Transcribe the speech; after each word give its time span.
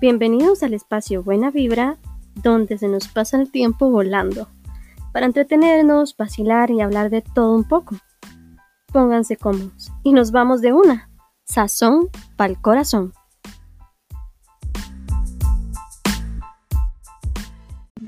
Bienvenidos 0.00 0.62
al 0.62 0.74
espacio 0.74 1.24
Buena 1.24 1.50
Vibra, 1.50 1.98
donde 2.36 2.78
se 2.78 2.86
nos 2.86 3.08
pasa 3.08 3.36
el 3.36 3.50
tiempo 3.50 3.90
volando, 3.90 4.48
para 5.12 5.26
entretenernos, 5.26 6.16
vacilar 6.16 6.70
y 6.70 6.80
hablar 6.80 7.10
de 7.10 7.20
todo 7.20 7.56
un 7.56 7.64
poco. 7.66 7.96
Pónganse 8.92 9.36
cómodos 9.36 9.90
y 10.04 10.12
nos 10.12 10.30
vamos 10.30 10.60
de 10.60 10.72
una. 10.72 11.10
Sazón 11.46 12.10
pa'l 12.36 12.60
corazón. 12.60 13.12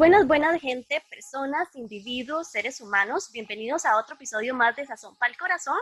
Buenas, 0.01 0.27
buenas 0.27 0.59
gente, 0.61 1.03
personas, 1.11 1.69
individuos, 1.75 2.49
seres 2.49 2.81
humanos. 2.81 3.31
Bienvenidos 3.33 3.85
a 3.85 3.99
otro 3.99 4.15
episodio 4.15 4.55
más 4.55 4.75
de 4.77 4.87
Sazón 4.87 5.15
para 5.17 5.33
el 5.33 5.37
Corazón. 5.37 5.77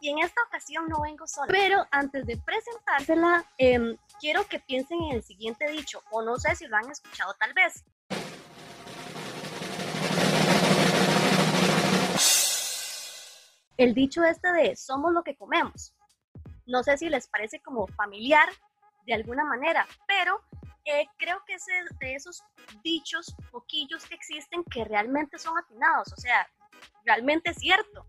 Y 0.00 0.10
en 0.10 0.18
esta 0.18 0.42
ocasión 0.46 0.88
no 0.88 1.00
vengo 1.00 1.26
sola. 1.26 1.46
Pero 1.48 1.86
antes 1.90 2.26
de 2.26 2.36
presentársela, 2.36 3.46
em, 3.56 3.96
quiero 4.22 4.46
que 4.46 4.60
piensen 4.60 5.02
en 5.02 5.16
el 5.16 5.22
siguiente 5.24 5.68
dicho, 5.68 6.00
o 6.12 6.22
no 6.22 6.36
sé 6.36 6.54
si 6.54 6.68
lo 6.68 6.76
han 6.76 6.88
escuchado 6.88 7.34
tal 7.40 7.52
vez. 7.54 7.84
El 13.76 13.94
dicho 13.94 14.22
este 14.22 14.52
de 14.52 14.76
somos 14.76 15.12
lo 15.12 15.24
que 15.24 15.34
comemos. 15.34 15.92
No 16.66 16.84
sé 16.84 16.96
si 16.98 17.08
les 17.08 17.26
parece 17.26 17.60
como 17.62 17.88
familiar 17.88 18.48
de 19.06 19.14
alguna 19.14 19.44
manera, 19.44 19.88
pero 20.06 20.40
eh, 20.84 21.06
creo 21.18 21.42
que 21.44 21.54
es 21.54 21.64
de 21.98 22.14
esos 22.14 22.44
dichos 22.84 23.34
poquillos 23.50 24.06
que 24.06 24.14
existen 24.14 24.62
que 24.62 24.84
realmente 24.84 25.36
son 25.36 25.58
atinados, 25.58 26.12
o 26.12 26.16
sea, 26.16 26.48
realmente 27.04 27.50
es 27.50 27.56
cierto. 27.56 28.06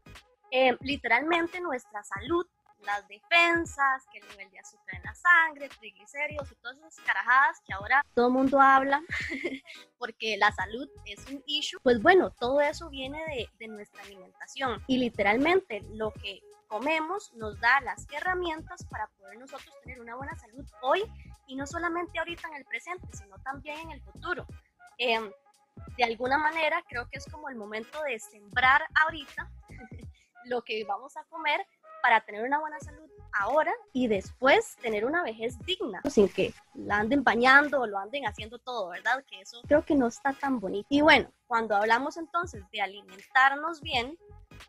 Eh, 0.51 0.77
literalmente 0.81 1.59
nuestra 1.59 2.03
salud, 2.03 2.45
las 2.83 3.07
defensas, 3.07 4.05
que 4.11 4.19
el 4.19 4.27
nivel 4.29 4.49
de 4.51 4.59
azúcar 4.59 4.95
en 4.95 5.03
la 5.03 5.15
sangre, 5.15 5.69
triglicéridos 5.69 6.51
y 6.51 6.55
todas 6.55 6.77
esas 6.77 6.99
carajadas 7.05 7.61
que 7.65 7.73
ahora 7.73 8.05
todo 8.13 8.27
el 8.27 8.33
mundo 8.33 8.59
habla 8.59 9.01
porque 9.97 10.37
la 10.37 10.51
salud 10.51 10.87
es 11.05 11.25
un 11.27 11.43
issue, 11.45 11.79
pues 11.81 12.01
bueno, 12.01 12.31
todo 12.31 12.61
eso 12.61 12.89
viene 12.89 13.23
de, 13.25 13.49
de 13.59 13.67
nuestra 13.67 14.01
alimentación 14.03 14.83
y 14.87 14.97
literalmente 14.97 15.81
lo 15.93 16.11
que 16.11 16.41
comemos 16.67 17.31
nos 17.35 17.59
da 17.59 17.81
las 17.81 18.07
herramientas 18.11 18.83
para 18.89 19.07
poder 19.07 19.37
nosotros 19.37 19.75
tener 19.83 20.01
una 20.01 20.15
buena 20.15 20.35
salud 20.35 20.65
hoy 20.81 21.03
y 21.47 21.55
no 21.55 21.67
solamente 21.67 22.17
ahorita 22.17 22.47
en 22.47 22.55
el 22.55 22.65
presente, 22.65 23.07
sino 23.11 23.37
también 23.43 23.77
en 23.79 23.91
el 23.91 24.01
futuro. 24.01 24.47
Em, 24.97 25.31
de 25.97 26.03
alguna 26.03 26.37
manera 26.37 26.83
creo 26.87 27.07
que 27.09 27.17
es 27.17 27.25
como 27.31 27.49
el 27.49 27.55
momento 27.55 28.01
de 28.03 28.19
sembrar 28.19 28.81
ahorita 29.03 29.51
lo 30.45 30.63
que 30.63 30.83
vamos 30.85 31.15
a 31.17 31.23
comer 31.25 31.65
para 32.03 32.19
tener 32.19 32.43
una 32.43 32.59
buena 32.59 32.77
salud 32.81 33.09
ahora 33.31 33.73
y 33.93 34.07
después 34.07 34.75
tener 34.81 35.05
una 35.05 35.23
vejez 35.23 35.57
digna, 35.59 36.01
sin 36.09 36.27
que 36.27 36.53
la 36.75 36.97
anden 36.97 37.23
bañando 37.23 37.79
o 37.79 37.87
lo 37.87 37.97
anden 37.97 38.27
haciendo 38.27 38.59
todo, 38.59 38.89
¿verdad? 38.89 39.23
Que 39.25 39.39
eso 39.39 39.61
creo 39.65 39.85
que 39.85 39.95
no 39.95 40.07
está 40.07 40.33
tan 40.33 40.59
bonito. 40.59 40.85
Y 40.89 40.99
bueno, 40.99 41.31
cuando 41.47 41.77
hablamos 41.77 42.17
entonces 42.17 42.61
de 42.71 42.81
alimentarnos 42.81 43.79
bien, 43.79 44.19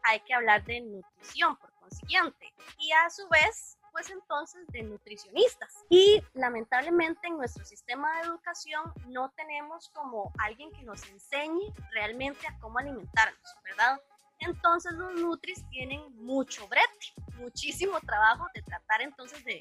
hay 0.04 0.20
que 0.20 0.32
hablar 0.32 0.64
de 0.64 0.80
nutrición 0.80 1.56
por 1.56 1.72
consiguiente. 1.72 2.54
Y 2.78 2.92
a 2.92 3.10
su 3.10 3.28
vez, 3.28 3.78
pues 3.90 4.08
entonces 4.10 4.64
de 4.68 4.84
nutricionistas. 4.84 5.84
Y 5.88 6.22
lamentablemente 6.34 7.26
en 7.26 7.36
nuestro 7.36 7.64
sistema 7.64 8.14
de 8.16 8.28
educación 8.28 8.92
no 9.08 9.30
tenemos 9.30 9.88
como 9.88 10.32
alguien 10.38 10.70
que 10.70 10.84
nos 10.84 11.02
enseñe 11.08 11.74
realmente 11.90 12.46
a 12.46 12.56
cómo 12.60 12.78
alimentarnos, 12.78 13.56
¿verdad? 13.64 14.00
Entonces 14.40 14.92
los 14.92 15.14
Nutris 15.14 15.64
tienen 15.70 16.02
mucho 16.16 16.66
brete, 16.68 17.14
muchísimo 17.36 17.98
trabajo 18.00 18.46
de 18.54 18.62
tratar 18.62 19.02
entonces 19.02 19.44
de, 19.44 19.60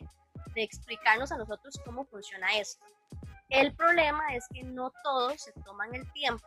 explicarnos 0.56 1.32
a 1.32 1.38
nosotros 1.38 1.80
cómo 1.84 2.06
funciona 2.06 2.56
esto. 2.58 2.86
El 3.50 3.76
problema 3.76 4.36
es 4.36 4.46
que 4.54 4.64
no 4.64 4.92
todos 5.04 5.42
se 5.42 5.52
toman 5.64 5.96
el 5.96 6.12
tiempo 6.14 6.46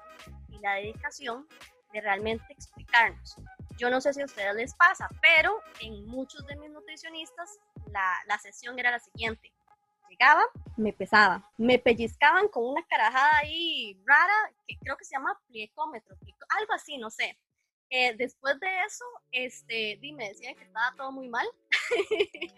y 0.49 0.59
la 0.61 0.75
dedicación 0.75 1.47
de 1.93 2.01
realmente 2.01 2.45
explicarnos. 2.53 3.37
Yo 3.79 3.91
no 3.91 4.01
sé 4.01 4.15
si 4.15 4.23
a 4.23 4.27
ustedes 4.27 4.55
les 4.55 4.75
pasa, 4.75 5.09
pero 5.21 5.61
en 5.81 6.07
muchos 6.07 6.47
de 6.47 6.57
mis 6.57 6.71
nutricionistas 6.71 7.59
la, 7.89 8.17
la 8.27 8.39
sesión 8.39 8.79
era 8.79 8.93
la 8.93 9.01
siguiente. 9.01 9.53
Llegaba, 10.09 10.45
me 10.77 10.93
pesaba, 10.93 11.51
me 11.59 11.81
pellizcaban 11.81 12.49
con 12.49 12.65
una 12.65 12.87
carajada 12.87 13.39
ahí 13.39 14.01
rara, 14.07 14.53
que 14.67 14.79
creo 14.79 14.97
que 14.97 15.05
se 15.05 15.17
llama 15.17 15.39
pliecómetro, 15.49 16.17
algo 16.61 16.73
así, 16.73 16.97
no 16.97 17.11
sé. 17.11 17.37
Eh, 17.91 18.15
después 18.17 18.59
de 18.61 18.69
eso, 18.87 19.05
este, 19.31 19.99
me 20.15 20.29
decían 20.29 20.55
que 20.57 20.65
estaba 20.65 20.95
todo 20.97 21.13
muy 21.13 21.29
mal. 21.29 21.47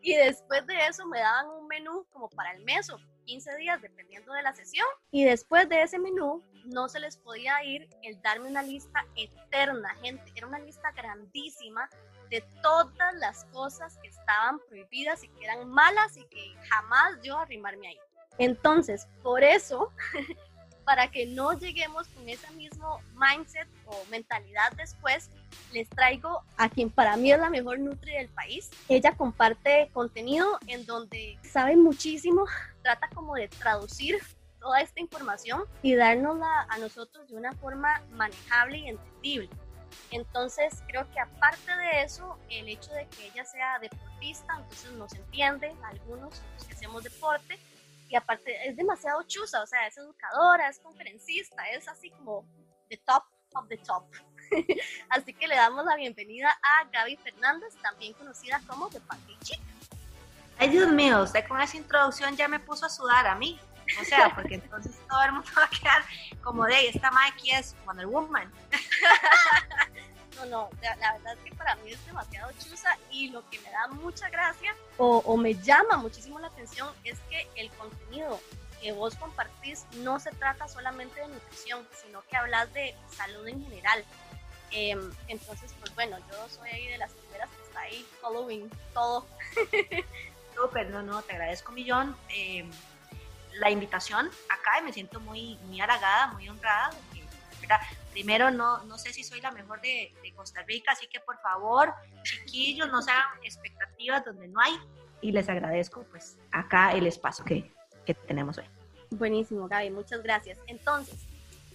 y 0.00 0.14
después 0.14 0.66
de 0.66 0.86
eso 0.86 1.06
me 1.06 1.18
daban 1.18 1.48
un 1.50 1.66
menú 1.66 2.06
como 2.10 2.28
para 2.30 2.52
el 2.52 2.64
mes 2.64 2.90
o 2.90 2.98
15 3.24 3.56
días, 3.56 3.80
dependiendo 3.82 4.32
de 4.32 4.42
la 4.42 4.54
sesión. 4.54 4.86
Y 5.10 5.24
después 5.24 5.68
de 5.68 5.82
ese 5.82 5.98
menú, 5.98 6.42
no 6.64 6.88
se 6.88 7.00
les 7.00 7.16
podía 7.16 7.62
ir 7.64 7.88
el 8.02 8.20
darme 8.22 8.48
una 8.48 8.62
lista 8.62 9.06
eterna, 9.16 9.94
gente. 10.02 10.24
Era 10.34 10.46
una 10.46 10.58
lista 10.58 10.92
grandísima 10.92 11.88
de 12.30 12.42
todas 12.62 13.14
las 13.14 13.44
cosas 13.46 13.98
que 13.98 14.08
estaban 14.08 14.58
prohibidas 14.68 15.22
y 15.24 15.28
que 15.28 15.44
eran 15.44 15.68
malas 15.68 16.16
y 16.16 16.24
que 16.26 16.54
jamás 16.68 17.18
yo 17.22 17.38
arrimarme 17.38 17.88
ahí. 17.88 17.98
Entonces, 18.38 19.06
por 19.22 19.44
eso 19.44 19.92
para 20.84 21.10
que 21.10 21.26
no 21.26 21.52
lleguemos 21.52 22.08
con 22.08 22.28
ese 22.28 22.50
mismo 22.52 23.00
mindset 23.14 23.68
o 23.86 24.04
mentalidad 24.10 24.72
después, 24.72 25.30
les 25.72 25.88
traigo 25.88 26.42
a 26.56 26.68
quien 26.68 26.90
para 26.90 27.16
mí 27.16 27.32
es 27.32 27.38
la 27.38 27.50
mejor 27.50 27.78
Nutri 27.78 28.12
del 28.12 28.28
país. 28.28 28.70
Ella 28.88 29.16
comparte 29.16 29.90
contenido 29.92 30.58
en 30.66 30.84
donde 30.86 31.38
sabe 31.42 31.76
muchísimo, 31.76 32.46
trata 32.82 33.08
como 33.14 33.34
de 33.34 33.48
traducir 33.48 34.18
toda 34.60 34.80
esta 34.80 35.00
información 35.00 35.64
y 35.82 35.94
dárnosla 35.94 36.66
a 36.68 36.78
nosotros 36.78 37.28
de 37.28 37.36
una 37.36 37.52
forma 37.52 38.02
manejable 38.12 38.78
y 38.78 38.88
entendible. 38.88 39.50
Entonces 40.10 40.82
creo 40.88 41.08
que 41.12 41.20
aparte 41.20 41.76
de 41.76 42.02
eso, 42.02 42.38
el 42.50 42.68
hecho 42.68 42.92
de 42.92 43.06
que 43.08 43.26
ella 43.26 43.44
sea 43.44 43.78
deportista, 43.78 44.54
entonces 44.58 44.92
nos 44.92 45.12
entiende, 45.12 45.74
algunos 45.84 46.40
que 46.66 46.74
hacemos 46.74 47.04
deporte, 47.04 47.58
y 48.08 48.16
aparte 48.16 48.68
es 48.68 48.76
demasiado 48.76 49.22
chusa, 49.24 49.62
o 49.62 49.66
sea, 49.66 49.86
es 49.86 49.96
educadora, 49.96 50.68
es 50.68 50.78
conferencista, 50.78 51.68
es 51.70 51.88
así 51.88 52.10
como 52.10 52.46
the 52.88 52.96
top 52.98 53.24
of 53.54 53.68
the 53.68 53.78
top. 53.78 54.04
así 55.08 55.32
que 55.32 55.48
le 55.48 55.56
damos 55.56 55.84
la 55.84 55.96
bienvenida 55.96 56.50
a 56.62 56.84
Gaby 56.90 57.16
Fernández, 57.16 57.74
también 57.82 58.12
conocida 58.14 58.60
como 58.66 58.88
The 58.90 59.00
Party 59.00 59.36
Chick. 59.42 59.60
Ay, 60.58 60.70
Dios 60.70 60.90
mío, 60.92 61.22
usted 61.22 61.46
con 61.48 61.60
esa 61.60 61.76
introducción 61.76 62.36
ya 62.36 62.46
me 62.46 62.60
puso 62.60 62.86
a 62.86 62.88
sudar 62.88 63.26
a 63.26 63.34
mí. 63.34 63.58
O 64.00 64.04
sea, 64.04 64.34
porque 64.34 64.54
entonces 64.54 64.98
todo 65.08 65.22
el 65.22 65.32
mundo 65.32 65.50
va 65.56 65.64
a 65.64 65.68
quedar 65.68 66.02
como 66.42 66.64
de, 66.64 66.88
esta 66.88 67.10
Mikey 67.10 67.50
es 67.50 67.76
Wonder 67.84 68.06
Woman. 68.06 68.50
no, 70.36 70.46
no, 70.46 70.70
la, 70.82 71.12
verdad 71.14 71.34
es 71.34 71.38
que 71.44 71.54
para 71.54 71.76
mí 71.76 71.92
es 71.92 72.06
demasiado 72.06 72.50
chusa 72.52 72.96
y 73.10 73.30
lo 73.30 73.48
que 73.50 73.58
me 73.60 73.70
da 73.70 73.88
mucha 73.88 74.28
gracia 74.30 74.74
o, 74.96 75.18
o, 75.18 75.36
me 75.36 75.54
llama 75.54 75.96
muchísimo 75.96 76.38
la 76.38 76.48
atención 76.48 76.88
es 77.04 77.18
que 77.30 77.48
el 77.56 77.70
contenido 77.70 78.40
que 78.80 78.92
vos 78.92 79.14
compartís 79.16 79.86
no 79.96 80.20
se 80.20 80.30
trata 80.32 80.68
solamente 80.68 81.20
de 81.20 81.28
nutrición, 81.28 81.86
sino 82.02 82.22
que 82.28 82.36
hablas 82.36 82.72
de 82.74 82.94
salud 83.08 83.48
en 83.48 83.62
general. 83.64 84.04
Em, 84.70 85.10
entonces, 85.28 85.74
pues 85.80 85.94
bueno, 85.94 86.18
yo 86.30 86.48
soy 86.48 86.68
ahí 86.68 86.88
de 86.88 86.98
las 86.98 87.12
primeras 87.12 87.48
que 87.48 87.62
está 87.62 87.80
ahí 87.80 88.06
following 88.20 88.68
todo. 88.92 89.26
Súper, 90.54 90.90
no, 90.90 91.02
no, 91.02 91.22
te 91.22 91.32
agradezco 91.32 91.72
millón 91.72 92.16
eh, 92.28 92.68
la 93.54 93.70
invitación 93.70 94.30
acá 94.48 94.80
me 94.82 94.92
siento 94.92 95.20
muy, 95.20 95.56
muy 95.66 95.80
halagada, 95.80 96.28
muy 96.28 96.48
honrada. 96.48 96.90
Primero, 98.12 98.50
no, 98.50 98.82
no 98.84 98.98
sé 98.98 99.12
si 99.12 99.24
soy 99.24 99.40
la 99.40 99.50
mejor 99.50 99.80
de, 99.80 100.12
Costa 100.34 100.62
Rica, 100.62 100.92
así 100.92 101.06
que 101.06 101.20
por 101.20 101.38
favor, 101.40 101.94
chiquillos, 102.22 102.90
no 102.90 103.00
sean 103.02 103.22
expectativas 103.42 104.24
donde 104.24 104.48
no 104.48 104.60
hay. 104.60 104.72
Y 105.20 105.32
les 105.32 105.48
agradezco 105.48 106.04
pues 106.10 106.36
acá 106.50 106.92
el 106.92 107.06
espacio 107.06 107.44
que, 107.44 107.72
que 108.04 108.14
tenemos 108.14 108.58
hoy. 108.58 108.64
Buenísimo, 109.10 109.68
Gaby, 109.68 109.90
muchas 109.90 110.22
gracias. 110.22 110.58
Entonces, 110.66 111.20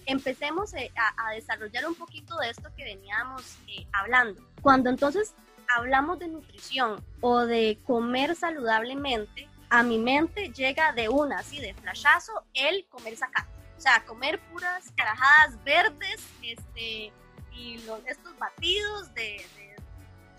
empecemos 0.06 0.74
eh, 0.74 0.92
a, 1.16 1.32
desarrollar 1.32 1.86
un 1.86 1.94
poquito 1.94 2.36
de 2.38 2.50
esto 2.50 2.68
que 2.76 2.84
veníamos 2.84 3.56
eh, 3.68 3.86
hablando. 3.92 4.42
Cuando 4.60 4.90
entonces 4.90 5.34
hablamos 5.76 6.18
de 6.18 6.28
nutrición 6.28 7.02
o 7.20 7.40
de 7.40 7.78
comer 7.86 8.34
saludablemente, 8.34 9.48
a 9.68 9.82
mi 9.82 9.98
mente 9.98 10.50
llega 10.52 10.92
de 10.92 11.08
una, 11.08 11.38
así 11.38 11.60
de 11.60 11.74
flashazo, 11.74 12.32
el 12.54 12.86
comer 12.88 13.16
zacate. 13.16 13.59
O 13.80 13.82
sea, 13.82 14.04
comer 14.04 14.38
puras 14.50 14.92
carajadas 14.94 15.64
verdes 15.64 16.22
este, 16.42 17.10
y 17.50 17.78
los, 17.86 17.98
estos 18.04 18.38
batidos 18.38 19.14
de, 19.14 19.42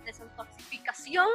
desintoxicación 0.06 1.26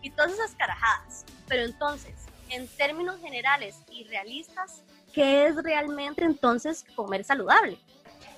y 0.00 0.12
todas 0.12 0.30
esas 0.30 0.54
carajadas. 0.54 1.24
Pero 1.48 1.64
entonces, 1.64 2.14
en 2.50 2.68
términos 2.68 3.20
generales 3.20 3.82
y 3.90 4.04
realistas, 4.04 4.84
¿qué 5.12 5.46
es 5.46 5.56
realmente 5.56 6.22
entonces 6.24 6.84
comer 6.94 7.24
saludable? 7.24 7.80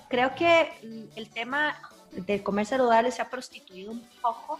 Creo 0.09 0.33
que 0.33 0.71
el 1.15 1.29
tema 1.29 1.79
de 2.13 2.41
comer 2.41 2.65
saludable 2.65 3.11
se 3.11 3.21
ha 3.21 3.29
prostituido 3.29 3.91
un 3.91 4.09
poco 4.23 4.59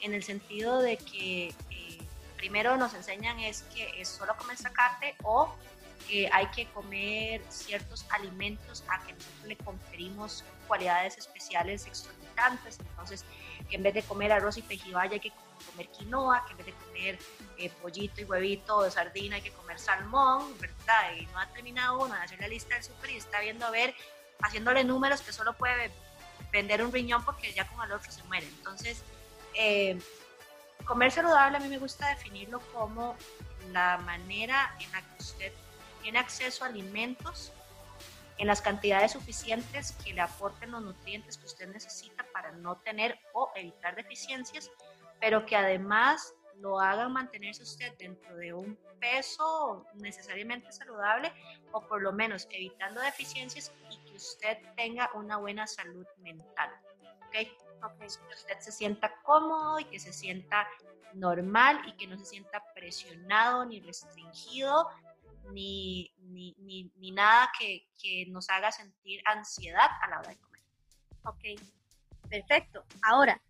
en 0.00 0.12
el 0.12 0.24
sentido 0.24 0.80
de 0.80 0.96
que 0.96 1.54
eh, 1.70 1.98
primero 2.36 2.76
nos 2.76 2.94
enseñan 2.94 3.38
es 3.38 3.62
que 3.72 4.00
es 4.00 4.08
solo 4.08 4.36
comer 4.36 4.56
zacate 4.56 5.14
o 5.22 5.54
que 6.12 6.28
hay 6.30 6.46
que 6.48 6.66
comer 6.72 7.40
ciertos 7.48 8.04
alimentos 8.10 8.84
a 8.88 9.02
que 9.02 9.14
nosotros 9.14 9.44
le 9.46 9.56
conferimos 9.56 10.44
cualidades 10.68 11.16
especiales 11.16 11.86
exorbitantes. 11.86 12.78
Entonces, 12.80 13.24
que 13.70 13.76
en 13.76 13.82
vez 13.82 13.94
de 13.94 14.02
comer 14.02 14.30
arroz 14.30 14.58
y 14.58 14.62
pejibaya 14.62 15.14
hay 15.14 15.20
que 15.20 15.32
comer 15.70 15.88
quinoa, 15.88 16.44
que 16.44 16.50
en 16.50 16.56
vez 16.58 16.66
de 16.66 16.72
comer 16.74 17.18
eh, 17.56 17.70
pollito 17.80 18.20
y 18.20 18.24
huevito 18.24 18.76
o 18.76 18.90
sardina 18.90 19.36
hay 19.36 19.42
que 19.42 19.52
comer 19.52 19.78
salmón, 19.78 20.52
¿verdad? 20.60 21.16
Y 21.18 21.24
no 21.28 21.38
ha 21.38 21.46
terminado 21.46 21.98
uno 22.00 22.14
de 22.14 22.20
hacer 22.20 22.38
la 22.40 22.48
lista 22.48 22.74
del 22.74 22.84
súper 22.84 23.08
y 23.12 23.16
está 23.16 23.40
viendo 23.40 23.64
a 23.64 23.70
ver, 23.70 23.94
haciéndole 24.42 24.84
números 24.84 25.22
que 25.22 25.32
solo 25.32 25.54
puede 25.54 25.90
vender 26.52 26.84
un 26.84 26.92
riñón 26.92 27.24
porque 27.24 27.54
ya 27.54 27.66
con 27.68 27.82
el 27.86 27.92
otro 27.92 28.12
se 28.12 28.22
muere. 28.24 28.46
Entonces, 28.58 29.02
eh, 29.54 29.98
comer 30.84 31.10
saludable 31.10 31.56
a 31.56 31.60
mí 31.60 31.68
me 31.68 31.78
gusta 31.78 32.06
definirlo 32.10 32.60
como 32.74 33.16
la 33.70 33.96
manera 33.96 34.76
en 34.78 34.92
la 34.92 35.00
que 35.00 35.22
usted 35.22 35.52
tiene 36.02 36.18
acceso 36.18 36.64
a 36.64 36.68
alimentos 36.68 37.52
en 38.38 38.46
las 38.46 38.60
cantidades 38.60 39.12
suficientes 39.12 39.92
que 40.04 40.12
le 40.12 40.20
aporten 40.20 40.72
los 40.72 40.82
nutrientes 40.82 41.38
que 41.38 41.46
usted 41.46 41.68
necesita 41.72 42.26
para 42.32 42.52
no 42.52 42.76
tener 42.78 43.18
o 43.32 43.50
evitar 43.54 43.94
deficiencias, 43.94 44.70
pero 45.20 45.46
que 45.46 45.56
además 45.56 46.34
lo 46.56 46.80
hagan 46.80 47.12
mantenerse 47.12 47.62
usted 47.62 47.92
dentro 47.98 48.36
de 48.36 48.52
un 48.52 48.78
peso 49.00 49.86
necesariamente 49.94 50.70
saludable 50.72 51.32
o 51.72 51.86
por 51.86 52.02
lo 52.02 52.12
menos 52.12 52.46
evitando 52.50 53.00
deficiencias 53.00 53.72
y 53.90 53.96
que 54.08 54.16
usted 54.16 54.58
tenga 54.76 55.10
una 55.14 55.38
buena 55.38 55.66
salud 55.66 56.06
mental. 56.18 56.70
¿okay? 57.28 57.46
Que 57.98 58.06
usted 58.06 58.58
se 58.60 58.70
sienta 58.70 59.12
cómodo 59.22 59.80
y 59.80 59.84
que 59.84 59.98
se 59.98 60.12
sienta 60.12 60.68
normal 61.14 61.80
y 61.86 61.92
que 61.96 62.06
no 62.06 62.16
se 62.16 62.24
sienta 62.24 62.62
presionado 62.74 63.64
ni 63.64 63.80
restringido 63.80 64.88
ni, 65.50 66.12
ni, 66.18 66.54
ni, 66.96 67.10
nada 67.10 67.50
que, 67.58 67.86
que, 68.00 68.26
nos 68.28 68.48
haga 68.48 68.70
sentir 68.72 69.20
ansiedad 69.24 69.90
a 70.00 70.08
la 70.08 70.20
hora 70.20 70.28
de 70.30 70.36
comer. 70.36 70.62
Ok, 71.24 71.60
perfecto. 72.28 72.84
Ahora, 73.02 73.40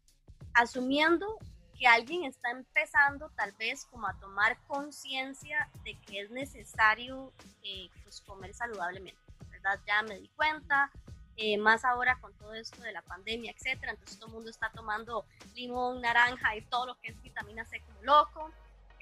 asumiendo 0.55 1.39
que 1.79 1.87
alguien 1.87 2.25
está 2.25 2.51
empezando 2.51 3.31
tal 3.31 3.53
vez 3.53 3.85
como 3.87 4.07
a 4.07 4.19
tomar 4.19 4.59
conciencia 4.67 5.69
de 5.85 5.99
que 6.01 6.21
es 6.21 6.31
necesario 6.31 7.33
eh, 7.63 7.89
pues 8.03 8.21
comer 8.21 8.55
saludablemente, 8.55 9.21
¿verdad? 9.51 9.81
Ya 9.87 10.03
me 10.03 10.19
di 10.19 10.29
cuenta, 10.29 10.91
eh, 11.37 11.57
más 11.59 11.85
ahora 11.85 12.19
con 12.21 12.33
todo 12.35 12.55
esto 12.55 12.83
de 12.83 12.93
la 12.93 13.03
pandemia, 13.03 13.53
etcétera, 13.53 13.93
entonces 13.93 14.19
todo 14.19 14.29
el 14.29 14.35
mundo 14.35 14.51
está 14.51 14.71
tomando 14.71 15.25
limón, 15.55 16.01
naranja 16.03 16.55
y 16.57 16.63
todo 16.63 16.87
lo 16.87 17.01
que 17.01 17.09
es 17.11 17.23
vitamina 17.23 17.65
C 17.65 17.81
como 17.81 18.03
loco 18.03 18.53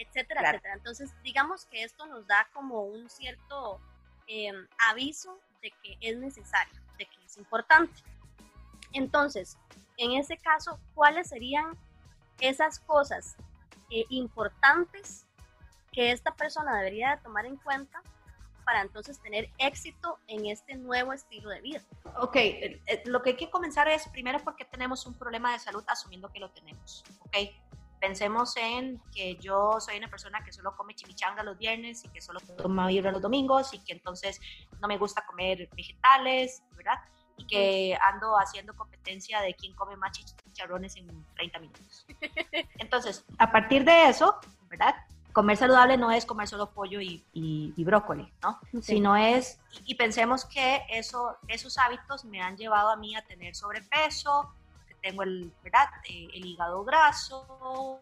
etcétera, 0.00 0.40
etcétera. 0.40 0.74
Entonces, 0.74 1.10
digamos 1.22 1.66
que 1.66 1.82
esto 1.84 2.06
nos 2.06 2.26
da 2.26 2.48
como 2.52 2.84
un 2.84 3.08
cierto 3.10 3.80
em, 4.26 4.66
aviso 4.88 5.38
de 5.60 5.70
que 5.82 5.96
es 6.00 6.16
necesario, 6.16 6.74
de 6.98 7.06
que 7.06 7.24
es 7.24 7.36
importante. 7.36 8.02
Entonces, 8.92 9.58
en 9.98 10.12
ese 10.12 10.38
caso, 10.38 10.80
¿cuáles 10.94 11.28
serían 11.28 11.76
esas 12.40 12.80
cosas 12.80 13.36
eh, 13.90 14.06
importantes 14.08 15.26
que 15.92 16.12
esta 16.12 16.34
persona 16.34 16.76
debería 16.78 17.16
de 17.16 17.22
tomar 17.22 17.44
en 17.44 17.56
cuenta 17.56 18.02
para 18.64 18.82
entonces 18.82 19.20
tener 19.20 19.50
éxito 19.58 20.18
en 20.28 20.46
este 20.46 20.76
nuevo 20.76 21.12
estilo 21.12 21.50
de 21.50 21.60
vida? 21.60 21.82
Ok, 22.18 22.36
eh, 22.36 22.80
eh, 22.86 23.02
lo 23.04 23.22
que 23.22 23.30
hay 23.30 23.36
que 23.36 23.50
comenzar 23.50 23.88
es 23.88 24.08
primero 24.08 24.38
porque 24.38 24.64
tenemos 24.64 25.04
un 25.06 25.14
problema 25.14 25.52
de 25.52 25.58
salud 25.58 25.84
asumiendo 25.86 26.30
que 26.32 26.40
lo 26.40 26.50
tenemos, 26.50 27.04
¿ok? 27.20 27.36
Pensemos 28.00 28.56
en 28.56 28.98
que 29.14 29.36
yo 29.36 29.78
soy 29.78 29.98
una 29.98 30.08
persona 30.08 30.42
que 30.42 30.52
solo 30.52 30.74
come 30.74 30.94
chimichanga 30.94 31.42
los 31.42 31.58
viernes 31.58 32.02
y 32.04 32.08
que 32.08 32.22
solo 32.22 32.40
toma 32.56 32.86
birra 32.86 33.12
los 33.12 33.20
domingos 33.20 33.74
y 33.74 33.78
que 33.80 33.92
entonces 33.92 34.40
no 34.80 34.88
me 34.88 34.96
gusta 34.96 35.26
comer 35.26 35.68
vegetales, 35.76 36.62
¿verdad? 36.76 36.98
Y 37.36 37.46
que 37.46 37.98
ando 38.02 38.38
haciendo 38.38 38.74
competencia 38.74 39.42
de 39.42 39.54
quién 39.54 39.74
come 39.74 39.96
más 39.96 40.12
chicharrones 40.12 40.96
en 40.96 41.26
30 41.34 41.58
minutos. 41.58 42.06
Entonces, 42.78 43.24
a 43.38 43.50
partir 43.50 43.84
de 43.84 44.08
eso, 44.08 44.38
¿verdad? 44.68 44.94
Comer 45.32 45.56
saludable 45.56 45.96
no 45.96 46.10
es 46.10 46.26
comer 46.26 46.48
solo 46.48 46.70
pollo 46.70 47.00
y, 47.00 47.24
y, 47.32 47.84
brócoli, 47.84 48.32
¿no? 48.42 48.58
Sino 48.82 49.16
es, 49.16 49.60
y, 49.72 49.92
y, 49.92 49.94
pensemos 49.94 50.44
que 50.44 50.82
eso, 50.90 51.36
esos 51.48 51.78
hábitos 51.78 52.24
me 52.24 52.42
han 52.42 52.56
llevado 52.56 52.90
a 52.90 52.96
mí 52.96 53.14
a 53.14 53.24
tener 53.24 53.54
sobrepeso, 53.54 54.52
tengo 55.02 55.22
el, 55.22 55.52
¿verdad? 55.62 55.88
Eh, 56.08 56.28
el 56.34 56.46
hígado 56.46 56.84
graso 56.84 58.00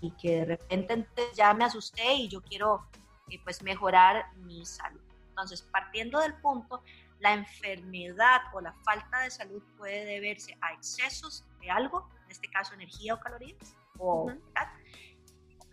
y, 0.00 0.10
que 0.12 0.40
de 0.40 0.44
repente 0.44 1.22
ya 1.34 1.52
me 1.54 1.64
asusté 1.64 2.14
y 2.14 2.28
yo 2.28 2.40
quiero 2.42 2.86
eh, 3.28 3.38
pues 3.44 3.62
mejorar 3.62 4.32
mi 4.36 4.64
salud. 4.64 5.00
Entonces, 5.28 5.62
partiendo 5.62 6.20
del 6.20 6.34
punto, 6.34 6.82
la 7.20 7.34
enfermedad 7.34 8.42
o 8.52 8.60
la 8.60 8.72
falta 8.84 9.20
de 9.20 9.30
salud 9.30 9.62
puede 9.76 10.04
deberse 10.04 10.56
a 10.60 10.72
excesos 10.72 11.44
de 11.60 11.70
algo, 11.70 12.08
en 12.24 12.30
este 12.30 12.48
caso 12.48 12.74
energía 12.74 13.14
o 13.14 13.20
calorías, 13.20 13.76
o 13.98 14.30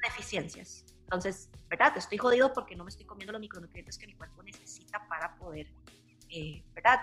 deficiencias. 0.04 0.86
Entonces, 1.04 1.50
¿verdad? 1.70 1.96
Estoy 1.98 2.18
jodido 2.18 2.52
porque 2.54 2.76
no 2.76 2.84
me 2.84 2.90
estoy 2.90 3.06
comiendo 3.06 3.32
los 3.32 3.42
micronutrientes 3.42 3.98
que 3.98 4.08
mi 4.08 4.16
cuerpo 4.16 4.42
necesita 4.44 5.08
para 5.08 5.36
poder, 5.36 5.68
eh, 6.30 6.64
¿verdad? 6.74 7.00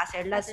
Hacer 0.00 0.26
las, 0.26 0.52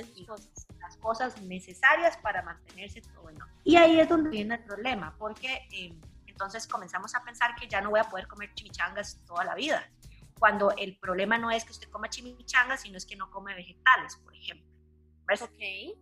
las 0.80 0.96
cosas 0.98 1.40
necesarias 1.42 2.16
para 2.18 2.42
mantenerse 2.42 3.00
todo 3.00 3.30
en 3.30 3.38
Y 3.64 3.76
ahí 3.76 4.00
es 4.00 4.08
donde 4.08 4.30
viene 4.30 4.56
el 4.56 4.64
problema, 4.64 5.14
porque 5.18 5.68
eh, 5.72 5.98
entonces 6.26 6.66
comenzamos 6.66 7.14
a 7.14 7.24
pensar 7.24 7.54
que 7.54 7.68
ya 7.68 7.80
no 7.80 7.90
voy 7.90 8.00
a 8.00 8.04
poder 8.04 8.26
comer 8.26 8.52
chimichangas 8.54 9.20
toda 9.26 9.44
la 9.44 9.54
vida, 9.54 9.88
cuando 10.38 10.72
el 10.76 10.98
problema 10.98 11.38
no 11.38 11.50
es 11.50 11.64
que 11.64 11.72
usted 11.72 11.88
coma 11.90 12.08
chimichangas, 12.08 12.82
sino 12.82 12.96
es 12.96 13.06
que 13.06 13.16
no 13.16 13.30
come 13.30 13.54
vegetales, 13.54 14.16
por 14.16 14.34
ejemplo. 14.34 14.66
Okay. 15.26 15.94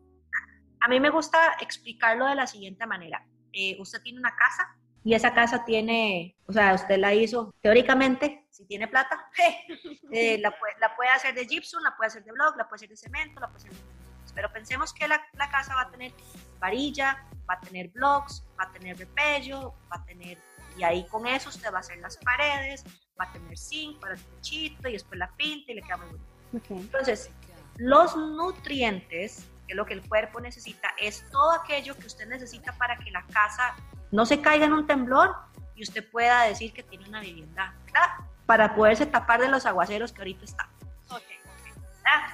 A 0.81 0.89
mí 0.89 0.99
me 0.99 1.11
gusta 1.11 1.55
explicarlo 1.61 2.27
de 2.27 2.35
la 2.35 2.47
siguiente 2.47 2.87
manera. 2.87 3.25
Eh, 3.53 3.77
usted 3.81 4.03
tiene 4.03 4.19
una 4.19 4.35
casa 4.35 4.77
y 5.05 5.15
esa 5.15 5.35
casa 5.35 5.65
tiene, 5.65 6.37
o 6.47 6.53
sea, 6.53 6.75
usted 6.75 6.99
la 6.99 7.13
hizo 7.15 7.55
teóricamente, 7.61 8.47
si 8.51 8.65
tiene 8.67 8.89
plata, 8.89 9.31
eh, 10.13 10.39
la, 10.39 10.51
puede, 10.59 10.75
la, 10.81 10.95
puede, 10.95 11.11
hacer 11.11 11.35
de 11.35 11.47
gypsum, 11.47 11.83
la 11.83 11.97
puede 11.97 12.09
hacer 12.09 12.25
de 12.25 12.33
block, 12.33 12.57
la 12.57 12.69
puede 12.69 12.77
hacer 12.77 12.89
de 12.89 12.97
cemento, 12.97 13.41
la 13.41 13.49
puede 13.49 13.59
hacer 13.59 13.73
de 13.73 14.03
pero 14.35 14.53
pensemos 14.53 14.93
que 14.93 15.07
la, 15.09 15.21
casa 15.51 15.75
va 15.75 15.83
a 15.83 15.91
tener 15.91 16.13
varilla, 16.59 17.27
va 17.49 17.55
a 17.55 17.61
tener 17.61 17.89
blocks, 17.89 18.45
va 18.59 18.65
a 18.65 18.73
tener 18.73 18.99
repello, 18.99 19.75
va 19.93 19.97
a 19.97 20.05
tener, 20.05 20.39
y 20.77 20.83
ahí 20.83 21.07
con 21.09 21.27
eso 21.27 21.49
usted 21.49 21.73
va 21.73 21.79
a 21.79 21.81
hacer 21.81 21.99
las 21.99 22.17
paredes, 22.19 22.85
va 23.21 23.25
a 23.25 23.33
tener 23.33 23.57
zinc 23.59 24.01
para 24.01 24.15
el 24.15 24.21
techito 24.21 24.89
y 24.89 24.93
después 24.93 25.19
la 25.19 25.31
pinta 25.37 25.73
y 25.73 25.75
le 25.77 25.83
queda 25.83 25.97
muy 25.99 26.07
bonito. 26.07 26.27
Entonces, 26.71 27.31
los 27.77 28.17
nutrientes, 28.17 29.47
que 29.67 29.75
lo 29.75 29.87
que 29.87 29.95
el 29.95 30.07
cuerpo 30.07 30.41
necesita, 30.41 30.95
es 30.99 31.25
todo 31.31 31.53
aquello 31.53 31.97
que 31.97 32.07
usted 32.07 32.29
necesita 32.29 32.73
para 32.73 32.97
que 32.99 33.11
la 33.11 33.25
casa 33.27 33.75
no 34.11 34.27
se 34.27 34.41
caiga 34.41 34.67
en 34.67 34.73
un 34.73 34.87
temblor 34.87 35.35
y 35.75 35.83
usted 35.83 36.09
pueda 36.11 36.43
decir 36.45 36.73
que 36.73 36.83
tiene 36.83 37.09
una 37.09 37.21
vivienda, 37.21 37.75
¿verdad? 37.87 38.09
Para 38.47 38.75
poderse 38.75 39.07
tapar 39.07 39.41
de 39.41 39.49
los 39.49 39.67
aguaceros 39.67 40.13
que 40.13 40.21
ahorita 40.21 40.45
están. 40.45 40.69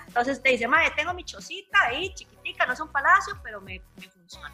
Entonces 0.09 0.43
te 0.43 0.51
dice, 0.51 0.67
madre, 0.67 0.91
tengo 0.97 1.13
mi 1.15 1.23
chocita 1.23 1.79
ahí, 1.87 2.13
chiquitica, 2.15 2.67
no 2.67 2.73
es 2.73 2.81
un 2.81 2.89
palacio, 2.89 3.39
pero 3.43 3.61
me, 3.61 3.83
me 3.97 4.09
funciona. 4.09 4.53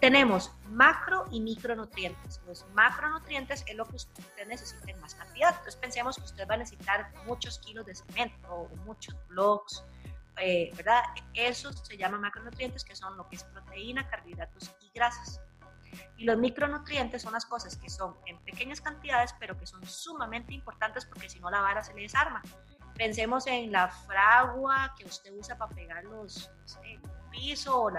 Tenemos 0.00 0.52
macro 0.70 1.24
y 1.30 1.40
micronutrientes. 1.40 2.40
Los 2.46 2.66
macronutrientes 2.74 3.64
es 3.66 3.76
lo 3.76 3.86
que 3.86 3.96
usted 3.96 4.46
necesita 4.46 4.90
en 4.90 5.00
más 5.00 5.14
cantidad. 5.14 5.50
Entonces 5.50 5.76
pensemos 5.76 6.16
que 6.16 6.24
usted 6.24 6.46
va 6.48 6.54
a 6.54 6.58
necesitar 6.58 7.10
muchos 7.24 7.58
kilos 7.60 7.86
de 7.86 7.94
cemento 7.94 8.48
o 8.52 8.68
muchos 8.84 9.14
blocks, 9.28 9.84
eh, 10.38 10.70
¿verdad? 10.76 11.02
Eso 11.34 11.72
se 11.72 11.96
llama 11.96 12.18
macronutrientes, 12.18 12.84
que 12.84 12.94
son 12.94 13.16
lo 13.16 13.28
que 13.28 13.36
es 13.36 13.44
proteína, 13.44 14.08
carbohidratos 14.08 14.74
y 14.80 14.90
grasas. 14.94 15.40
Y 16.16 16.24
los 16.24 16.36
micronutrientes 16.38 17.22
son 17.22 17.32
las 17.32 17.46
cosas 17.46 17.76
que 17.76 17.88
son 17.88 18.16
en 18.26 18.38
pequeñas 18.44 18.80
cantidades, 18.80 19.34
pero 19.38 19.56
que 19.58 19.66
son 19.66 19.84
sumamente 19.86 20.52
importantes 20.52 21.06
porque 21.06 21.28
si 21.28 21.40
no 21.40 21.50
la 21.50 21.60
vara 21.60 21.82
se 21.82 21.94
le 21.94 22.02
desarma. 22.02 22.42
Pensemos 22.96 23.46
en 23.46 23.72
la 23.72 23.88
fragua 23.88 24.94
que 24.98 25.04
usted 25.04 25.32
usa 25.34 25.56
para 25.56 25.74
pegar 25.74 26.04
los 26.04 26.50
no 26.50 27.30
pisos 27.30 27.74
o, 27.74 27.90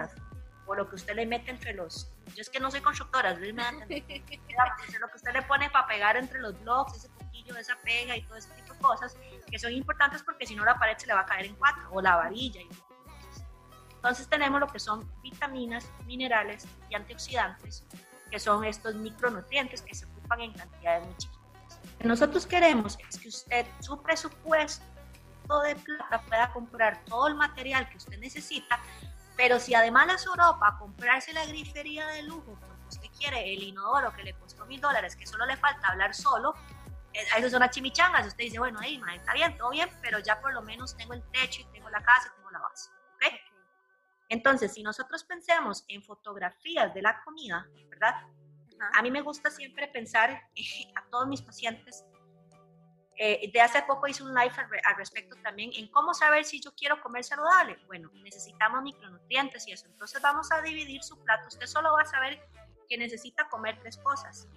o 0.67 0.75
lo 0.75 0.87
que 0.87 0.95
usted 0.95 1.15
le 1.15 1.25
mete 1.25 1.49
entre 1.49 1.73
los... 1.73 2.11
Yo 2.35 2.41
es 2.41 2.49
que 2.49 2.59
no 2.59 2.69
soy 2.69 2.81
constructora, 2.81 3.33
lo 3.33 3.39
que 3.39 5.15
usted 5.15 5.33
le 5.33 5.41
pone 5.43 5.69
para 5.69 5.87
pegar 5.87 6.17
entre 6.17 6.39
los 6.39 6.59
blocks, 6.61 6.97
ese 6.97 7.09
poquillo, 7.09 7.57
esa 7.57 7.75
pega 7.77 8.15
y 8.15 8.21
todo 8.23 8.37
ese 8.37 8.49
tipo 8.51 8.73
de 8.73 8.79
cosas, 8.79 9.17
que 9.49 9.57
son 9.57 9.71
importantes 9.71 10.21
porque 10.23 10.45
si 10.45 10.55
no 10.55 10.63
la 10.65 10.77
pared 10.77 10.97
se 10.97 11.07
le 11.07 11.13
va 11.13 11.21
a 11.21 11.25
caer 11.25 11.45
en 11.45 11.55
cuatro, 11.55 11.89
o 11.91 12.01
la 12.01 12.17
varilla. 12.17 12.61
Y 12.61 12.69
Entonces 13.95 14.27
tenemos 14.27 14.59
lo 14.59 14.67
que 14.67 14.79
son 14.79 15.09
vitaminas, 15.21 15.89
minerales 16.05 16.67
y 16.89 16.95
antioxidantes, 16.95 17.85
que 18.29 18.39
son 18.39 18.65
estos 18.65 18.93
micronutrientes 18.95 19.81
que 19.81 19.95
se 19.95 20.05
ocupan 20.05 20.41
en 20.41 20.53
cantidades 20.53 21.05
muy 21.05 21.15
chiquitas 21.15 21.37
que 21.99 22.07
nosotros 22.07 22.45
queremos 22.45 22.97
es 23.09 23.19
que 23.19 23.29
usted, 23.29 23.65
su 23.79 24.01
presupuesto 24.01 24.83
de 25.63 25.75
plata, 25.75 26.21
pueda 26.27 26.51
comprar 26.51 27.03
todo 27.05 27.27
el 27.27 27.35
material 27.35 27.89
que 27.89 27.97
usted 27.97 28.19
necesita, 28.19 28.79
pero 29.37 29.59
si 29.59 29.75
además 29.75 30.07
la 30.07 30.15
Europa 30.15 30.75
comprarse 30.79 31.31
la 31.31 31.45
grifería 31.45 32.07
de 32.07 32.23
lujo, 32.23 32.57
porque 32.59 32.87
usted 32.89 33.07
quiere 33.17 33.53
el 33.53 33.63
inodoro 33.63 34.11
que 34.13 34.23
le 34.23 34.33
costó 34.33 34.65
mil 34.65 34.81
dólares, 34.81 35.15
que 35.15 35.27
solo 35.27 35.45
le 35.45 35.55
falta 35.55 35.87
hablar 35.87 36.13
solo, 36.15 36.55
a 37.33 37.37
eso 37.39 37.49
son 37.49 37.59
las 37.59 37.71
chimichangas. 37.71 38.27
Usted 38.27 38.45
dice, 38.45 38.59
bueno, 38.59 38.79
ahí, 38.79 39.01
está 39.15 39.33
bien, 39.33 39.55
todo 39.57 39.69
bien, 39.69 39.89
pero 40.01 40.19
ya 40.19 40.41
por 40.41 40.53
lo 40.53 40.61
menos 40.61 40.95
tengo 40.97 41.13
el 41.13 41.23
techo 41.31 41.61
y 41.61 41.65
tengo 41.65 41.89
la 41.89 42.03
casa, 42.03 42.33
tengo 42.35 42.49
la 42.51 42.59
base. 42.59 42.89
¿okay? 43.15 43.39
Entonces, 44.29 44.73
si 44.73 44.83
nosotros 44.83 45.23
pensemos 45.23 45.85
en 45.87 46.03
fotografías 46.03 46.93
de 46.93 47.01
la 47.01 47.21
comida, 47.23 47.67
¿verdad? 47.89 48.15
A 48.93 49.01
mí 49.01 49.09
me 49.09 49.21
gusta 49.21 49.49
siempre 49.49 49.87
pensar 49.87 50.29
a 50.95 51.09
todos 51.09 51.27
mis 51.27 51.41
pacientes. 51.41 52.05
Eh, 53.19 53.49
de 53.51 53.61
hace 53.61 53.81
poco 53.81 54.07
hice 54.07 54.23
un 54.23 54.33
live 54.33 54.53
al, 54.83 54.95
respecto 54.95 55.35
también 55.37 55.71
en 55.75 55.87
cómo 55.87 56.13
saber 56.13 56.45
si 56.45 56.61
yo 56.61 56.71
quiero 56.75 57.01
comer 57.01 57.23
saludable. 57.23 57.77
Bueno, 57.87 58.11
necesitamos 58.23 58.83
micronutrientes 58.83 59.67
y 59.67 59.71
eso. 59.71 59.87
Entonces 59.87 60.21
vamos 60.21 60.51
a 60.51 60.61
dividir 60.61 61.03
su 61.03 61.19
plato. 61.23 61.47
Usted 61.47 61.65
solo 61.65 61.93
va 61.93 62.03
a 62.03 62.05
saber 62.05 62.39
que 62.87 62.97
necesita 62.97 63.49
comer 63.49 63.79
tres 63.79 63.97
cosas. 63.97 64.47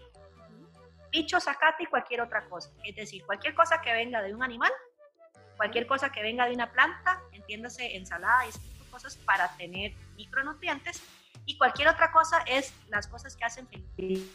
Bicho, 1.11 1.41
zacate 1.41 1.85
y 1.85 1.87
cualquier 1.87 2.21
otra 2.21 2.47
cosa. 2.49 2.71
Es 2.85 2.95
decir, 2.95 3.25
cualquier 3.25 3.55
cosa 3.55 3.81
que 3.81 3.93
venga 3.93 4.23
de 4.23 4.35
un 4.35 4.43
animal, 4.43 4.71
cualquier 5.57 5.87
cosa 5.87 6.13
que 6.13 6.23
venga 6.23 6.47
de 6.47 6.55
una 6.55 6.71
planta, 6.71 7.21
entiéndase 7.33 7.97
ensalada 7.97 8.45
y 8.45 8.51
ese 8.51 8.59
tipo 8.61 8.81
cosas 8.91 9.17
para 9.17 9.49
tener 9.57 9.95
micronutrientes 10.17 11.03
y 11.47 11.57
cualquier 11.57 11.89
otra 11.89 12.13
cosa 12.13 12.43
es 12.47 12.75
las 12.89 13.07
cosas 13.07 13.37
que 13.37 13.45
hacen 13.45 13.67
feliz 13.69 14.31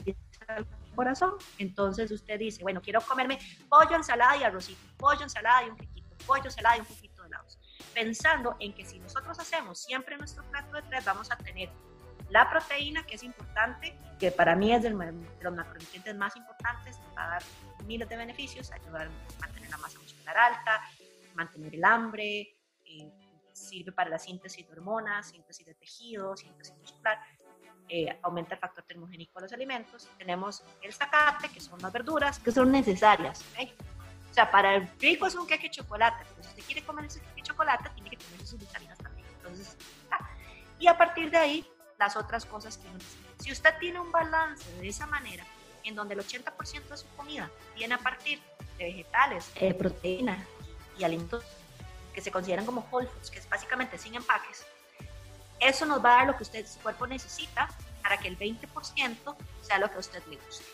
corazón. 0.96 1.36
Entonces 1.58 2.12
usted 2.12 2.40
dice, 2.40 2.64
bueno, 2.64 2.82
quiero 2.82 3.02
comerme 3.02 3.40
pollo, 3.70 3.96
ensalada 3.96 4.38
y 4.38 4.44
arrocito, 4.44 4.82
pollo, 4.98 5.24
ensalada 5.24 5.64
y 5.66 5.70
un 5.70 5.78
poquito, 5.78 6.16
pollo, 6.26 6.46
ensalada 6.46 6.78
y 6.78 6.80
un 6.82 6.86
poquito 6.86 7.22
de 7.22 7.28
helados. 7.28 7.60
Pensando 7.94 8.56
en 8.60 8.74
que 8.74 8.86
si 8.86 9.00
nosotros 9.00 9.40
hacemos 9.40 9.80
siempre 9.80 10.18
nuestro 10.18 10.44
plato 10.46 10.76
de 10.76 10.82
tres, 10.84 11.06
vamos 11.06 11.32
a 11.32 11.38
tener 11.38 11.70
la 12.30 12.50
proteína, 12.50 13.06
que 13.06 13.16
es 13.16 13.24
importante, 13.24 13.98
que 14.20 14.32
para 14.32 14.56
mí 14.56 14.74
es 14.74 14.82
de 14.84 14.90
los 14.90 15.54
macronutrientes 15.54 16.16
más 16.16 16.36
importantes, 16.36 17.00
va 17.18 17.26
a 17.26 17.30
dar 17.30 17.44
miles 17.86 18.10
de 18.10 18.18
beneficios, 18.18 18.72
ayudar 18.72 19.08
a 19.08 19.40
mantener 19.40 19.70
la 19.70 19.78
masa 19.78 20.00
muscular 20.00 20.38
alta, 20.38 20.82
mantener 21.36 21.76
el 21.76 21.84
hambre, 21.84 22.58
eh, 22.86 23.12
sirve 23.54 23.92
para 23.92 24.10
la 24.10 24.20
síntesis 24.20 24.68
de 24.68 24.74
hormonas, 24.74 25.30
síntesis 25.30 25.66
de 25.66 25.76
tejido, 25.76 26.36
síntesis 26.36 26.76
muscular, 26.78 27.20
eh, 27.90 28.18
aumenta 28.24 28.56
el 28.56 28.60
factor 28.60 28.84
termogénico 28.84 29.40
de 29.40 29.46
los 29.46 29.54
alimentos. 29.54 30.10
Tenemos 30.18 30.64
el 30.82 30.94
zacate, 30.94 31.50
que 31.50 31.60
son 31.60 31.82
las 31.82 31.92
verduras, 31.92 32.40
que 32.40 32.52
son 32.52 32.72
necesarias. 32.72 33.44
O 34.30 34.34
sea, 34.34 34.52
para 34.52 34.76
el 34.76 34.90
rico 35.00 35.28
es 35.28 35.36
un 35.36 35.48
queque 35.48 35.68
de 35.68 35.72
chocolate, 35.72 36.26
pero 36.28 36.44
si 36.44 36.50
usted 36.50 36.64
quiere 36.64 36.84
comer 36.84 37.06
ese 37.06 37.20
queque 37.20 37.36
de 37.36 37.42
chocolate, 37.44 37.90
tiene 37.92 38.10
que 38.10 38.18
comer 38.18 38.46
sus 38.46 38.60
vitaminas 38.60 38.98
también. 38.98 39.26
Entonces, 39.38 39.78
y 40.80 40.88
a 40.88 40.98
partir 40.98 41.32
de 41.32 41.38
ahí, 41.38 41.68
las 41.98 42.18
otras 42.18 42.46
cosas 42.46 42.78
que 42.78 42.88
uno 42.88 42.98
necesita. 42.98 43.44
Si 43.44 43.52
usted 43.52 43.78
tiene 43.80 44.00
un 44.00 44.12
balance 44.12 44.70
de 44.82 44.88
esa 44.88 45.08
manera, 45.08 45.46
en 45.84 45.96
donde 45.96 46.16
el 46.16 46.20
80% 46.20 46.90
de 46.90 46.98
su 46.98 47.08
comida 47.16 47.50
viene 47.76 47.94
a 47.94 47.98
partir 48.00 48.42
de 48.78 48.86
vegetales, 48.86 49.52
eh, 49.56 49.74
proteína 49.74 50.46
y 50.98 51.04
alimentos 51.04 51.44
que 52.14 52.22
se 52.22 52.32
consideran 52.32 52.66
como 52.66 52.88
whole 52.92 53.08
foods, 53.08 53.30
que 53.30 53.40
es 53.40 53.50
básicamente 53.50 53.98
sin 53.98 54.16
empaques, 54.16 54.66
eso 55.60 55.86
nos 55.86 56.04
va 56.04 56.14
a 56.14 56.18
dar 56.18 56.28
lo 56.28 56.38
que 56.38 56.44
usted, 56.44 56.66
su 56.66 56.80
cuerpo 56.80 57.08
necesita 57.08 57.70
para 58.02 58.18
que 58.18 58.28
el 58.28 58.38
20% 58.38 59.36
sea 59.62 59.80
lo 59.80 59.90
que 59.90 59.96
a 59.96 60.00
usted 60.00 60.24
le 60.28 60.38
guste. 60.38 60.66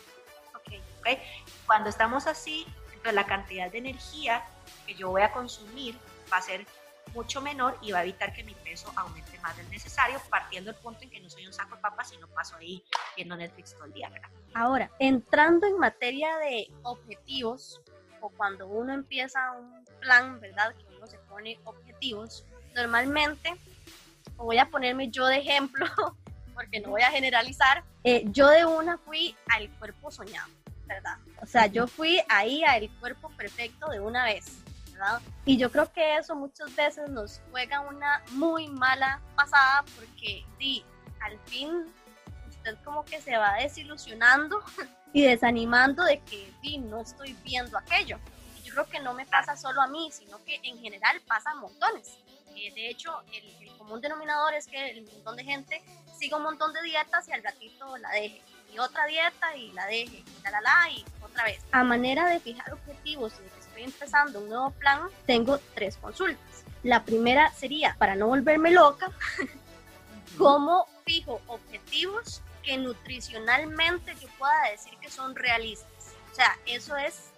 Okay. 0.56 0.82
¿Okay? 1.00 1.18
Cuando 1.66 1.88
estamos 1.88 2.26
así, 2.26 2.66
entonces 2.86 3.14
la 3.14 3.26
cantidad 3.26 3.70
de 3.70 3.78
energía 3.78 4.44
que 4.86 4.94
yo 4.94 5.10
voy 5.10 5.22
a 5.22 5.32
consumir 5.32 5.98
va 6.32 6.36
a 6.38 6.42
ser 6.42 6.66
mucho 7.14 7.40
menor 7.40 7.76
y 7.82 7.92
va 7.92 7.98
a 7.98 8.02
evitar 8.02 8.32
que 8.32 8.44
mi 8.44 8.54
peso 8.54 8.92
aumente 8.96 9.38
más 9.40 9.56
del 9.56 9.68
necesario, 9.70 10.20
partiendo 10.30 10.72
del 10.72 10.80
punto 10.80 11.02
en 11.02 11.10
que 11.10 11.20
no 11.20 11.28
soy 11.28 11.46
un 11.46 11.52
saco 11.52 11.76
de 11.76 11.82
papas 11.82 12.12
y 12.12 12.18
no 12.18 12.28
paso 12.28 12.56
ahí 12.56 12.84
viendo 13.16 13.36
Netflix 13.36 13.74
todo 13.74 13.84
el 13.84 13.92
día. 13.92 14.10
Ahora, 14.54 14.90
entrando 14.98 15.66
en 15.66 15.78
materia 15.78 16.36
de 16.38 16.70
objetivos, 16.82 17.82
o 18.20 18.30
cuando 18.30 18.68
uno 18.68 18.94
empieza 18.94 19.52
un 19.52 19.84
plan, 20.00 20.40
¿verdad? 20.40 20.74
Que 20.76 20.96
uno 20.96 21.06
se 21.06 21.18
pone 21.18 21.58
objetivos, 21.64 22.46
normalmente, 22.74 23.56
voy 24.36 24.58
a 24.58 24.70
ponerme 24.70 25.10
yo 25.10 25.26
de 25.26 25.38
ejemplo, 25.38 25.86
porque 26.54 26.80
no 26.80 26.90
voy 26.90 27.02
a 27.02 27.10
generalizar, 27.10 27.84
eh, 28.04 28.24
yo 28.26 28.48
de 28.48 28.64
una 28.64 28.98
fui 28.98 29.36
al 29.48 29.70
cuerpo 29.78 30.10
soñado, 30.10 30.48
¿verdad? 30.86 31.18
O 31.40 31.46
sea, 31.46 31.66
yo 31.66 31.86
fui 31.86 32.20
ahí 32.28 32.64
al 32.64 32.90
cuerpo 33.00 33.30
perfecto 33.30 33.88
de 33.88 34.00
una 34.00 34.24
vez. 34.24 34.58
¿verdad? 34.92 35.22
Y 35.46 35.56
yo 35.56 35.72
creo 35.72 35.90
que 35.90 36.16
eso 36.16 36.36
muchas 36.36 36.74
veces 36.76 37.08
nos 37.08 37.40
juega 37.50 37.80
una 37.80 38.22
muy 38.32 38.68
mala 38.68 39.20
pasada 39.34 39.84
porque 39.96 40.44
sí, 40.58 40.84
al 41.20 41.38
fin 41.46 41.86
usted 42.62 42.76
como 42.84 43.04
que 43.04 43.20
se 43.20 43.36
va 43.36 43.54
desilusionando 43.54 44.62
y 45.12 45.22
desanimando 45.22 46.04
de 46.04 46.20
que 46.20 46.52
sí, 46.62 46.78
no 46.78 47.00
estoy 47.00 47.34
viendo 47.44 47.76
aquello. 47.76 48.18
Yo 48.64 48.72
creo 48.72 48.86
que 48.86 49.00
no 49.00 49.14
me 49.14 49.26
pasa 49.26 49.56
solo 49.56 49.82
a 49.82 49.88
mí, 49.88 50.10
sino 50.12 50.42
que 50.44 50.60
en 50.62 50.78
general 50.78 51.20
pasa 51.26 51.50
a 51.50 51.54
montones. 51.56 52.16
Eh, 52.54 52.72
de 52.74 52.88
hecho, 52.88 53.12
el, 53.32 53.61
común 53.82 54.00
denominador 54.00 54.54
es 54.54 54.66
que 54.66 54.90
el 54.90 55.04
montón 55.04 55.36
de 55.36 55.44
gente 55.44 55.82
sigue 56.18 56.34
un 56.34 56.42
montón 56.42 56.72
de 56.72 56.82
dietas 56.82 57.26
y 57.28 57.32
al 57.32 57.42
ratito 57.42 57.96
la 57.98 58.10
deje. 58.10 58.42
Y 58.72 58.78
otra 58.78 59.06
dieta 59.06 59.56
y 59.56 59.72
la 59.72 59.86
deje. 59.86 60.18
Y 60.18 60.42
la, 60.44 60.50
la, 60.52 60.60
la, 60.60 60.90
y 60.90 61.04
otra 61.20 61.44
vez. 61.44 61.60
A 61.72 61.82
manera 61.82 62.26
de 62.28 62.40
fijar 62.40 62.72
objetivos 62.72 63.34
y 63.38 63.42
de 63.42 63.50
que 63.50 63.60
estoy 63.60 63.82
empezando 63.82 64.40
un 64.40 64.48
nuevo 64.48 64.70
plan, 64.70 65.00
tengo 65.26 65.58
tres 65.74 65.96
consultas. 65.96 66.64
La 66.82 67.04
primera 67.04 67.52
sería, 67.52 67.96
para 67.98 68.14
no 68.14 68.28
volverme 68.28 68.70
loca, 68.70 69.10
cómo 70.38 70.86
fijo 71.04 71.40
objetivos 71.48 72.40
que 72.62 72.78
nutricionalmente 72.78 74.14
yo 74.20 74.28
pueda 74.38 74.70
decir 74.70 74.96
que 75.00 75.10
son 75.10 75.34
realistas. 75.34 76.14
O 76.30 76.34
sea, 76.34 76.56
eso 76.66 76.96
es 76.96 77.30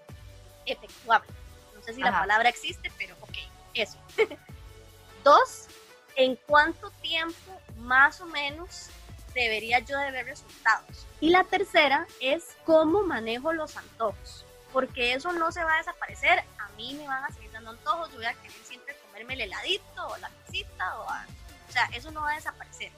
efectuable. 0.67 1.29
No 1.75 1.83
sé 1.83 1.95
si 1.95 2.01
la 2.01 2.13
palabra 2.13 2.49
existe, 2.49 2.93
pero 2.99 3.17
ok, 3.23 3.39
eso. 3.75 3.99
Dos, 5.25 5.69
¿en 6.16 6.37
cuánto 6.47 6.90
tiempo 7.02 7.61
más 7.78 8.21
o 8.21 8.26
menos 8.26 8.90
debería 9.35 9.80
yo 9.80 9.99
de 9.99 10.11
ver 10.11 10.26
resultados? 10.26 11.06
Y 11.21 11.30
la 11.30 11.44
tercera 11.44 12.06
es 12.21 12.56
cómo 12.64 13.02
manejo 13.02 13.52
los 13.52 13.76
antojos, 13.76 14.44
porque 14.73 15.14
eso 15.14 15.33
no 15.33 15.52
se 15.52 15.64
va 15.64 15.75
a 15.75 15.78
desaparecer. 15.78 16.40
A 16.59 16.68
mí 16.76 16.94
me 16.94 17.06
van 17.06 17.25
a 17.25 17.30
seguir 17.30 17.50
dando 17.52 17.71
antojos, 17.71 18.11
yo 18.11 18.16
voy 18.16 18.26
a 18.26 18.35
querer 18.35 18.52
siempre 18.64 18.97
comerme 19.06 19.35
el 19.35 19.42
heladito 19.42 20.06
o 20.06 20.16
la 20.18 20.28
pisita, 20.28 20.99
o, 20.99 21.04
o 21.04 21.73
sea, 21.73 21.87
eso 21.92 22.11
no 22.11 22.23
va 22.23 22.33
a 22.33 22.37
desaparecer 22.37 22.92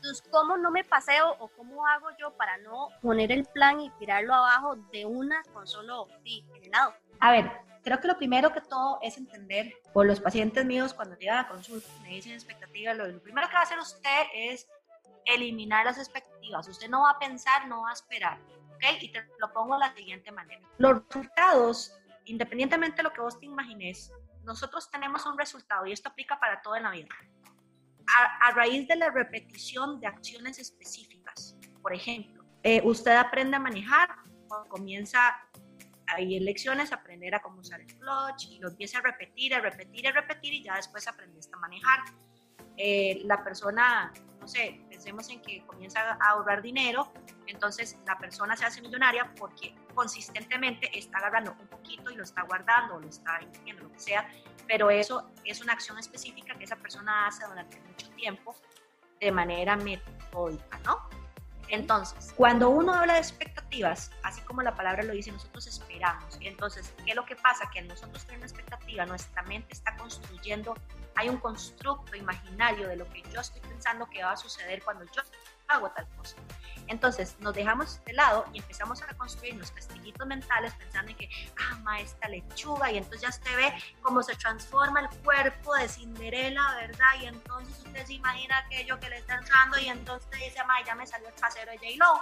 entonces, 0.00 0.26
¿cómo 0.30 0.56
no 0.56 0.70
me 0.70 0.82
paseo 0.82 1.36
o 1.40 1.48
cómo 1.48 1.86
hago 1.86 2.08
yo 2.18 2.30
para 2.30 2.56
no 2.56 2.88
poner 3.02 3.30
el 3.30 3.44
plan 3.44 3.82
y 3.82 3.90
tirarlo 3.98 4.32
abajo 4.32 4.76
de 4.90 5.04
una 5.04 5.42
con 5.52 5.66
solo 5.66 6.08
sí, 6.24 6.42
el 6.62 6.70
lado? 6.70 6.94
A 7.20 7.32
ver, 7.32 7.50
creo 7.82 8.00
que 8.00 8.08
lo 8.08 8.16
primero 8.16 8.52
que 8.52 8.60
todo 8.60 8.98
es 9.02 9.16
entender, 9.16 9.72
por 9.92 10.06
los 10.06 10.20
pacientes 10.20 10.64
míos 10.64 10.94
cuando 10.94 11.16
llegan 11.16 11.38
a 11.38 11.48
consulta, 11.48 11.88
me 12.02 12.10
dicen 12.10 12.32
expectativas, 12.32 12.96
lo, 12.96 13.06
lo 13.06 13.22
primero 13.22 13.48
que 13.48 13.54
va 13.54 13.60
a 13.60 13.64
hacer 13.64 13.78
usted 13.78 14.22
es 14.34 14.68
eliminar 15.24 15.84
las 15.84 15.98
expectativas. 15.98 16.68
Usted 16.68 16.88
no 16.88 17.02
va 17.02 17.10
a 17.10 17.18
pensar, 17.18 17.68
no 17.68 17.82
va 17.82 17.90
a 17.90 17.92
esperar. 17.92 18.38
¿Ok? 18.74 19.02
Y 19.02 19.12
te 19.12 19.24
lo 19.38 19.52
pongo 19.52 19.74
de 19.74 19.80
la 19.80 19.94
siguiente 19.94 20.32
manera. 20.32 20.66
Los 20.78 21.06
resultados, 21.06 21.98
independientemente 22.24 22.98
de 22.98 23.02
lo 23.02 23.12
que 23.12 23.20
vos 23.20 23.38
te 23.38 23.46
imagines, 23.46 24.12
nosotros 24.44 24.90
tenemos 24.90 25.26
un 25.26 25.38
resultado 25.38 25.86
y 25.86 25.92
esto 25.92 26.08
aplica 26.08 26.40
para 26.40 26.62
todo 26.62 26.76
en 26.76 26.84
la 26.84 26.90
vida 26.90 27.08
a, 28.40 28.50
raíz 28.52 28.88
de 28.88 28.96
la 28.96 29.10
repetición 29.10 30.00
de 30.00 30.06
acciones 30.06 30.58
específicas. 30.58 31.56
Por 31.82 31.94
ejemplo, 31.94 32.44
eh, 32.62 32.80
usted 32.84 33.16
aprende 33.16 33.56
a 33.56 33.60
manejar, 33.60 34.16
comienza 34.68 35.36
hay 36.14 36.40
lecciones, 36.40 36.92
aprender 36.92 37.34
a 37.34 37.40
cómo 37.40 37.60
usar 37.60 37.80
el 37.80 37.86
clutch 37.86 38.46
y 38.50 38.58
lo 38.58 38.68
empieza 38.68 38.98
a 38.98 39.02
repetir, 39.02 39.54
a 39.54 39.60
repetir, 39.60 40.08
a 40.08 40.12
repetir 40.12 40.54
y 40.54 40.62
ya 40.62 40.76
después 40.76 41.06
aprendes 41.08 41.50
a 41.52 41.56
manejar. 41.58 42.00
Eh, 42.76 43.20
la 43.24 43.42
persona, 43.44 44.12
no 44.38 44.48
sé, 44.48 44.80
pensemos 44.88 45.28
en 45.28 45.42
que 45.42 45.64
comienza 45.66 46.00
a 46.00 46.30
ahorrar 46.30 46.62
dinero, 46.62 47.12
entonces 47.46 47.98
la 48.06 48.16
persona 48.18 48.56
se 48.56 48.64
hace 48.64 48.80
millonaria 48.80 49.32
porque 49.38 49.74
consistentemente 49.94 50.98
está 50.98 51.18
agarrando 51.18 51.56
un 51.60 51.66
poquito 51.66 52.10
y 52.10 52.16
lo 52.16 52.22
está 52.22 52.42
guardando 52.42 52.94
o 52.94 53.00
lo 53.00 53.08
está 53.08 53.40
invirtiendo, 53.42 53.82
lo 53.82 53.92
que 53.92 54.00
sea, 54.00 54.28
pero 54.66 54.90
eso 54.90 55.30
es 55.44 55.60
una 55.60 55.72
acción 55.72 55.98
específica 55.98 56.54
que 56.54 56.64
esa 56.64 56.76
persona 56.76 57.26
hace 57.26 57.44
durante 57.46 57.80
mucho 57.80 58.08
tiempo 58.10 58.54
de 59.20 59.32
manera 59.32 59.76
metódica, 59.76 60.78
¿no? 60.84 61.19
Entonces, 61.70 62.32
cuando 62.36 62.68
uno 62.68 62.92
habla 62.92 63.14
de 63.14 63.20
expectativas, 63.20 64.10
así 64.24 64.40
como 64.42 64.62
la 64.62 64.74
palabra 64.74 65.04
lo 65.04 65.12
dice, 65.12 65.30
nosotros 65.30 65.66
esperamos. 65.68 66.36
Entonces, 66.40 66.92
¿qué 67.04 67.10
es 67.10 67.16
lo 67.16 67.24
que 67.24 67.36
pasa? 67.36 67.70
Que 67.72 67.80
nosotros 67.82 68.24
tenemos 68.26 68.50
expectativa, 68.50 69.06
nuestra 69.06 69.42
mente 69.42 69.72
está 69.72 69.96
construyendo, 69.96 70.74
hay 71.14 71.28
un 71.28 71.36
constructo 71.36 72.16
imaginario 72.16 72.88
de 72.88 72.96
lo 72.96 73.08
que 73.08 73.22
yo 73.32 73.40
estoy 73.40 73.60
pensando 73.60 74.08
que 74.10 74.22
va 74.22 74.32
a 74.32 74.36
suceder 74.36 74.82
cuando 74.82 75.04
yo 75.04 75.22
hago 75.70 75.90
tal 75.90 76.06
cosa. 76.16 76.36
Entonces 76.90 77.36
nos 77.38 77.54
dejamos 77.54 78.04
de 78.04 78.12
lado 78.14 78.44
y 78.52 78.58
empezamos 78.58 79.00
a 79.00 79.06
reconstruir 79.06 79.54
los 79.54 79.70
castillitos 79.70 80.26
mentales 80.26 80.74
pensando 80.74 81.12
en 81.12 81.16
que, 81.16 81.30
ah, 81.56 82.00
esta 82.00 82.28
lechuga, 82.28 82.90
y 82.90 82.98
entonces 82.98 83.22
ya 83.22 83.28
usted 83.28 83.56
ve 83.56 83.72
cómo 84.02 84.22
se 84.22 84.34
transforma 84.34 85.00
el 85.00 85.08
cuerpo 85.20 85.74
de 85.76 85.88
Cinderela, 85.88 86.74
¿verdad? 86.80 87.06
Y 87.20 87.26
entonces 87.26 87.78
usted 87.78 88.06
se 88.06 88.14
imagina 88.14 88.58
aquello 88.58 88.98
que 88.98 89.08
le 89.08 89.18
está 89.18 89.36
entrando 89.36 89.78
y 89.78 89.88
entonces 89.88 90.30
dice, 90.32 90.64
ma, 90.66 90.84
ya 90.84 90.96
me 90.96 91.06
salió 91.06 91.28
el 91.28 91.34
trasero 91.34 91.70
de 91.70 91.78
J-Lo. 91.78 92.20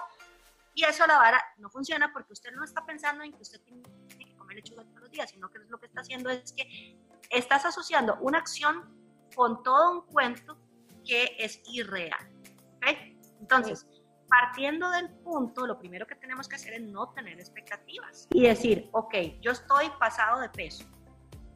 Y 0.75 0.85
eso 0.85 1.07
la 1.07 1.17
vara 1.17 1.43
no 1.57 1.71
funciona 1.71 2.13
porque 2.13 2.35
usted 2.35 2.53
no 2.53 2.63
está 2.63 2.85
pensando 2.85 3.25
en 3.25 3.33
que 3.33 3.41
usted 3.41 3.61
tiene 3.63 3.83
que 3.83 4.37
comer 4.37 4.57
lechuga 4.57 4.85
todos 4.85 5.01
los 5.01 5.11
días, 5.11 5.31
sino 5.31 5.49
que 5.49 5.61
lo 5.61 5.79
que 5.79 5.87
está 5.87 6.03
haciendo 6.03 6.29
es 6.29 6.53
que 6.53 6.99
estás 7.31 7.65
asociando 7.65 8.17
una 8.21 8.39
acción 8.39 8.87
con 9.35 9.63
todo 9.63 9.93
un 9.93 10.07
cuento 10.07 10.59
que 11.07 11.37
es 11.39 11.61
irreal. 11.65 12.31
¿okay? 12.77 13.18
Entonces, 13.41 13.87
partiendo 14.29 14.91
del 14.91 15.09
punto, 15.11 15.67
lo 15.67 15.79
primero 15.79 16.07
que 16.07 16.15
tenemos 16.15 16.49
que 16.49 16.57
hacer 16.57 16.75
es 16.75 16.83
no 16.83 17.11
tener 17.13 17.39
expectativas 17.39 18.29
y 18.31 18.43
decir, 18.43 18.89
ok, 18.93 19.15
yo 19.41 19.53
estoy 19.53 19.91
pasado 19.99 20.41
de 20.41 20.49
peso 20.49 20.85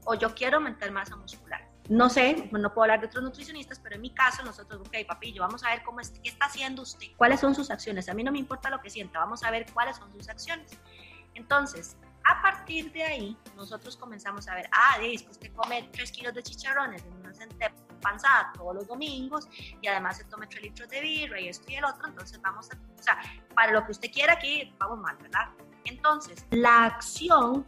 o 0.04 0.14
yo 0.14 0.34
quiero 0.34 0.56
aumentar 0.56 0.90
masa 0.90 1.16
muscular. 1.16 1.68
No 1.88 2.08
sé, 2.08 2.48
no 2.52 2.72
puedo 2.72 2.84
hablar 2.84 3.00
de 3.00 3.08
otros 3.08 3.24
nutricionistas, 3.24 3.80
pero 3.80 3.96
en 3.96 4.02
mi 4.02 4.14
caso 4.14 4.42
nosotros, 4.44 4.80
ok, 4.80 5.06
papillo, 5.06 5.42
vamos 5.42 5.64
a 5.64 5.70
ver 5.70 5.82
cómo 5.82 6.00
es, 6.00 6.10
qué 6.10 6.30
está 6.30 6.46
haciendo 6.46 6.82
usted, 6.82 7.08
cuáles 7.16 7.40
son 7.40 7.54
sus 7.54 7.70
acciones. 7.70 8.08
A 8.08 8.14
mí 8.14 8.22
no 8.22 8.32
me 8.32 8.38
importa 8.38 8.70
lo 8.70 8.80
que 8.80 8.88
sienta, 8.88 9.18
vamos 9.18 9.42
a 9.42 9.50
ver 9.50 9.66
cuáles 9.72 9.96
son 9.96 10.10
sus 10.12 10.28
acciones. 10.28 10.78
Entonces, 11.34 11.96
a 12.24 12.40
partir 12.40 12.92
de 12.92 13.02
ahí, 13.02 13.36
nosotros 13.56 13.96
comenzamos 13.96 14.46
a 14.48 14.54
ver, 14.54 14.68
ah, 14.72 14.98
dice 15.00 15.28
usted 15.28 15.52
come 15.54 15.88
3 15.92 16.12
kilos 16.12 16.34
de 16.34 16.42
chicharrones 16.42 17.04
en 17.04 17.14
una 17.14 17.34
panzada 18.02 18.52
todos 18.54 18.74
los 18.74 18.86
domingos 18.86 19.48
y 19.80 19.86
además 19.86 20.18
se 20.18 20.24
tome 20.24 20.46
3 20.46 20.62
litros 20.62 20.88
de 20.90 21.00
birra 21.00 21.40
y 21.40 21.48
esto 21.48 21.70
y 21.70 21.76
el 21.76 21.84
otro, 21.84 22.06
entonces 22.06 22.38
vamos 22.42 22.68
a, 22.70 22.74
o 22.98 23.02
sea, 23.02 23.18
para 23.54 23.72
lo 23.72 23.84
que 23.86 23.92
usted 23.92 24.10
quiera 24.12 24.34
aquí, 24.34 24.74
vamos 24.78 24.98
mal, 24.98 25.16
¿verdad? 25.16 25.48
Entonces, 25.84 26.44
la 26.50 26.84
acción 26.84 27.64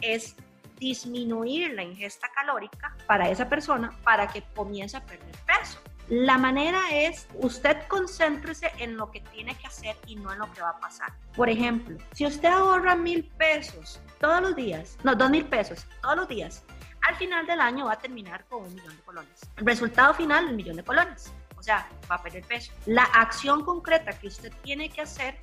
es 0.00 0.34
disminuir 0.78 1.72
la 1.74 1.82
ingesta 1.82 2.28
calórica 2.34 2.96
para 3.06 3.28
esa 3.28 3.48
persona 3.48 3.92
para 4.04 4.28
que 4.28 4.42
comience 4.54 4.96
a 4.96 5.04
perder 5.04 5.36
peso. 5.46 5.78
La 6.08 6.38
manera 6.38 6.80
es, 6.90 7.28
usted 7.34 7.86
concéntrese 7.86 8.72
en 8.78 8.96
lo 8.96 9.10
que 9.10 9.20
tiene 9.20 9.54
que 9.56 9.66
hacer 9.66 9.94
y 10.06 10.16
no 10.16 10.32
en 10.32 10.38
lo 10.38 10.50
que 10.52 10.62
va 10.62 10.70
a 10.70 10.80
pasar. 10.80 11.12
Por 11.34 11.50
ejemplo, 11.50 11.98
si 12.12 12.24
usted 12.24 12.48
ahorra 12.48 12.94
mil 12.94 13.24
pesos 13.36 14.00
todos 14.18 14.40
los 14.40 14.56
días, 14.56 14.96
no, 15.04 15.14
dos 15.14 15.28
mil 15.28 15.44
pesos 15.44 15.86
todos 16.00 16.16
los 16.16 16.28
días, 16.28 16.64
al 17.02 17.16
final 17.16 17.46
del 17.46 17.60
año 17.60 17.86
va 17.86 17.92
a 17.92 17.98
terminar 17.98 18.44
con 18.46 18.64
un 18.64 18.74
millón 18.74 18.96
de 18.96 19.02
colones. 19.02 19.40
El 19.56 19.66
resultado 19.66 20.14
final, 20.14 20.46
un 20.46 20.56
millón 20.56 20.76
de 20.76 20.84
colones. 20.84 21.32
O 21.56 21.62
sea, 21.62 21.88
va 22.10 22.16
a 22.16 22.22
perder 22.22 22.44
peso. 22.44 22.72
La 22.86 23.04
acción 23.04 23.64
concreta 23.64 24.16
que 24.18 24.28
usted 24.28 24.52
tiene 24.62 24.88
que 24.90 25.00
hacer 25.00 25.38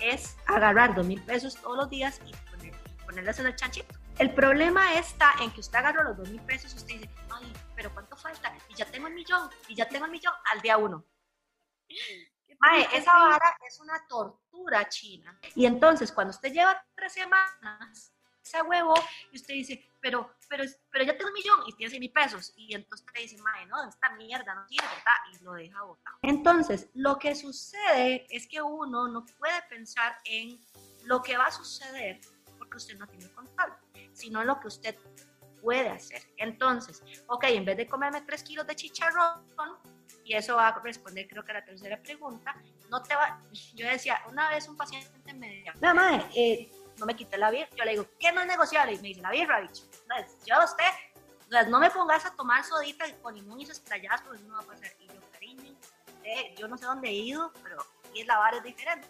es 0.00 0.36
agarrar 0.46 0.94
dos 0.94 1.06
mil 1.06 1.22
pesos 1.22 1.56
todos 1.56 1.76
los 1.76 1.90
días 1.90 2.20
y 2.26 2.32
ponerlas 3.04 3.38
en 3.38 3.46
el 3.46 3.56
chanchito. 3.56 3.94
El 4.18 4.34
problema 4.34 4.94
está 4.94 5.34
en 5.40 5.50
que 5.52 5.60
usted 5.60 5.78
agarró 5.78 6.02
los 6.04 6.16
dos 6.16 6.28
mil 6.28 6.40
pesos 6.42 6.72
y 6.74 6.76
usted 6.76 6.94
dice, 6.94 7.10
ay, 7.30 7.52
pero 7.74 7.92
¿cuánto 7.92 8.16
falta? 8.16 8.52
Y 8.68 8.74
ya 8.74 8.84
tengo 8.86 9.06
el 9.06 9.14
millón, 9.14 9.48
y 9.68 9.74
ya 9.74 9.88
tengo 9.88 10.04
el 10.04 10.10
millón 10.10 10.34
al 10.52 10.60
día 10.60 10.76
uno. 10.76 11.04
Mae, 12.58 12.86
esa 12.92 13.12
vara 13.12 13.56
es 13.66 13.80
una 13.80 14.06
tortura 14.06 14.88
china. 14.88 15.38
Y 15.54 15.66
entonces, 15.66 16.12
cuando 16.12 16.30
usted 16.30 16.52
lleva 16.52 16.84
tres 16.94 17.12
semanas, 17.12 18.14
ese 18.42 18.62
huevo, 18.62 18.94
y 19.30 19.36
usted 19.36 19.54
dice, 19.54 19.88
pero, 20.00 20.34
pero, 20.48 20.64
pero 20.90 21.04
ya 21.04 21.16
tengo 21.16 21.28
un 21.28 21.34
millón 21.34 21.60
y 21.66 21.72
tiene 21.74 21.90
100 21.90 22.00
mil 22.00 22.12
pesos. 22.12 22.52
Y 22.56 22.74
entonces 22.74 23.06
usted 23.06 23.20
dice, 23.20 23.42
mae, 23.42 23.66
no, 23.66 23.88
esta 23.88 24.10
mierda 24.16 24.54
no 24.54 24.66
¿verdad? 24.68 25.14
Y 25.32 25.44
lo 25.44 25.52
deja 25.52 25.82
botado. 25.82 26.18
Entonces, 26.22 26.88
lo 26.94 27.18
que 27.18 27.34
sucede 27.34 28.26
es 28.30 28.46
que 28.46 28.60
uno 28.60 29.08
no 29.08 29.24
puede 29.38 29.62
pensar 29.68 30.16
en 30.24 30.58
lo 31.04 31.22
que 31.22 31.36
va 31.36 31.46
a 31.46 31.52
suceder 31.52 32.20
porque 32.58 32.76
usted 32.76 32.98
no 32.98 33.06
tiene 33.06 33.28
control, 33.32 33.72
sino 34.12 34.40
en 34.40 34.46
lo 34.46 34.58
que 34.60 34.68
usted 34.68 34.96
puede 35.60 35.88
hacer. 35.88 36.22
Entonces, 36.36 37.02
ok, 37.28 37.44
en 37.44 37.64
vez 37.64 37.76
de 37.76 37.86
comerme 37.86 38.22
3 38.22 38.42
kilos 38.42 38.66
de 38.66 38.74
chicharrón, 38.74 39.44
y 40.24 40.34
eso 40.34 40.56
va 40.56 40.68
a 40.68 40.80
responder 40.80 41.26
creo 41.28 41.44
que 41.44 41.52
a 41.52 41.54
la 41.54 41.64
tercera 41.64 42.00
pregunta, 42.00 42.54
no 42.90 43.02
te 43.02 43.14
va, 43.14 43.40
yo 43.74 43.86
decía, 43.86 44.20
una 44.28 44.50
vez 44.50 44.68
un 44.68 44.76
paciente 44.76 45.32
me 45.34 45.48
decía, 45.48 45.74
madre, 45.94 46.26
eh, 46.36 46.70
no 46.98 47.06
me 47.06 47.16
quité 47.16 47.36
la 47.38 47.50
birra, 47.50 47.68
yo 47.76 47.84
le 47.84 47.92
digo, 47.92 48.06
¿qué 48.18 48.32
no 48.32 48.40
es 48.40 48.46
negociable? 48.46 48.94
Y 48.94 48.96
me 48.98 49.08
dice, 49.08 49.20
la 49.20 49.30
birra, 49.30 49.60
bicho. 49.60 49.84
Entonces, 50.02 50.36
yo 50.44 50.54
usted, 50.64 51.68
no 51.68 51.80
me 51.80 51.90
pongas 51.90 52.24
a 52.24 52.34
tomar 52.34 52.64
sodita 52.64 53.04
con 53.22 53.34
limón 53.34 53.60
y 53.60 53.64
estralladas 53.64 54.22
porque 54.22 54.38
eso 54.38 54.48
no 54.48 54.54
va 54.54 54.60
a 54.60 54.66
pasar. 54.66 54.90
Y 54.98 55.06
yo, 55.06 55.14
cariño, 55.32 55.74
eh, 56.24 56.54
yo 56.56 56.68
no 56.68 56.76
sé 56.76 56.84
dónde 56.84 57.08
he 57.08 57.12
ido, 57.12 57.52
pero 57.62 57.84
aquí 58.08 58.20
es 58.20 58.26
la 58.26 58.38
vara 58.38 58.56
es 58.58 58.62
diferente. 58.62 59.08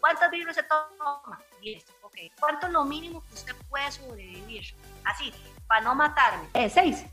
¿Cuántas 0.00 0.30
birras 0.30 0.56
se 0.56 0.64
toma? 0.64 1.38
10, 1.60 1.84
ok. 2.02 2.16
¿Cuánto 2.40 2.66
es 2.66 2.72
lo 2.72 2.84
mínimo 2.84 3.22
que 3.28 3.34
usted 3.34 3.54
puede 3.68 3.90
sobrevivir? 3.92 4.74
Así, 5.04 5.32
para 5.68 5.82
no 5.82 5.94
matarme. 5.94 6.48
Eh, 6.54 6.68
seis. 6.68 7.04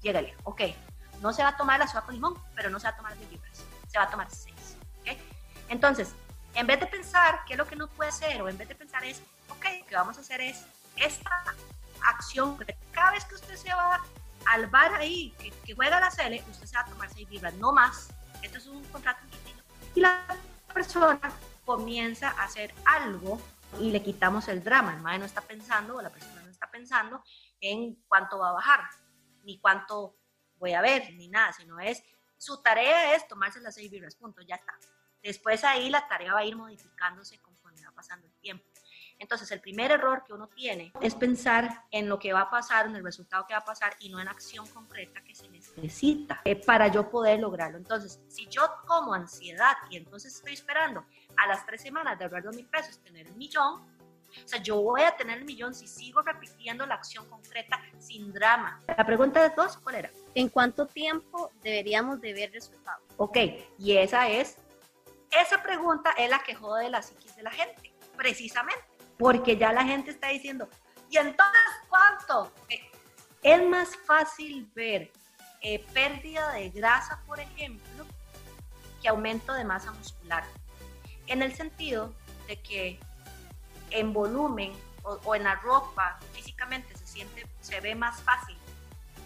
Llégale, 0.00 0.36
ok. 0.44 0.62
No 1.20 1.32
se 1.32 1.42
va 1.42 1.48
a 1.48 1.56
tomar 1.56 1.80
la 1.80 1.88
soda 1.88 2.02
con 2.02 2.14
limón, 2.14 2.34
pero 2.54 2.70
no 2.70 2.78
se 2.78 2.86
va 2.86 2.90
a 2.90 2.96
tomar 2.96 3.16
10 3.16 3.32
libras. 3.32 3.64
Se 3.88 3.98
va 3.98 4.04
a 4.04 4.10
tomar 4.10 4.30
seis. 4.30 4.76
¿ok? 5.00 5.18
Entonces, 5.68 6.14
en 6.54 6.66
vez 6.66 6.78
de 6.78 6.86
pensar 6.86 7.44
qué 7.44 7.54
es 7.54 7.58
lo 7.58 7.66
que 7.66 7.74
no 7.74 7.88
puede 7.88 8.12
ser, 8.12 8.40
o 8.40 8.48
en 8.48 8.56
vez 8.56 8.68
de 8.68 8.74
pensar 8.74 9.04
es, 9.04 9.20
ok, 9.50 9.64
lo 9.80 9.86
que 9.86 9.94
vamos 9.94 10.18
a 10.18 10.20
hacer 10.20 10.40
es 10.40 10.64
esta 10.96 11.44
acción, 12.06 12.58
cada 12.92 13.12
vez 13.12 13.24
que 13.24 13.34
usted 13.34 13.56
se 13.56 13.72
va 13.72 14.02
al 14.46 14.66
bar 14.68 14.94
ahí, 14.94 15.34
que, 15.64 15.74
juega 15.74 16.00
la 16.00 16.10
cele, 16.10 16.42
usted 16.50 16.66
se 16.66 16.76
va 16.76 16.82
a 16.82 16.86
tomar 16.86 17.10
6 17.12 17.28
libras, 17.30 17.54
no 17.54 17.72
más. 17.72 18.08
Esto 18.42 18.58
es 18.58 18.66
un 18.66 18.82
contrato 18.84 19.20
Y 19.94 20.00
la 20.00 20.24
persona 20.72 21.20
comienza 21.64 22.30
a 22.30 22.44
hacer 22.44 22.72
algo 22.84 23.40
y 23.80 23.90
le 23.90 24.02
quitamos 24.02 24.48
el 24.48 24.62
drama. 24.62 24.94
El 24.94 25.02
madre 25.02 25.18
no 25.18 25.24
está 25.26 25.40
pensando, 25.40 25.96
o 25.96 26.02
la 26.02 26.10
persona 26.10 26.42
no 26.42 26.50
está 26.50 26.70
pensando 26.70 27.22
en 27.60 27.96
cuánto 28.08 28.38
va 28.38 28.50
a 28.50 28.52
bajar, 28.52 28.80
ni 29.42 29.60
cuánto 29.60 30.16
voy 30.56 30.72
a 30.72 30.80
ver, 30.80 31.12
ni 31.14 31.28
nada, 31.28 31.52
sino 31.52 31.78
es, 31.78 32.02
su 32.36 32.62
tarea 32.62 33.14
es 33.14 33.26
tomarse 33.28 33.60
las 33.60 33.74
seis 33.74 33.90
vibras, 33.90 34.16
punto, 34.16 34.40
ya 34.42 34.56
está. 34.56 34.72
Después 35.22 35.64
ahí 35.64 35.90
la 35.90 36.06
tarea 36.06 36.32
va 36.32 36.40
a 36.40 36.44
ir 36.44 36.56
modificándose 36.56 37.38
conforme 37.40 37.84
va 37.84 37.92
pasando 37.92 38.26
el. 38.26 38.32
Entonces, 39.18 39.50
el 39.50 39.60
primer 39.60 39.90
error 39.90 40.22
que 40.24 40.32
uno 40.32 40.48
tiene 40.48 40.92
es 41.00 41.14
pensar 41.14 41.84
en 41.90 42.08
lo 42.08 42.18
que 42.18 42.32
va 42.32 42.42
a 42.42 42.50
pasar, 42.50 42.86
en 42.86 42.96
el 42.96 43.04
resultado 43.04 43.46
que 43.46 43.54
va 43.54 43.60
a 43.60 43.64
pasar 43.64 43.94
y 44.00 44.10
no 44.10 44.20
en 44.20 44.28
acción 44.28 44.66
concreta 44.68 45.22
que 45.22 45.34
se 45.34 45.48
necesita 45.48 46.40
eh, 46.44 46.56
para 46.56 46.88
yo 46.88 47.10
poder 47.10 47.40
lograrlo. 47.40 47.78
Entonces, 47.78 48.20
si 48.28 48.46
yo 48.48 48.62
como 48.86 49.14
ansiedad 49.14 49.76
y 49.90 49.96
entonces 49.96 50.34
estoy 50.36 50.52
esperando 50.52 51.04
a 51.36 51.46
las 51.46 51.66
tres 51.66 51.82
semanas 51.82 52.18
de 52.18 52.24
ahorrar 52.24 52.44
dos 52.44 52.54
mil 52.54 52.66
pesos 52.66 52.98
tener 53.00 53.26
el 53.26 53.34
millón, 53.34 53.98
o 54.44 54.48
sea, 54.48 54.62
yo 54.62 54.80
voy 54.80 55.02
a 55.02 55.16
tener 55.16 55.38
el 55.38 55.44
millón 55.44 55.74
si 55.74 55.88
sigo 55.88 56.22
repitiendo 56.22 56.86
la 56.86 56.94
acción 56.94 57.28
concreta 57.28 57.80
sin 57.98 58.32
drama. 58.32 58.80
La 58.86 59.04
pregunta 59.04 59.42
de 59.42 59.54
dos, 59.54 59.78
¿cuál 59.78 59.96
era? 59.96 60.10
¿En 60.34 60.48
cuánto 60.48 60.86
tiempo 60.86 61.50
deberíamos 61.62 62.20
de 62.20 62.32
ver 62.34 62.52
resultados? 62.52 63.02
Ok, 63.16 63.36
y 63.78 63.96
esa 63.96 64.28
es, 64.28 64.58
esa 65.30 65.62
pregunta 65.62 66.12
es 66.12 66.30
la 66.30 66.40
que 66.40 66.54
jode 66.54 66.90
la 66.90 67.02
psiquis 67.02 67.36
de 67.36 67.42
la 67.42 67.50
gente, 67.50 67.94
precisamente, 68.16 68.84
porque 69.18 69.56
ya 69.56 69.72
la 69.72 69.84
gente 69.84 70.10
está 70.10 70.28
diciendo, 70.28 70.68
¿y 71.10 71.18
entonces 71.18 71.60
cuánto? 71.88 72.52
Es 73.42 73.62
más 73.68 73.96
fácil 74.06 74.70
ver 74.74 75.10
eh, 75.60 75.84
pérdida 75.92 76.52
de 76.52 76.70
grasa, 76.70 77.20
por 77.26 77.40
ejemplo, 77.40 78.06
que 79.02 79.08
aumento 79.08 79.52
de 79.54 79.64
masa 79.64 79.92
muscular. 79.92 80.44
En 81.26 81.42
el 81.42 81.54
sentido 81.54 82.14
de 82.46 82.60
que 82.60 83.00
en 83.90 84.12
volumen 84.12 84.72
o, 85.02 85.34
en 85.34 85.44
la 85.44 85.56
ropa 85.56 86.18
físicamente 86.32 86.96
se 86.96 87.06
siente, 87.06 87.46
se 87.60 87.80
ve 87.80 87.94
más 87.94 88.20
fácil, 88.22 88.56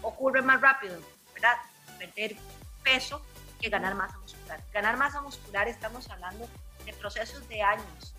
ocurre 0.01 0.41
más 0.41 0.61
rápido, 0.61 0.97
¿verdad? 1.33 1.57
Perder 1.97 2.35
peso 2.83 3.21
que 3.59 3.69
ganar 3.69 3.95
masa 3.95 4.17
muscular. 4.19 4.63
Ganar 4.73 4.97
masa 4.97 5.21
muscular 5.21 5.67
estamos 5.67 6.09
hablando 6.09 6.47
de 6.85 6.93
procesos 6.93 7.47
de 7.47 7.61
años. 7.61 8.15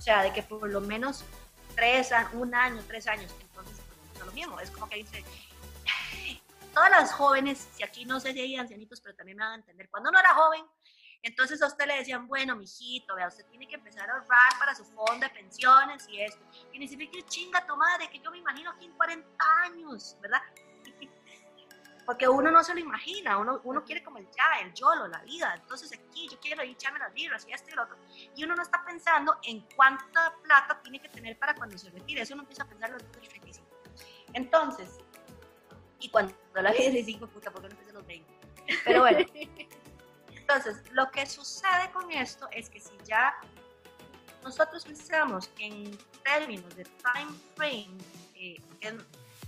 O 0.00 0.02
sea, 0.02 0.22
de 0.22 0.32
que 0.32 0.42
por 0.42 0.66
lo 0.66 0.80
menos 0.80 1.22
tres, 1.76 2.10
un 2.32 2.54
año, 2.54 2.82
tres 2.88 3.06
años, 3.06 3.30
entonces 3.42 3.76
es 4.14 4.24
lo 4.24 4.32
mismo. 4.32 4.58
Es 4.58 4.70
como 4.70 4.88
que 4.88 4.96
dice, 4.96 5.22
todas 6.72 6.88
las 6.88 7.12
jóvenes, 7.12 7.68
si 7.74 7.82
aquí 7.82 8.06
no 8.06 8.18
sé 8.18 8.32
si 8.32 8.40
hay 8.40 8.56
ancianitos, 8.56 8.98
pero 9.02 9.14
también 9.14 9.36
me 9.36 9.44
van 9.44 9.52
a 9.52 9.56
entender, 9.56 9.90
cuando 9.90 10.08
uno 10.08 10.18
era 10.18 10.32
joven, 10.32 10.64
entonces 11.22 11.60
a 11.60 11.66
usted 11.66 11.86
le 11.86 11.98
decían, 11.98 12.26
bueno, 12.26 12.56
mijito, 12.56 13.14
vea, 13.14 13.28
usted 13.28 13.44
tiene 13.50 13.68
que 13.68 13.74
empezar 13.74 14.08
a 14.08 14.14
ahorrar 14.14 14.58
para 14.58 14.74
su 14.74 14.86
fondo 14.86 15.18
de 15.18 15.28
pensiones 15.28 16.08
y 16.08 16.22
esto. 16.22 16.40
Y 16.72 16.78
ni 16.78 16.88
siquiera 16.88 17.28
chinga 17.28 17.66
tu 17.66 17.76
madre, 17.76 18.08
que 18.08 18.20
yo 18.20 18.30
me 18.30 18.38
imagino 18.38 18.70
aquí 18.70 18.86
en 18.86 18.92
40 18.92 19.28
años, 19.64 20.16
¿verdad? 20.22 20.40
Porque 22.10 22.26
uno 22.26 22.50
no 22.50 22.64
se 22.64 22.74
lo 22.74 22.80
imagina, 22.80 23.38
uno, 23.38 23.60
uno 23.62 23.84
quiere 23.84 24.02
como 24.02 24.18
el 24.18 24.26
ya, 24.32 24.66
el 24.66 24.74
yolo, 24.74 25.06
la 25.06 25.20
vida. 25.20 25.54
Entonces 25.54 25.92
aquí 25.92 26.28
yo 26.28 26.40
quiero 26.40 26.60
echarme 26.60 26.98
las 26.98 27.14
birras 27.14 27.46
y 27.48 27.52
esto 27.52 27.70
y 27.70 27.74
lo 27.74 27.84
otro. 27.84 27.96
Y 28.34 28.42
uno 28.42 28.56
no 28.56 28.62
está 28.62 28.84
pensando 28.84 29.36
en 29.44 29.60
cuánta 29.76 30.34
plata 30.42 30.80
tiene 30.82 31.00
que 31.00 31.08
tener 31.08 31.38
para 31.38 31.54
cuando 31.54 31.78
se 31.78 31.88
retire. 31.88 32.22
Eso 32.22 32.34
uno 32.34 32.42
empieza 32.42 32.64
a 32.64 32.66
pensar 32.66 32.90
los 32.90 33.04
35. 33.12 33.64
Entonces, 34.32 34.98
y 36.00 36.08
cuando 36.08 36.34
la 36.52 36.72
vida 36.72 36.98
es 36.98 37.06
5, 37.06 37.28
puta, 37.28 37.52
¿por 37.52 37.62
qué 37.62 37.68
no 37.68 37.74
empieza 37.74 37.92
los 37.92 38.04
20? 38.04 38.34
Pero 38.84 39.00
bueno. 39.02 39.18
Entonces, 40.34 40.82
lo 40.90 41.08
que 41.12 41.24
sucede 41.26 41.92
con 41.92 42.10
esto 42.10 42.48
es 42.50 42.68
que 42.68 42.80
si 42.80 42.90
ya 43.04 43.36
nosotros 44.42 44.84
pensamos 44.84 45.48
en 45.60 45.96
términos 46.24 46.74
de 46.74 46.82
time 46.82 47.38
frame, 47.54 47.98
eh, 48.34 48.60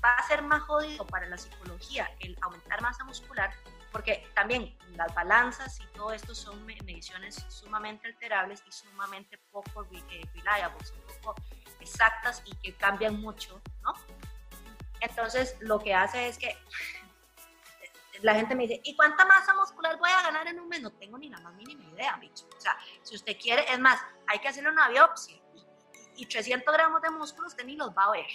va 0.05 0.15
a 0.15 0.27
ser 0.27 0.43
más 0.43 0.63
jodido 0.63 1.07
para 1.07 1.27
la 1.27 1.39
psicología 1.39 2.11
el 2.21 2.37
aumentar 2.43 2.81
masa 2.83 3.05
muscular, 3.05 3.53
porque 3.91 4.29
también 4.35 4.77
las 4.97 5.15
balanzas 5.15 5.81
y 5.81 5.87
todo 5.95 6.13
esto 6.13 6.35
son 6.35 6.65
mediciones 6.65 7.45
sumamente 7.49 8.09
alterables 8.09 8.63
y 8.67 8.73
sumamente 8.73 9.39
poco 9.51 9.87
eh, 9.93 10.23
reliables, 10.35 10.93
poco 11.23 11.35
exactas 11.81 12.43
y 12.45 12.55
que 12.57 12.75
cambian 12.75 13.21
mucho, 13.21 13.61
¿no? 13.83 13.93
Entonces, 15.01 15.57
lo 15.61 15.79
que 15.81 15.95
hace 15.95 16.29
es 16.29 16.39
que 16.39 16.57
la 18.23 18.35
gente 18.35 18.55
me 18.55 18.67
dice, 18.67 18.81
¿y 18.85 18.97
cuánta 18.97 19.25
masa 19.25 19.55
muscular 19.55 19.99
voy 19.99 20.11
a 20.11 20.23
ganar 20.23 20.47
en 20.47 20.61
un 20.61 20.69
mes? 20.69 20.81
No 20.81 20.93
tengo 20.93 21.19
ni 21.19 21.29
la 21.29 21.41
más 21.41 21.55
mínima 21.55 21.85
idea, 21.91 22.17
bicho. 22.17 22.49
O 22.57 22.61
sea, 22.61 22.77
si 23.03 23.17
usted 23.17 23.37
quiere, 23.39 23.65
es 23.71 23.79
más, 23.79 24.01
hay 24.29 24.39
que 24.39 24.49
hacerle 24.49 24.71
una 24.71 24.89
biopsia 24.89 25.37
y, 26.17 26.27
300 26.27 26.73
gramos 26.73 27.03
de 27.03 27.11
músculo 27.11 27.49
usted 27.49 27.65
ni 27.65 27.77
los 27.77 27.91
va 27.91 28.05
a 28.05 28.11
ver. 28.13 28.27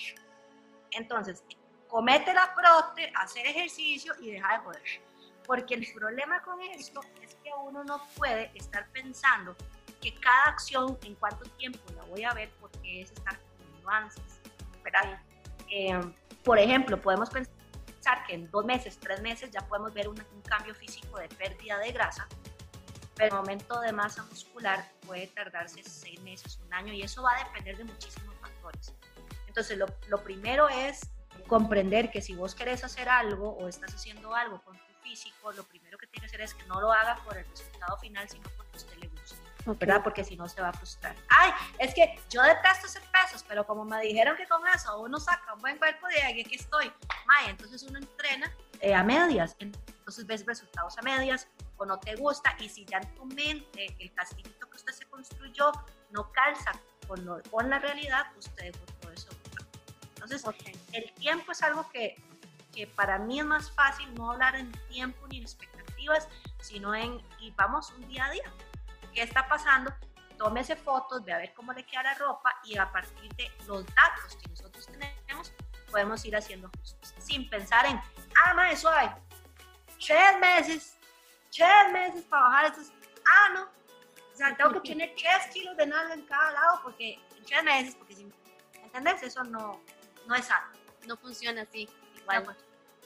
Entonces, 0.91 1.43
comete 1.87 2.33
la 2.33 2.53
prote, 2.53 3.11
hacer 3.15 3.45
ejercicio 3.45 4.13
y 4.19 4.31
deja 4.31 4.53
de 4.53 4.59
joder. 4.59 4.81
Porque 5.45 5.75
el 5.75 5.87
problema 5.93 6.41
con 6.41 6.61
esto 6.61 7.01
es 7.21 7.35
que 7.35 7.51
uno 7.63 7.83
no 7.83 8.05
puede 8.17 8.51
estar 8.55 8.87
pensando 8.89 9.55
que 10.01 10.13
cada 10.15 10.45
acción, 10.45 10.97
en 11.03 11.15
cuánto 11.15 11.45
tiempo 11.51 11.79
la 11.95 12.03
voy 12.03 12.23
a 12.23 12.33
ver, 12.33 12.51
porque 12.59 13.01
es 13.01 13.11
estar 13.11 13.37
con 13.37 13.81
nuances. 13.83 14.39
Eh, 15.69 15.99
por 16.43 16.59
ejemplo, 16.59 17.01
podemos 17.01 17.29
pensar 17.29 17.51
que 18.25 18.35
en 18.35 18.49
dos 18.51 18.65
meses, 18.65 18.97
tres 18.99 19.21
meses 19.21 19.51
ya 19.51 19.61
podemos 19.67 19.93
ver 19.93 20.07
un, 20.07 20.17
cambio 20.47 20.73
físico 20.73 21.19
de 21.19 21.27
pérdida 21.27 21.77
de 21.79 21.91
grasa, 21.91 22.25
pero 23.15 23.35
el 23.35 23.39
aumento 23.39 23.81
de 23.81 23.91
masa 23.91 24.23
muscular 24.23 24.89
puede 25.05 25.27
tardarse 25.27 25.83
seis 25.83 26.21
meses, 26.21 26.57
un 26.65 26.73
año, 26.73 26.93
y 26.93 27.01
eso 27.01 27.21
va 27.21 27.35
a 27.35 27.43
depender 27.43 27.75
de 27.75 27.83
muchísimos 27.83 28.33
factores. 28.39 28.93
Entonces, 29.57 29.79
lo, 29.79 29.87
lo 30.09 30.23
primero 30.23 30.69
es 30.69 30.99
comprender 31.47 32.11
que 32.11 32.21
si 32.21 32.35
vos 32.35 32.53
querés 32.53 32.83
hacer 32.83 33.09
algo 33.09 33.57
o 33.57 33.67
estás 33.67 33.91
haciendo 33.95 34.35
algo 34.35 34.61
con 34.61 34.77
tu 34.77 34.93
físico, 35.01 35.51
lo 35.51 35.63
primero 35.63 35.97
que 35.97 36.05
tienes 36.05 36.29
que 36.29 36.35
hacer 36.35 36.45
es 36.45 36.53
que 36.53 36.63
no 36.67 36.79
lo 36.79 36.91
haga 36.93 37.15
por 37.23 37.35
el 37.35 37.43
resultado 37.47 37.97
final, 37.97 38.29
sino 38.29 38.47
porque 38.55 38.73
a 38.73 38.77
usted 38.77 38.97
le 38.97 39.07
gusta. 39.07 39.35
¿verdad? 39.65 40.03
Porque 40.03 40.23
si 40.23 40.35
no 40.37 40.47
se 40.47 40.61
va 40.61 40.69
a 40.69 40.73
frustrar. 40.73 41.15
Ay, 41.27 41.51
es 41.79 41.95
que 41.95 42.19
yo 42.29 42.43
detesto 42.43 42.85
hacer 42.85 43.01
pesos, 43.11 43.43
pero 43.47 43.65
como 43.65 43.83
me 43.83 43.99
dijeron 44.01 44.37
que 44.37 44.45
con 44.45 44.61
eso 44.67 45.01
uno 45.01 45.19
saca 45.19 45.55
un 45.55 45.59
buen 45.59 45.79
cuerpo 45.79 46.07
de 46.07 46.21
ahí, 46.21 46.41
aquí 46.41 46.53
estoy. 46.53 46.93
May, 47.25 47.49
entonces 47.49 47.81
uno 47.81 47.97
entrena 47.97 48.53
eh, 48.79 48.93
a 48.93 49.03
medias, 49.03 49.55
entonces 49.57 50.27
ves 50.27 50.45
resultados 50.45 50.95
a 50.99 51.01
medias 51.01 51.47
o 51.77 51.85
no 51.87 51.99
te 51.99 52.15
gusta 52.15 52.55
y 52.59 52.69
si 52.69 52.85
ya 52.85 52.99
en 52.99 53.15
tu 53.15 53.25
mente 53.25 53.87
el 53.97 54.13
castillito 54.13 54.69
que 54.69 54.77
usted 54.77 54.93
se 54.93 55.05
construyó 55.05 55.71
no 56.11 56.31
calza 56.31 56.73
con, 57.07 57.41
con 57.49 57.69
la 57.71 57.79
realidad, 57.79 58.27
usted 58.37 58.71
Entonces, 60.29 60.75
el 60.93 61.11
tiempo 61.13 61.51
es 61.51 61.63
algo 61.63 61.89
que, 61.89 62.15
que 62.73 62.85
para 62.87 63.17
mí 63.17 63.39
es 63.39 63.45
más 63.45 63.71
fácil 63.71 64.13
no 64.15 64.31
hablar 64.31 64.55
en 64.55 64.71
tiempo 64.89 65.25
ni 65.27 65.37
en 65.37 65.43
expectativas, 65.43 66.27
sino 66.59 66.93
en, 66.93 67.21
y 67.39 67.51
vamos 67.51 67.91
un 67.91 68.07
día 68.07 68.25
a 68.25 68.31
día 68.31 68.53
qué 69.13 69.23
está 69.23 69.47
pasando, 69.47 69.91
tómese 70.37 70.75
fotos, 70.75 71.23
ve 71.23 71.33
a 71.33 71.37
ver 71.37 71.53
cómo 71.53 71.73
le 71.73 71.83
queda 71.83 72.03
la 72.03 72.13
ropa 72.15 72.53
y 72.65 72.77
a 72.77 72.91
partir 72.91 73.33
de 73.35 73.51
los 73.65 73.85
datos 73.95 74.35
que 74.41 74.49
nosotros 74.49 74.85
tenemos, 74.85 75.53
podemos 75.89 76.23
ir 76.25 76.35
haciendo 76.35 76.67
ajustes. 76.67 77.15
Sin 77.17 77.49
pensar 77.49 77.85
en, 77.85 77.99
ah, 78.45 78.53
ma, 78.53 78.69
eso 78.69 78.89
hay 78.89 79.09
tres 80.05 80.39
meses, 80.39 80.97
tres 81.51 81.91
meses 81.91 82.25
para 82.25 82.43
bajar 82.43 82.65
estos, 82.65 82.91
ah, 83.27 83.49
no, 83.53 83.63
o 83.63 84.35
sea, 84.35 84.55
tengo 84.55 84.73
que 84.73 84.89
tener 84.89 85.15
tres 85.15 85.47
kilos 85.53 85.75
de 85.77 85.87
nada 85.87 86.13
en 86.13 86.23
cada 86.23 86.51
lado 86.51 86.81
porque 86.83 87.13
en 87.35 87.45
tres 87.45 87.63
meses, 87.63 87.95
porque 87.95 88.15
si, 88.15 88.31
¿entendés? 88.83 89.23
Eso 89.23 89.43
no, 89.45 89.81
no 90.27 90.35
es 90.35 90.45
sano. 90.45 90.67
No 91.07 91.17
funciona 91.17 91.61
así, 91.61 91.87
igual. 92.19 92.43
Pues. 92.43 92.57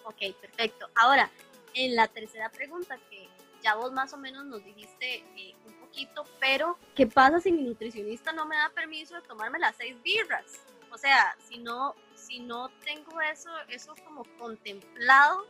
Ok, 0.04 0.36
perfecto. 0.40 0.90
Ahora, 0.96 1.30
en 1.74 1.96
la 1.96 2.08
tercera 2.08 2.50
pregunta 2.50 2.98
que 3.10 3.30
ya 3.62 3.76
vos 3.76 3.92
más 3.92 4.12
o 4.14 4.18
menos 4.18 4.46
nos 4.46 4.64
dijiste 4.64 5.24
eh, 5.38 5.56
un 5.66 5.74
poquito, 5.80 6.26
pero 6.40 6.78
¿qué 6.96 7.06
pasa 7.06 7.40
si 7.40 7.52
mi 7.52 7.64
nutricionista 7.64 8.32
no 8.32 8.46
me 8.46 8.56
da 8.56 8.70
permiso 8.70 9.16
de 9.16 9.22
tomarme 9.22 9.60
las 9.60 9.76
seis 9.76 10.02
birras? 10.02 10.62
O 10.92 10.98
sea, 10.98 11.36
si 11.48 11.60
no, 11.60 11.96
si 12.16 12.40
no 12.40 12.70
tengo 12.84 13.22
eso, 13.22 13.50
eso 13.70 13.94
como 14.04 14.24
contemplado, 14.38 15.46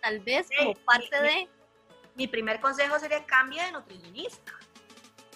tal 0.00 0.20
vez 0.20 0.48
como 0.56 0.74
parte 0.74 1.20
de... 1.20 1.48
Mi 2.14 2.26
primer 2.26 2.60
consejo 2.60 2.98
sería 2.98 3.26
cambie 3.26 3.62
de 3.62 3.72
nutricionista. 3.72 4.52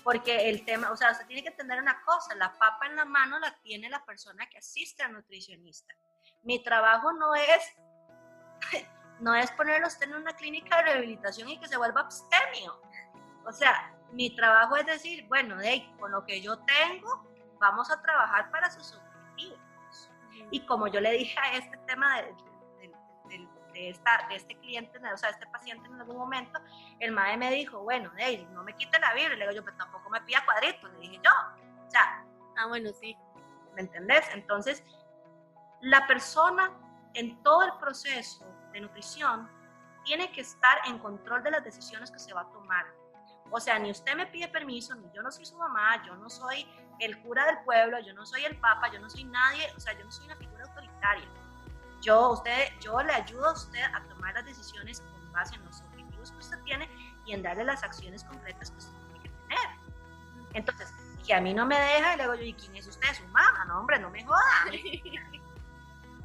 Porque 0.03 0.49
el 0.49 0.65
tema, 0.65 0.91
o 0.91 0.97
sea, 0.97 1.13
usted 1.13 1.27
tiene 1.27 1.43
que 1.43 1.51
entender 1.51 1.79
una 1.81 2.03
cosa, 2.03 2.35
la 2.35 2.53
papa 2.53 2.87
en 2.87 2.97
la 2.97 3.05
mano 3.05 3.39
la 3.39 3.55
tiene 3.63 3.89
la 3.91 4.05
persona 4.05 4.49
que 4.49 4.59
asiste 4.59 5.03
al 5.03 5.13
nutricionista. 5.13 5.95
Mi 6.43 6.63
trabajo 6.63 7.13
no 7.13 7.35
es 7.35 7.77
no 9.21 9.35
es 9.35 9.51
ponerlo 9.53 9.87
usted 9.87 10.07
en 10.07 10.15
una 10.15 10.35
clínica 10.35 10.79
de 10.79 10.83
rehabilitación 10.83 11.49
y 11.49 11.61
que 11.61 11.69
se 11.69 11.77
vuelva 11.77 12.01
abstemio. 12.01 12.81
O 13.47 13.53
sea, 13.53 13.95
mi 14.13 14.35
trabajo 14.35 14.77
es 14.77 14.87
decir, 14.87 15.27
bueno, 15.29 15.57
hey, 15.63 15.95
con 15.99 16.11
lo 16.11 16.25
que 16.25 16.41
yo 16.41 16.59
tengo, 16.59 17.29
vamos 17.59 17.91
a 17.91 18.01
trabajar 18.01 18.51
para 18.51 18.71
sus 18.71 18.95
objetivos. 18.95 20.11
Y 20.51 20.65
como 20.67 20.89
yo 20.89 21.01
le 21.01 21.13
dije 21.13 21.39
a 21.39 21.57
este 21.57 21.77
tema 21.87 22.23
de, 22.23 22.35
de 23.83 24.37
este 24.37 24.57
cliente, 24.59 24.99
o 24.99 25.17
sea, 25.17 25.31
este 25.31 25.47
paciente 25.47 25.89
en 25.89 25.95
algún 26.01 26.17
momento, 26.17 26.61
el 26.99 27.13
madre 27.13 27.37
me 27.37 27.51
dijo, 27.51 27.83
bueno, 27.83 28.13
hey, 28.17 28.47
no 28.53 28.63
me 28.63 28.75
quite 28.75 28.99
la 28.99 29.15
Biblia. 29.15 29.37
Le 29.37 29.45
digo 29.45 29.53
yo, 29.53 29.65
pero 29.65 29.77
tampoco 29.77 30.11
me 30.11 30.21
pida 30.23 30.45
cuadritos. 30.45 30.91
Le 30.93 31.01
dije 31.01 31.21
yo, 31.25 31.31
o 31.87 31.91
sea, 31.91 32.25
ah, 32.57 32.67
bueno, 32.67 32.91
sí. 32.93 33.17
¿Me 33.75 33.83
entendés? 33.83 34.25
Entonces, 34.35 34.83
la 35.81 36.07
persona 36.07 36.71
en 37.15 37.43
todo 37.43 37.63
el 37.63 37.73
proceso 37.79 38.45
de 38.73 38.81
nutrición 38.81 39.49
tiene 40.05 40.31
que 40.33 40.41
estar 40.41 40.79
en 40.87 40.99
control 40.99 41.43
de 41.43 41.51
las 41.51 41.65
decisiones 41.65 42.11
que 42.11 42.19
se 42.19 42.33
va 42.33 42.43
a 42.43 42.53
tomar. 42.53 42.87
O 43.51 43.59
sea, 43.59 43.79
ni 43.79 43.91
usted 43.91 44.15
me 44.15 44.27
pide 44.27 44.49
permiso, 44.49 44.95
ni 44.95 45.11
yo 45.13 45.23
no 45.23 45.31
soy 45.31 45.45
su 45.45 45.57
mamá, 45.57 46.05
yo 46.07 46.15
no 46.17 46.31
soy 46.31 46.67
el 47.01 47.21
cura 47.23 47.47
del 47.47 47.59
pueblo, 47.65 47.99
yo 48.01 48.15
no 48.15 48.25
soy 48.25 48.45
el 48.45 48.59
papa, 48.61 48.91
yo 48.93 49.01
no 49.01 49.11
soy 49.11 49.25
nadie, 49.25 49.73
o 49.77 49.81
sea, 49.81 49.93
yo 49.99 50.05
no 50.05 50.11
soy 50.11 50.27
una 50.27 50.37
figura 50.37 50.65
autoritaria. 50.65 51.29
Yo, 52.01 52.31
usted, 52.31 52.69
yo 52.81 53.01
le 53.03 53.13
ayudo 53.13 53.49
a 53.49 53.53
usted 53.53 53.83
a 53.83 54.03
tomar 54.09 54.35
las 54.35 54.45
decisiones 54.45 55.01
con 55.01 55.33
base 55.33 55.55
en 55.55 55.65
los 55.65 55.81
objetivos 55.83 56.31
que 56.33 56.39
usted 56.39 56.59
tiene 56.65 56.89
y 57.27 57.33
en 57.33 57.43
darle 57.43 57.65
las 57.65 57.83
acciones 57.83 58.25
concretas 58.25 58.71
que 58.71 58.79
usted 58.79 58.93
tiene 59.13 59.23
que 59.23 59.29
tener. 59.29 59.69
Entonces, 60.55 60.93
que 61.27 61.35
a 61.35 61.41
mí 61.41 61.53
no 61.55 61.67
me 61.67 61.79
deja, 61.79 62.15
y 62.15 62.17
le 62.17 62.23
digo 62.23 62.35
yo, 62.35 62.43
¿y 62.43 62.55
quién 62.55 62.77
es 62.77 62.87
usted? 62.87 63.09
¿Su 63.15 63.25
mamá? 63.29 63.65
No, 63.67 63.81
hombre, 63.81 63.99
no 63.99 64.11
me 64.11 64.25
joda. 64.25 64.65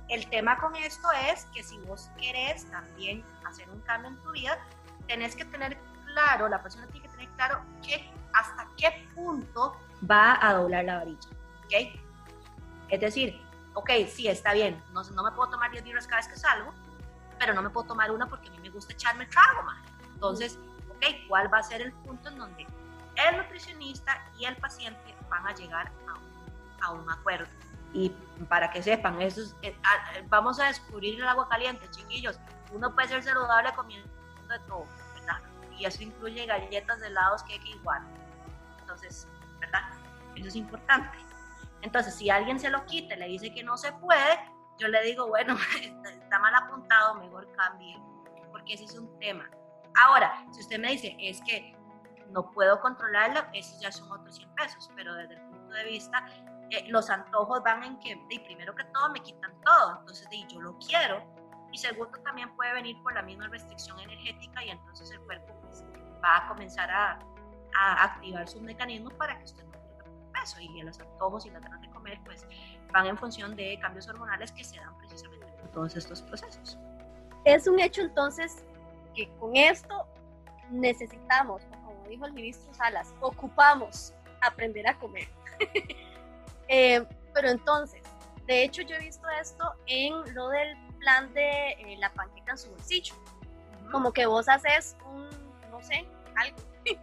El 0.08 0.30
tema 0.30 0.58
con 0.58 0.76
esto 0.76 1.08
es 1.30 1.46
que 1.54 1.64
si 1.64 1.78
vos 1.80 2.10
querés 2.20 2.70
también 2.70 3.24
hacer 3.46 3.70
un 3.70 3.82
cambio 3.82 4.12
en 4.12 4.18
tu 4.18 4.32
vida, 4.32 4.58
tenés 5.08 5.36
que 5.36 5.46
tener 5.46 5.78
claro, 6.06 6.48
la 6.48 6.62
persona 6.62 6.88
tiene 6.88 7.08
que 7.08 7.12
tener 7.12 7.30
claro 7.30 7.62
que 7.84 8.10
hasta 8.34 8.68
qué 8.78 9.08
punto 9.16 9.78
va 10.10 10.38
a 10.42 10.54
doblar 10.54 10.86
la 10.86 10.98
varilla, 11.00 11.30
¿ok? 11.66 12.00
Es 12.90 13.00
decir, 13.00 13.45
ok, 13.76 13.90
sí, 14.10 14.28
está 14.28 14.54
bien, 14.54 14.82
no, 14.94 15.04
no 15.04 15.24
me 15.24 15.32
puedo 15.32 15.52
tomar 15.52 15.70
10 15.70 15.84
birras 15.84 16.08
cada 16.08 16.22
vez 16.22 16.28
que 16.28 16.38
salgo, 16.38 16.74
pero 17.38 17.54
no 17.54 17.62
me 17.62 17.70
puedo 17.70 17.86
tomar 17.88 18.10
una 18.10 18.26
porque 18.28 18.48
a 18.48 18.52
mí 18.52 18.60
me 18.60 18.70
gusta 18.70 18.94
echarme 18.94 19.26
el 19.26 19.30
trago, 19.30 19.64
man. 19.64 19.78
Entonces, 20.14 20.58
ok, 20.90 21.06
¿cuál 21.28 21.54
va 21.54 21.60
a 21.60 21.64
ser 21.64 21.82
el 21.82 21.92
punto 21.92 22.30
en 22.30 22.38
donde 22.38 22.66
el 23.16 23.38
nutricionista 23.38 24.26
y 24.40 24.46
el 24.46 24.56
paciente 24.58 25.16
van 25.30 25.46
a 25.46 25.54
llegar 25.54 25.92
a 26.82 26.92
un, 26.92 27.10
acuerdo? 27.12 27.48
Y 27.94 28.10
para 28.50 28.70
que 28.72 28.82
sepan, 28.82 29.22
eso 29.22 29.42
eh, 29.62 29.78
ah, 29.84 30.20
vamos 30.28 30.60
a 30.60 30.68
descubrir 30.68 31.16
el 31.16 31.28
agua 31.28 31.48
caliente, 31.50 31.90
chiquillos. 31.92 32.40
Uno 32.72 32.94
puede 32.94 33.10
ser 33.10 33.24
saludable 33.24 33.74
comiendo 33.76 34.10
de 34.50 34.60
todo, 34.68 34.86
¿verdad? 35.16 35.42
Y 35.78 35.86
eso 35.86 36.04
incluye 36.04 36.46
galletas, 36.46 37.02
helados, 37.02 37.44
que 37.44 37.56
igual. 37.56 38.02
Entonces, 38.80 39.28
¿verdad? 39.60 39.82
Eso 40.36 40.48
es 40.48 40.56
importante. 40.56 41.25
Entonces, 41.82 42.16
si 42.16 42.30
alguien 42.30 42.60
se 42.60 42.70
lo 42.70 42.86
quita 42.86 43.16
y 43.16 43.20
le 43.20 43.28
dice 43.28 43.54
que 43.54 43.64
no 43.64 43.78
se 43.78 43.92
puede, 43.94 44.40
yo 44.78 44.88
le 44.88 45.02
digo, 45.04 45.28
bueno, 45.28 45.58
está 46.06 46.40
mal 46.40 46.54
apuntado, 46.56 47.16
mejor 47.16 47.52
cambie, 47.54 47.98
porque 48.52 48.74
ese 48.74 48.86
es 48.86 48.98
un 48.98 49.20
tema. 49.20 49.50
Ahora, 49.96 50.46
si 50.52 50.62
usted 50.62 50.80
me 50.80 50.92
dice, 50.92 51.16
es 51.20 51.42
que 51.42 51.76
no 52.32 52.52
puedo 52.52 52.80
controlarlo, 52.82 53.42
esos 53.54 53.80
ya 53.80 53.92
son 53.92 54.12
otros 54.12 54.36
100 54.36 54.56
pesos, 54.56 54.92
pero 54.96 55.14
desde 55.16 55.36
el 55.36 55.42
punto 55.42 55.74
de 55.74 55.84
vista 55.86 56.26
eh, 56.72 56.86
los 56.90 57.10
antojos 57.10 57.62
van 57.64 57.84
en 57.84 58.00
que, 58.00 58.18
primero 58.46 58.76
que 58.76 58.84
todo, 58.86 59.10
me 59.12 59.22
quitan 59.22 59.54
todo, 59.62 60.00
entonces 60.00 60.28
yo 60.50 60.60
lo 60.60 60.78
quiero, 60.80 61.24
y 61.72 61.78
segundo, 61.78 62.18
también 62.22 62.54
puede 62.56 62.74
venir 62.74 63.02
por 63.04 63.14
la 63.14 63.22
misma 63.22 63.48
restricción 63.48 64.00
energética 64.00 64.64
y 64.64 64.70
entonces 64.70 65.12
el 65.12 65.20
cuerpo 65.22 65.54
pues, 65.62 65.84
va 66.24 66.38
a 66.38 66.48
comenzar 66.48 66.90
a, 66.90 67.20
a, 67.78 68.04
activar 68.04 68.48
sus 68.48 68.62
mecanismos 68.62 69.14
para 69.16 69.38
que 69.38 69.44
usted 69.44 69.64
no 69.66 69.85
peso, 70.40 70.60
y 70.60 70.82
los 70.82 71.00
antojos 71.00 71.46
y 71.46 71.50
las 71.50 71.62
ganas 71.62 71.82
de 71.82 71.90
comer, 71.90 72.20
pues 72.26 72.46
van 72.92 73.08
en 73.08 73.18
función 73.18 73.56
de 73.56 73.78
cambios 73.82 74.08
hormonales 74.08 74.52
que 74.52 74.64
se 74.64 74.78
dan 74.78 74.98
precisamente 74.98 75.46
en 75.64 75.72
todos 75.72 75.96
estos 75.96 76.22
procesos. 76.22 76.78
Es 77.44 77.68
un 77.68 77.80
hecho 77.80 78.02
entonces 78.02 78.64
que 79.14 79.30
con 79.40 79.56
esto 79.56 80.08
necesitamos, 80.72 81.64
como 81.66 82.08
dijo 82.08 82.26
el 82.26 82.34
ministro 82.34 82.74
Salas, 82.74 83.14
ocupamos 83.22 84.14
aprender 84.42 84.88
a 84.88 84.98
comer. 84.98 85.28
Eh, 86.68 87.06
pero 87.32 87.50
entonces, 87.50 88.02
de 88.48 88.64
hecho 88.64 88.82
yo 88.82 88.96
he 88.96 89.00
visto 89.00 89.30
esto 89.40 89.72
en 89.86 90.16
lo 90.34 90.50
del 90.50 90.76
plan 90.98 91.32
de 91.36 91.74
eh, 91.74 91.96
la 92.00 92.12
panqueca 92.12 92.54
en 92.54 92.58
su 92.58 92.72
bolsillo. 92.72 93.14
Como 93.92 94.12
que 94.12 94.26
vos 94.26 94.50
haces 94.50 94.98
un, 95.06 95.30
no 95.70 95.80
sé, 95.84 96.08
algo, 96.36 96.58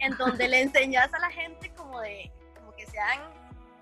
en 0.00 0.16
donde 0.18 0.48
le 0.48 0.60
enseñas 0.60 1.14
a 1.14 1.18
la 1.18 1.30
gente 1.30 1.72
como 1.74 1.98
de, 2.02 2.30
sean 2.96 3.20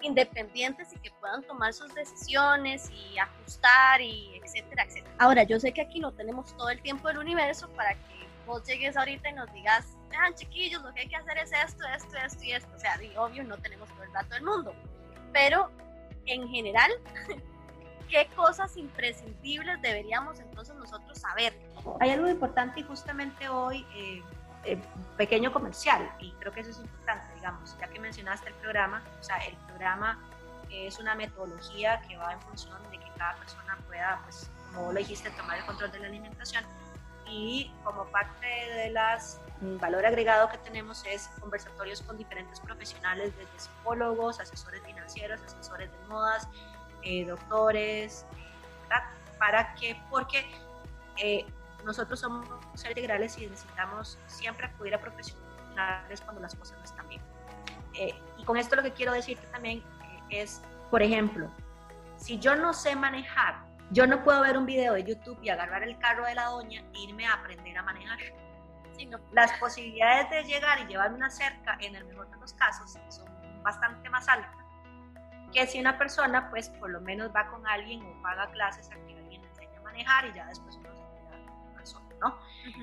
independientes 0.02 0.92
y 0.92 0.98
que 0.98 1.10
puedan 1.20 1.42
tomar 1.44 1.72
sus 1.72 1.94
decisiones 1.94 2.90
y 2.90 3.16
ajustar 3.18 4.00
y 4.00 4.40
etcétera, 4.42 4.84
etcétera. 4.84 5.14
Ahora, 5.18 5.44
yo 5.44 5.58
sé 5.60 5.72
que 5.72 5.80
aquí 5.80 6.00
no 6.00 6.12
tenemos 6.12 6.54
todo 6.56 6.68
el 6.68 6.82
tiempo 6.82 7.08
del 7.08 7.18
universo 7.18 7.68
para 7.70 7.94
que 7.94 8.26
vos 8.46 8.62
llegues 8.64 8.96
ahorita 8.96 9.30
y 9.30 9.32
nos 9.32 9.50
digas, 9.52 9.96
vean 10.10 10.34
chiquillos, 10.34 10.82
lo 10.82 10.92
que 10.92 11.02
hay 11.02 11.08
que 11.08 11.16
hacer 11.16 11.38
es 11.38 11.52
esto, 11.52 11.84
esto, 11.96 12.16
esto 12.16 12.44
y 12.44 12.52
esto. 12.52 12.68
O 12.74 12.78
sea, 12.78 13.02
y 13.02 13.16
obvio 13.16 13.44
no 13.44 13.56
tenemos 13.58 13.88
todo 13.90 14.02
el 14.02 14.12
rato 14.12 14.34
del 14.34 14.42
mundo, 14.42 14.74
pero 15.32 15.70
en 16.26 16.48
general, 16.48 16.90
¿qué 18.10 18.28
cosas 18.34 18.76
imprescindibles 18.76 19.80
deberíamos 19.80 20.40
entonces 20.40 20.74
nosotros 20.74 21.18
saber? 21.18 21.54
Hay 22.00 22.10
algo 22.10 22.28
importante 22.28 22.80
y 22.80 22.82
justamente 22.82 23.48
hoy... 23.48 23.86
Eh, 23.96 24.22
eh, 24.64 24.80
pequeño 25.16 25.52
comercial 25.52 26.10
y 26.18 26.32
creo 26.32 26.52
que 26.52 26.60
eso 26.60 26.70
es 26.70 26.78
importante, 26.78 27.34
digamos, 27.34 27.76
ya 27.78 27.88
que 27.88 28.00
mencionaste 28.00 28.48
el 28.48 28.54
programa, 28.54 29.02
o 29.20 29.22
sea, 29.22 29.36
el 29.38 29.54
programa 29.68 30.18
es 30.70 30.98
una 30.98 31.14
metodología 31.14 32.00
que 32.02 32.16
va 32.16 32.32
en 32.32 32.40
función 32.42 32.78
de 32.90 32.98
que 32.98 33.10
cada 33.16 33.36
persona 33.36 33.78
pueda, 33.86 34.20
pues, 34.24 34.50
como 34.72 34.92
lo 34.92 34.98
dijiste, 34.98 35.30
tomar 35.30 35.58
el 35.58 35.66
control 35.66 35.92
de 35.92 36.00
la 36.00 36.06
alimentación 36.08 36.64
y 37.26 37.72
como 37.84 38.04
parte 38.06 38.46
de 38.46 38.90
las 38.90 39.40
mm, 39.60 39.78
valor 39.78 40.04
agregado 40.04 40.48
que 40.48 40.58
tenemos 40.58 41.04
es 41.06 41.28
conversatorios 41.40 42.02
con 42.02 42.18
diferentes 42.18 42.60
profesionales, 42.60 43.32
desde 43.36 43.58
psicólogos, 43.58 44.40
asesores 44.40 44.82
financieros, 44.84 45.40
asesores 45.42 45.90
de 45.90 46.08
modas, 46.08 46.48
eh, 47.02 47.24
doctores, 47.24 48.26
para 49.38 49.74
que, 49.74 50.00
porque 50.10 50.44
eh, 51.18 51.44
nosotros 51.84 52.20
somos 52.20 52.46
seres 52.74 52.96
integrales 52.96 53.38
y 53.38 53.46
necesitamos 53.46 54.18
siempre 54.26 54.66
acudir 54.66 54.94
a 54.94 55.00
profesionales 55.00 56.20
cuando 56.22 56.40
las 56.40 56.54
cosas 56.54 56.78
no 56.78 56.84
están 56.84 57.08
bien. 57.08 57.22
Eh, 57.94 58.14
y 58.38 58.44
con 58.44 58.56
esto 58.56 58.76
lo 58.76 58.82
que 58.82 58.92
quiero 58.92 59.12
decir 59.12 59.38
también 59.52 59.78
eh, 59.78 60.42
es, 60.42 60.60
por 60.90 61.02
ejemplo, 61.02 61.48
si 62.16 62.38
yo 62.38 62.56
no 62.56 62.72
sé 62.72 62.96
manejar, 62.96 63.56
yo 63.90 64.06
no 64.06 64.22
puedo 64.24 64.40
ver 64.40 64.56
un 64.56 64.66
video 64.66 64.94
de 64.94 65.04
YouTube 65.04 65.38
y 65.42 65.50
agarrar 65.50 65.82
el 65.82 65.98
carro 65.98 66.24
de 66.24 66.34
la 66.34 66.46
doña 66.46 66.82
e 66.94 67.00
irme 67.00 67.26
a 67.26 67.34
aprender 67.34 67.76
a 67.76 67.82
manejar. 67.82 68.18
Sino 68.96 69.18
las 69.32 69.52
posibilidades 69.58 70.30
de 70.30 70.44
llegar 70.44 70.80
y 70.80 70.86
llevar 70.86 71.12
una 71.12 71.28
cerca, 71.28 71.76
en 71.80 71.96
el 71.96 72.04
mejor 72.04 72.30
de 72.30 72.36
los 72.38 72.52
casos, 72.54 72.96
son 73.08 73.26
bastante 73.62 74.08
más 74.08 74.28
altas 74.28 74.64
que 75.54 75.66
si 75.68 75.78
una 75.78 75.96
persona, 75.96 76.50
pues, 76.50 76.68
por 76.68 76.90
lo 76.90 77.00
menos 77.00 77.30
va 77.34 77.46
con 77.46 77.66
alguien 77.66 78.02
o 78.04 78.22
paga 78.22 78.50
clases 78.50 78.90
a 78.90 78.94
que 79.06 79.16
alguien 79.16 79.40
le 79.40 79.48
enseñe 79.48 79.76
a 79.78 79.82
manejar 79.82 80.26
y 80.26 80.32
ya 80.32 80.46
después 80.46 80.76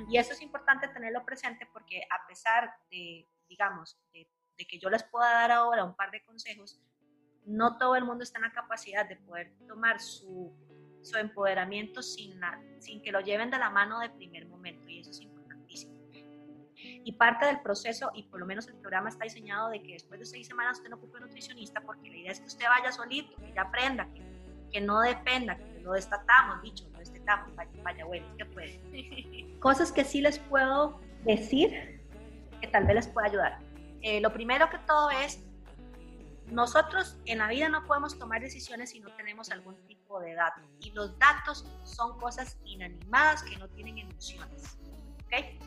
y 0.09 0.17
eso 0.17 0.33
es 0.33 0.41
importante 0.41 0.87
tenerlo 0.87 1.25
presente 1.25 1.67
porque 1.71 2.01
a 2.09 2.27
pesar 2.27 2.73
de, 2.89 3.27
digamos, 3.47 3.97
de, 4.13 4.27
que 4.69 4.77
yo 4.77 4.91
les 4.91 5.03
pueda 5.03 5.27
dar 5.31 5.51
ahora 5.51 5.83
un 5.83 5.95
par 5.95 6.11
de 6.11 6.23
consejos, 6.23 6.79
no 7.45 7.77
todo 7.77 7.95
el 7.95 8.03
mundo 8.03 8.23
está 8.23 8.37
en 8.37 8.43
la 8.43 8.51
capacidad 8.51 9.09
de 9.09 9.15
poder 9.15 9.51
tomar 9.67 9.99
su, 9.99 10.55
su 11.01 11.17
empoderamiento 11.17 12.03
sin, 12.03 12.39
sin 12.79 13.01
que 13.01 13.11
lo 13.11 13.21
lleven 13.21 13.49
de 13.49 13.57
la 13.57 13.71
mano 13.71 13.99
de 13.99 14.11
primer 14.11 14.47
momento 14.47 14.87
y 14.87 14.99
eso 14.99 15.09
es 15.09 15.21
importantísimo. 15.21 15.99
Y 16.75 17.13
parte 17.13 17.47
del 17.47 17.61
proceso, 17.61 18.11
y 18.13 18.23
por 18.23 18.39
lo 18.39 18.45
menos 18.45 18.67
el 18.67 18.75
programa 18.75 19.09
está 19.09 19.23
diseñado 19.23 19.69
de 19.69 19.81
que 19.81 19.93
después 19.93 20.19
de 20.19 20.25
seis 20.27 20.47
semanas 20.47 20.77
usted 20.77 20.89
no 20.89 20.97
ocupe 20.97 21.17
un 21.17 21.23
nutricionista 21.23 21.81
porque 21.81 22.09
la 22.09 22.17
idea 22.17 22.31
es 22.31 22.39
que 22.39 22.47
usted 22.47 22.65
vaya 22.67 22.91
solito, 22.91 23.35
que 23.37 23.51
ya 23.53 23.63
aprenda, 23.63 24.11
que, 24.13 24.21
que 24.71 24.81
no 24.81 25.01
dependa, 25.01 25.57
que 25.57 25.79
lo 25.79 25.93
destatamos, 25.93 26.61
dicho, 26.61 26.90
vaya, 27.83 28.05
bueno, 28.05 28.25
que 28.37 28.45
puede. 28.45 29.59
Cosas 29.59 29.91
que 29.91 30.03
sí 30.03 30.21
les 30.21 30.39
puedo 30.39 30.99
decir 31.23 32.01
que 32.59 32.67
tal 32.67 32.85
vez 32.85 32.95
les 32.95 33.07
pueda 33.07 33.27
ayudar. 33.27 33.59
Eh, 34.01 34.19
lo 34.21 34.33
primero 34.33 34.69
que 34.69 34.77
todo 34.79 35.11
es, 35.11 35.43
nosotros 36.47 37.17
en 37.25 37.37
la 37.37 37.47
vida 37.47 37.69
no 37.69 37.85
podemos 37.85 38.17
tomar 38.17 38.41
decisiones 38.41 38.91
si 38.91 38.99
no 38.99 39.09
tenemos 39.15 39.51
algún 39.51 39.75
tipo 39.87 40.19
de 40.19 40.33
datos. 40.33 40.63
Y 40.81 40.91
los 40.91 41.17
datos 41.17 41.65
son 41.83 42.19
cosas 42.19 42.57
inanimadas 42.65 43.43
que 43.43 43.57
no 43.57 43.67
tienen 43.69 43.99
emociones. 43.99 44.77
¿okay? 45.25 45.57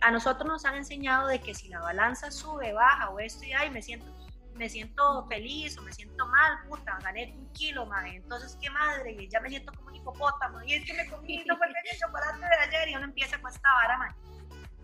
A 0.00 0.10
nosotros 0.10 0.46
nos 0.46 0.64
han 0.64 0.76
enseñado 0.76 1.26
de 1.26 1.40
que 1.40 1.54
si 1.54 1.68
la 1.68 1.80
balanza 1.80 2.30
sube, 2.30 2.72
baja 2.72 3.10
o 3.10 3.18
esto 3.18 3.44
y 3.44 3.52
ahí 3.52 3.70
me 3.70 3.82
siento, 3.82 4.06
me 4.54 4.68
siento 4.68 5.26
feliz 5.26 5.76
o 5.78 5.82
me 5.82 5.92
siento 5.92 6.26
mal, 6.26 6.58
puta, 6.68 6.98
gané 7.02 7.34
un 7.36 7.50
kilo, 7.52 7.86
madre. 7.86 8.16
Entonces, 8.16 8.56
qué 8.60 8.70
madre, 8.70 9.28
ya 9.28 9.40
me 9.40 9.48
siento 9.48 9.72
como 9.72 9.90
hipopótamo, 9.94 10.62
y 10.62 10.74
es 10.74 10.84
que 10.84 10.94
me 10.94 11.08
comí 11.08 11.44
no 11.46 11.54
el 11.54 11.98
chocolate 11.98 12.38
de 12.38 12.76
ayer 12.76 12.88
y 12.90 12.96
uno 12.96 13.04
empieza 13.04 13.40
con 13.40 13.50
esta 13.50 13.68
vara, 13.72 14.16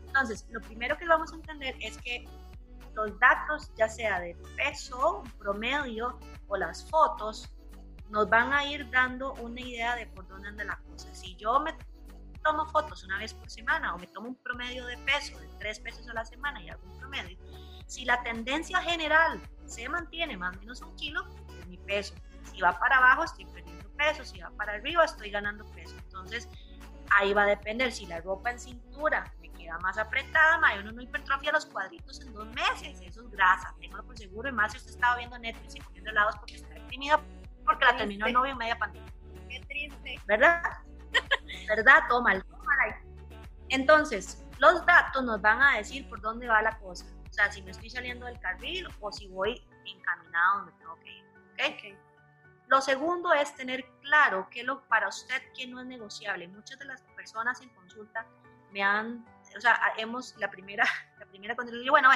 Entonces, 0.06 0.46
lo 0.50 0.60
primero 0.60 0.96
que 0.98 1.06
vamos 1.06 1.32
a 1.32 1.36
entender 1.36 1.76
es 1.80 1.96
que 1.98 2.28
los 2.94 3.18
datos, 3.18 3.72
ya 3.76 3.88
sea 3.88 4.20
de 4.20 4.36
peso, 4.56 5.22
promedio 5.38 6.18
o 6.48 6.56
las 6.56 6.88
fotos, 6.90 7.48
nos 8.08 8.28
van 8.28 8.52
a 8.52 8.64
ir 8.64 8.90
dando 8.90 9.34
una 9.34 9.60
idea 9.60 9.94
de 9.94 10.06
por 10.08 10.26
dónde 10.26 10.48
anda 10.48 10.64
la 10.64 10.76
cosa. 10.78 11.14
Si 11.14 11.36
yo 11.36 11.60
me 11.60 11.76
tomo 12.42 12.66
fotos 12.66 13.04
una 13.04 13.18
vez 13.18 13.34
por 13.34 13.48
semana 13.50 13.94
o 13.94 13.98
me 13.98 14.08
tomo 14.08 14.28
un 14.28 14.34
promedio 14.34 14.84
de 14.86 14.96
peso 14.98 15.38
de 15.38 15.46
3 15.58 15.80
pesos 15.80 16.08
a 16.08 16.14
la 16.14 16.24
semana 16.24 16.60
y 16.60 16.68
algún 16.70 16.98
promedio, 16.98 17.38
si 17.86 18.04
la 18.04 18.22
tendencia 18.22 18.80
general 18.82 19.40
se 19.70 19.88
mantiene 19.88 20.36
más 20.36 20.56
o 20.56 20.60
menos 20.60 20.82
un 20.82 20.94
kilo, 20.96 21.24
es 21.58 21.66
mi 21.66 21.78
peso. 21.78 22.14
Si 22.52 22.60
va 22.60 22.78
para 22.78 22.98
abajo, 22.98 23.24
estoy 23.24 23.46
peso, 23.96 24.24
si 24.24 24.40
va 24.40 24.50
para 24.50 24.74
arriba 24.74 25.04
estoy 25.04 25.30
ganando 25.30 25.64
peso. 25.72 25.94
Entonces 25.98 26.48
ahí 27.10 27.32
va 27.34 27.42
a 27.42 27.46
depender 27.46 27.92
si 27.92 28.06
la 28.06 28.20
ropa 28.20 28.50
en 28.50 28.58
cintura 28.58 29.32
me 29.40 29.50
queda 29.52 29.78
más 29.78 29.98
apretada, 29.98 30.58
ma, 30.58 30.74
uno 30.78 30.92
no 30.92 31.02
hipertrofia 31.02 31.52
los 31.52 31.66
cuadritos 31.66 32.20
en 32.20 32.32
dos 32.32 32.46
meses, 32.48 33.00
eso 33.00 33.22
es 33.22 33.30
grasa, 33.30 33.74
tengo 33.80 34.02
por 34.02 34.16
seguro, 34.16 34.48
y 34.48 34.52
más 34.52 34.72
si 34.72 34.78
usted 34.78 34.92
estaba 34.92 35.16
viendo 35.16 35.38
Netflix 35.38 35.76
y 35.76 35.80
comiendo 35.80 36.10
helados 36.10 36.36
porque 36.36 36.54
está 36.56 36.68
deprimida 36.74 37.20
porque 37.64 37.84
la 37.84 37.96
terminó 37.96 38.26
el 38.26 38.32
novio 38.32 38.52
en 38.52 38.58
media 38.58 38.78
pandemia. 38.78 39.12
Qué 39.48 39.60
triste. 39.68 40.20
¿Verdad? 40.26 40.62
¿Verdad? 41.68 42.02
Toma, 42.08 42.40
toma 42.40 42.72
Entonces, 43.68 44.46
los 44.58 44.84
datos 44.86 45.24
nos 45.24 45.40
van 45.40 45.62
a 45.62 45.76
decir 45.76 46.08
por 46.08 46.20
dónde 46.20 46.48
va 46.48 46.62
la 46.62 46.78
cosa. 46.78 47.04
O 47.30 47.32
sea, 47.32 47.50
si 47.50 47.62
me 47.62 47.70
estoy 47.70 47.90
saliendo 47.90 48.26
del 48.26 48.38
carril 48.40 48.88
o 49.00 49.12
si 49.12 49.28
voy 49.28 49.62
encaminado 49.86 50.58
donde 50.58 50.72
tengo 50.72 50.98
que 51.00 51.10
ir. 51.10 51.24
¿okay? 51.52 51.98
Lo 52.66 52.80
segundo 52.80 53.32
es 53.32 53.54
tener 53.54 53.84
claro 54.02 54.48
qué 54.50 54.62
lo 54.62 54.86
para 54.88 55.08
usted 55.08 55.40
que 55.56 55.66
no 55.66 55.80
es 55.80 55.86
negociable. 55.86 56.48
Muchas 56.48 56.78
de 56.78 56.84
las 56.84 57.02
personas 57.16 57.60
en 57.60 57.68
consulta 57.70 58.26
me 58.72 58.82
han, 58.82 59.24
o 59.56 59.60
sea, 59.60 59.78
hemos 59.96 60.36
la 60.38 60.50
primera, 60.50 60.84
la 61.18 61.26
primera 61.26 61.56
consulta, 61.56 61.84
yo, 61.84 61.92
bueno, 61.92 62.08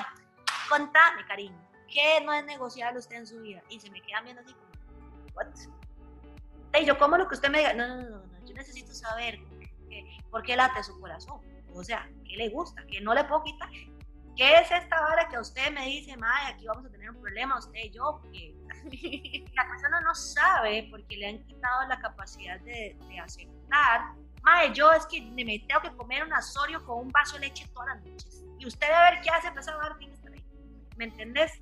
contame, 0.68 1.24
cariño, 1.26 1.58
¿qué 1.88 2.20
no 2.24 2.32
es 2.32 2.44
negociable 2.44 2.98
usted 2.98 3.16
en 3.16 3.26
su 3.26 3.40
vida? 3.40 3.62
Y 3.68 3.80
se 3.80 3.90
me 3.90 4.00
quedan 4.02 4.24
viendo 4.24 4.42
así 4.42 4.54
como, 4.54 4.70
¿what? 5.34 5.46
Y 6.80 6.84
yo, 6.84 6.98
¿cómo 6.98 7.16
lo 7.16 7.28
que 7.28 7.34
usted 7.34 7.50
me 7.50 7.58
diga? 7.58 7.72
No, 7.72 7.86
no, 7.86 8.02
no, 8.02 8.26
no, 8.26 8.46
yo 8.46 8.54
necesito 8.54 8.92
saber 8.92 9.38
por 10.30 10.42
qué 10.42 10.56
late 10.56 10.82
su 10.82 10.98
corazón. 11.00 11.40
O 11.72 11.82
sea, 11.82 12.08
¿qué 12.24 12.36
le 12.36 12.48
gusta? 12.48 12.84
¿Qué 12.90 13.00
no 13.00 13.14
le 13.14 13.24
puedo 13.24 13.44
quitar? 13.44 13.70
¿Qué 14.36 14.54
es 14.56 14.70
esta 14.70 15.06
hora 15.06 15.28
que 15.28 15.38
usted 15.38 15.72
me 15.72 15.86
dice, 15.86 16.16
madre, 16.16 16.54
aquí 16.54 16.66
vamos 16.66 16.86
a 16.86 16.90
tener 16.90 17.10
un 17.10 17.20
problema, 17.20 17.58
usted 17.58 17.78
y 17.84 17.90
yo? 17.90 18.20
Porque 18.20 18.54
la 19.54 19.68
persona 19.68 20.00
no 20.00 20.14
sabe 20.14 20.88
porque 20.90 21.16
le 21.16 21.28
han 21.28 21.44
quitado 21.44 21.86
la 21.88 22.00
capacidad 22.00 22.58
de, 22.60 22.96
de 23.08 23.20
aceptar. 23.20 24.14
Madre, 24.42 24.72
yo 24.74 24.92
es 24.92 25.06
que 25.06 25.22
me 25.22 25.44
tengo 25.60 25.80
que 25.82 25.96
comer 25.96 26.24
un 26.24 26.32
asorio 26.32 26.84
con 26.84 27.06
un 27.06 27.08
vaso 27.12 27.38
de 27.38 27.48
leche 27.48 27.68
todas 27.72 27.94
las 27.94 28.04
noches. 28.04 28.44
Y 28.58 28.66
usted 28.66 28.90
a 28.90 29.10
ver 29.10 29.20
qué 29.22 29.30
hace, 29.30 29.48
empieza 29.48 29.72
a 29.72 29.76
dar 29.76 29.96
¿Me 30.96 31.04
entendés? 31.04 31.52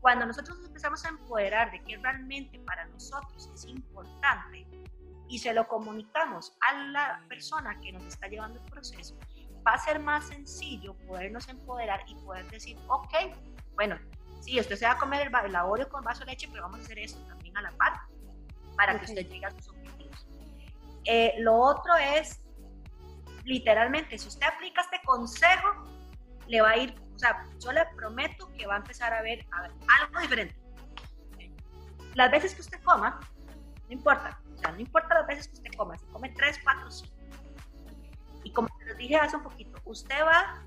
Cuando 0.00 0.26
nosotros 0.26 0.58
empezamos 0.64 1.04
a 1.04 1.08
empoderar 1.08 1.70
de 1.70 1.82
que 1.82 1.96
realmente 1.96 2.58
para 2.60 2.86
nosotros 2.86 3.50
es 3.54 3.64
importante 3.64 4.66
y 5.28 5.38
se 5.38 5.52
lo 5.52 5.66
comunicamos 5.68 6.56
a 6.60 6.74
la 6.74 7.24
persona 7.28 7.78
que 7.80 7.92
nos 7.92 8.04
está 8.04 8.28
llevando 8.28 8.60
el 8.60 8.64
proceso, 8.70 9.16
va 9.66 9.72
a 9.72 9.78
ser 9.78 9.98
más 10.00 10.28
sencillo 10.28 10.94
podernos 11.06 11.48
empoderar 11.48 12.02
y 12.06 12.14
poder 12.16 12.48
decir, 12.50 12.78
ok, 12.88 13.14
bueno, 13.74 13.98
sí, 14.40 14.58
usted 14.58 14.76
se 14.76 14.86
va 14.86 14.92
a 14.92 14.98
comer 14.98 15.28
el, 15.28 15.32
el 15.34 15.88
con 15.88 16.02
vaso 16.02 16.20
de 16.20 16.32
leche, 16.32 16.48
pero 16.50 16.62
vamos 16.62 16.80
a 16.80 16.82
hacer 16.82 16.98
eso 16.98 17.18
también 17.26 17.56
a 17.56 17.62
la 17.62 17.70
par 17.72 18.00
para 18.76 18.98
que 18.98 19.06
usted 19.06 19.28
llegue 19.28 19.46
a 19.46 19.50
sus 19.50 19.68
objetivos. 19.68 20.26
Eh, 21.04 21.34
lo 21.38 21.56
otro 21.56 21.96
es, 21.96 22.40
literalmente, 23.44 24.16
si 24.18 24.28
usted 24.28 24.46
aplica 24.46 24.82
este 24.82 25.00
consejo, 25.04 25.84
le 26.46 26.60
va 26.60 26.70
a 26.70 26.76
ir, 26.76 26.94
o 27.14 27.18
sea, 27.18 27.44
yo 27.58 27.72
le 27.72 27.84
prometo 27.96 28.50
que 28.52 28.66
va 28.66 28.74
a 28.74 28.78
empezar 28.78 29.12
a 29.12 29.22
ver, 29.22 29.44
a 29.52 29.62
ver 29.62 29.72
algo 30.00 30.20
diferente. 30.20 30.56
Las 32.14 32.30
veces 32.30 32.54
que 32.54 32.62
usted 32.62 32.80
coma, 32.82 33.20
no 33.88 33.92
importa, 33.92 34.40
o 34.54 34.58
sea, 34.58 34.72
no 34.72 34.80
importa 34.80 35.14
las 35.14 35.26
veces 35.26 35.48
que 35.48 35.54
usted 35.54 35.70
coma, 35.76 35.96
si 35.98 36.06
come 36.06 36.30
3, 36.30 36.60
4, 36.62 36.90
5. 36.90 37.17
Y 38.44 38.52
como 38.52 38.68
les 38.86 38.96
dije 38.96 39.16
hace 39.16 39.36
un 39.36 39.42
poquito, 39.42 39.80
usted 39.84 40.20
va 40.24 40.64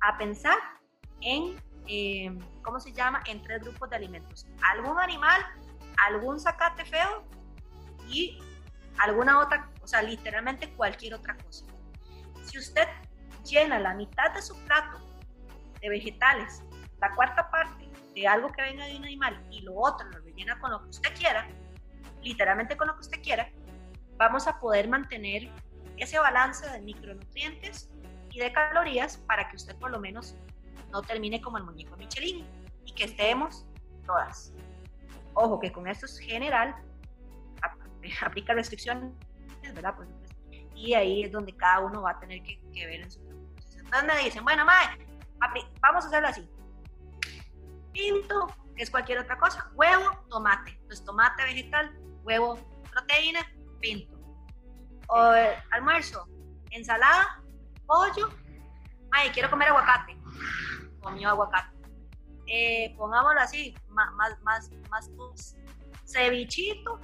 a 0.00 0.18
pensar 0.18 0.58
en 1.20 1.56
eh, 1.86 2.38
¿cómo 2.62 2.80
se 2.80 2.92
llama? 2.92 3.22
En 3.26 3.42
tres 3.42 3.62
grupos 3.62 3.90
de 3.90 3.96
alimentos. 3.96 4.46
Algún 4.62 4.98
animal, 4.98 5.40
algún 6.08 6.38
zacate 6.38 6.84
feo 6.84 7.24
y 8.08 8.38
alguna 8.98 9.40
otra, 9.40 9.70
o 9.82 9.86
sea, 9.86 10.02
literalmente 10.02 10.72
cualquier 10.74 11.14
otra 11.14 11.36
cosa. 11.36 11.64
Si 12.44 12.58
usted 12.58 12.86
llena 13.44 13.78
la 13.78 13.94
mitad 13.94 14.32
de 14.32 14.42
su 14.42 14.56
plato 14.64 14.98
de 15.80 15.88
vegetales, 15.88 16.62
la 17.00 17.14
cuarta 17.14 17.50
parte 17.50 17.88
de 18.14 18.28
algo 18.28 18.48
que 18.52 18.62
venga 18.62 18.86
de 18.86 18.96
un 18.96 19.04
animal 19.04 19.44
y 19.50 19.62
lo 19.62 19.74
otro 19.74 20.08
lo 20.08 20.18
rellena 20.20 20.58
con 20.60 20.70
lo 20.70 20.82
que 20.82 20.90
usted 20.90 21.14
quiera, 21.16 21.48
literalmente 22.22 22.76
con 22.76 22.86
lo 22.86 22.94
que 22.94 23.00
usted 23.00 23.22
quiera, 23.22 23.50
vamos 24.16 24.46
a 24.46 24.60
poder 24.60 24.88
mantener 24.88 25.50
ese 26.02 26.18
balance 26.18 26.68
de 26.68 26.80
micronutrientes 26.80 27.90
y 28.30 28.38
de 28.40 28.52
calorías 28.52 29.18
para 29.18 29.48
que 29.48 29.56
usted 29.56 29.76
por 29.76 29.90
lo 29.90 30.00
menos 30.00 30.34
no 30.90 31.02
termine 31.02 31.40
como 31.40 31.58
el 31.58 31.64
muñeco 31.64 31.96
Michelin 31.96 32.46
y 32.84 32.92
que 32.92 33.04
estemos 33.04 33.66
todas. 34.06 34.52
Ojo 35.34 35.60
que 35.60 35.72
con 35.72 35.86
esto 35.86 36.06
es 36.06 36.18
general, 36.18 36.74
aplica 38.22 38.52
restricciones, 38.54 39.12
¿verdad? 39.74 39.94
y 40.74 40.94
ahí 40.94 41.22
es 41.22 41.32
donde 41.32 41.56
cada 41.56 41.80
uno 41.80 42.02
va 42.02 42.10
a 42.10 42.20
tener 42.20 42.42
que, 42.42 42.58
ver 42.86 43.02
en 43.02 43.10
su 43.10 43.20
Entonces 43.20 44.04
me 44.04 44.24
dicen, 44.24 44.44
bueno, 44.44 44.64
Mae, 44.64 45.06
vamos 45.80 46.04
a 46.04 46.08
hacerlo 46.08 46.28
así. 46.28 46.48
Pinto, 47.92 48.48
que 48.74 48.82
es 48.82 48.90
cualquier 48.90 49.18
otra 49.18 49.38
cosa, 49.38 49.70
huevo, 49.74 50.10
tomate. 50.28 50.70
Entonces 50.70 51.04
tomate 51.04 51.44
vegetal, 51.44 51.96
huevo, 52.24 52.58
proteína, 52.90 53.40
pinto. 53.80 54.11
O 55.08 55.32
almuerzo, 55.70 56.26
ensalada, 56.70 57.42
pollo. 57.86 58.30
Ay, 59.10 59.30
quiero 59.30 59.50
comer 59.50 59.68
aguacate. 59.68 60.16
Comió 61.00 61.30
aguacate. 61.30 61.76
Eh, 62.46 62.94
pongámoslo 62.96 63.40
así, 63.40 63.74
más, 63.88 64.12
más, 64.14 64.40
más, 64.42 64.70
más 64.90 65.56
cevichito 66.04 67.00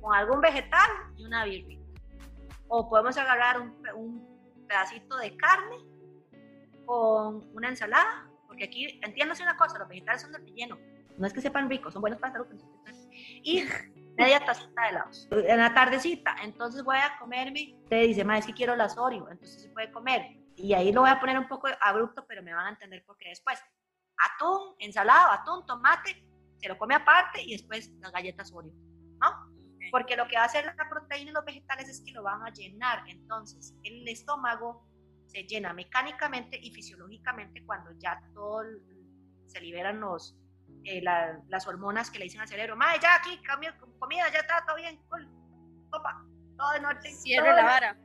con 0.00 0.14
algún 0.14 0.40
vegetal 0.40 0.90
y 1.16 1.24
una 1.24 1.44
birria. 1.44 1.80
O 2.68 2.88
podemos 2.88 3.16
agarrar 3.16 3.60
un, 3.60 3.76
un 3.94 4.66
pedacito 4.66 5.16
de 5.16 5.36
carne 5.36 5.76
con 6.86 7.48
una 7.54 7.68
ensalada, 7.68 8.28
porque 8.46 8.64
aquí, 8.64 9.00
entiéndase 9.02 9.42
una 9.42 9.56
cosa, 9.56 9.78
los 9.78 9.88
vegetales 9.88 10.22
son 10.22 10.32
de 10.32 10.38
relleno, 10.38 10.78
no 11.18 11.26
es 11.26 11.32
que 11.32 11.40
sepan 11.40 11.68
ricos, 11.68 11.92
son 11.92 12.02
buenos 12.02 12.18
para 12.18 12.32
salud. 12.32 12.46
Y 13.42 13.64
media 14.16 14.44
tacita 14.44 14.82
de 14.82 14.88
helados. 14.88 15.28
En 15.30 15.58
la 15.58 15.74
tardecita, 15.74 16.36
entonces 16.42 16.82
voy 16.82 16.96
a 16.96 17.18
comerme, 17.18 17.76
te 17.88 17.96
dice, 17.96 18.24
ma, 18.24 18.38
es 18.38 18.46
que 18.46 18.52
quiero 18.52 18.76
las 18.76 18.96
Oreo, 18.96 19.30
entonces 19.30 19.62
se 19.62 19.68
puede 19.70 19.90
comer. 19.90 20.22
Y 20.56 20.74
ahí 20.74 20.92
lo 20.92 21.02
voy 21.02 21.10
a 21.10 21.20
poner 21.20 21.38
un 21.38 21.48
poco 21.48 21.68
abrupto, 21.80 22.24
pero 22.26 22.42
me 22.42 22.52
van 22.52 22.66
a 22.66 22.70
entender 22.70 23.02
porque 23.06 23.30
después, 23.30 23.58
atún, 24.18 24.74
ensalada, 24.78 25.34
atún, 25.34 25.64
tomate, 25.66 26.24
se 26.58 26.68
lo 26.68 26.78
come 26.78 26.94
aparte 26.94 27.42
y 27.42 27.52
después 27.52 27.90
las 28.00 28.12
galletas 28.12 28.52
Oreo, 28.52 28.72
¿no? 29.20 29.52
Porque 29.90 30.16
lo 30.16 30.28
que 30.28 30.36
va 30.36 30.42
a 30.42 30.46
hacer 30.46 30.64
la 30.64 30.88
proteína 30.88 31.30
y 31.30 31.34
los 31.34 31.44
vegetales 31.44 31.88
es 31.88 32.02
que 32.02 32.12
lo 32.12 32.22
van 32.22 32.42
a 32.42 32.50
llenar. 32.50 33.02
Entonces, 33.08 33.74
el 33.82 34.06
estómago 34.06 34.86
se 35.26 35.42
llena 35.42 35.72
mecánicamente 35.72 36.58
y 36.60 36.70
fisiológicamente 36.70 37.64
cuando 37.64 37.90
ya 37.98 38.22
todo 38.32 38.62
se 39.46 39.60
liberan 39.60 40.00
los, 40.00 40.36
eh, 40.84 41.02
las 41.48 41.66
hormonas 41.66 42.10
que 42.10 42.18
le 42.18 42.24
dicen 42.24 42.40
al 42.40 42.48
cerebro, 42.48 42.76
madre, 42.76 43.00
ya 43.02 43.16
aquí, 43.16 43.40
cambio, 43.42 43.72
comida, 43.98 44.30
ya 44.32 44.40
está 44.40 44.64
todo 44.66 44.76
bien, 44.76 45.00
cool, 45.08 45.28
opa, 45.90 46.24
todo 46.56 46.72
de 46.72 46.80
norte. 46.80 47.12
Cierre 47.12 47.54
la 47.54 47.64
vara. 47.64 47.96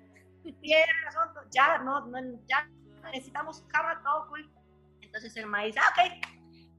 Cierre 0.62 0.92
el 1.02 1.08
asunto, 1.08 1.42
ya, 1.52 1.78
no, 1.80 2.06
no, 2.08 2.20
ya 2.48 2.70
necesitamos 3.12 3.64
cama, 3.70 4.02
todo 4.04 4.28
cool. 4.28 4.50
Entonces 5.02 5.36
el 5.38 5.48
maíz, 5.48 5.76
ah, 5.78 5.92
ok, 5.92 6.28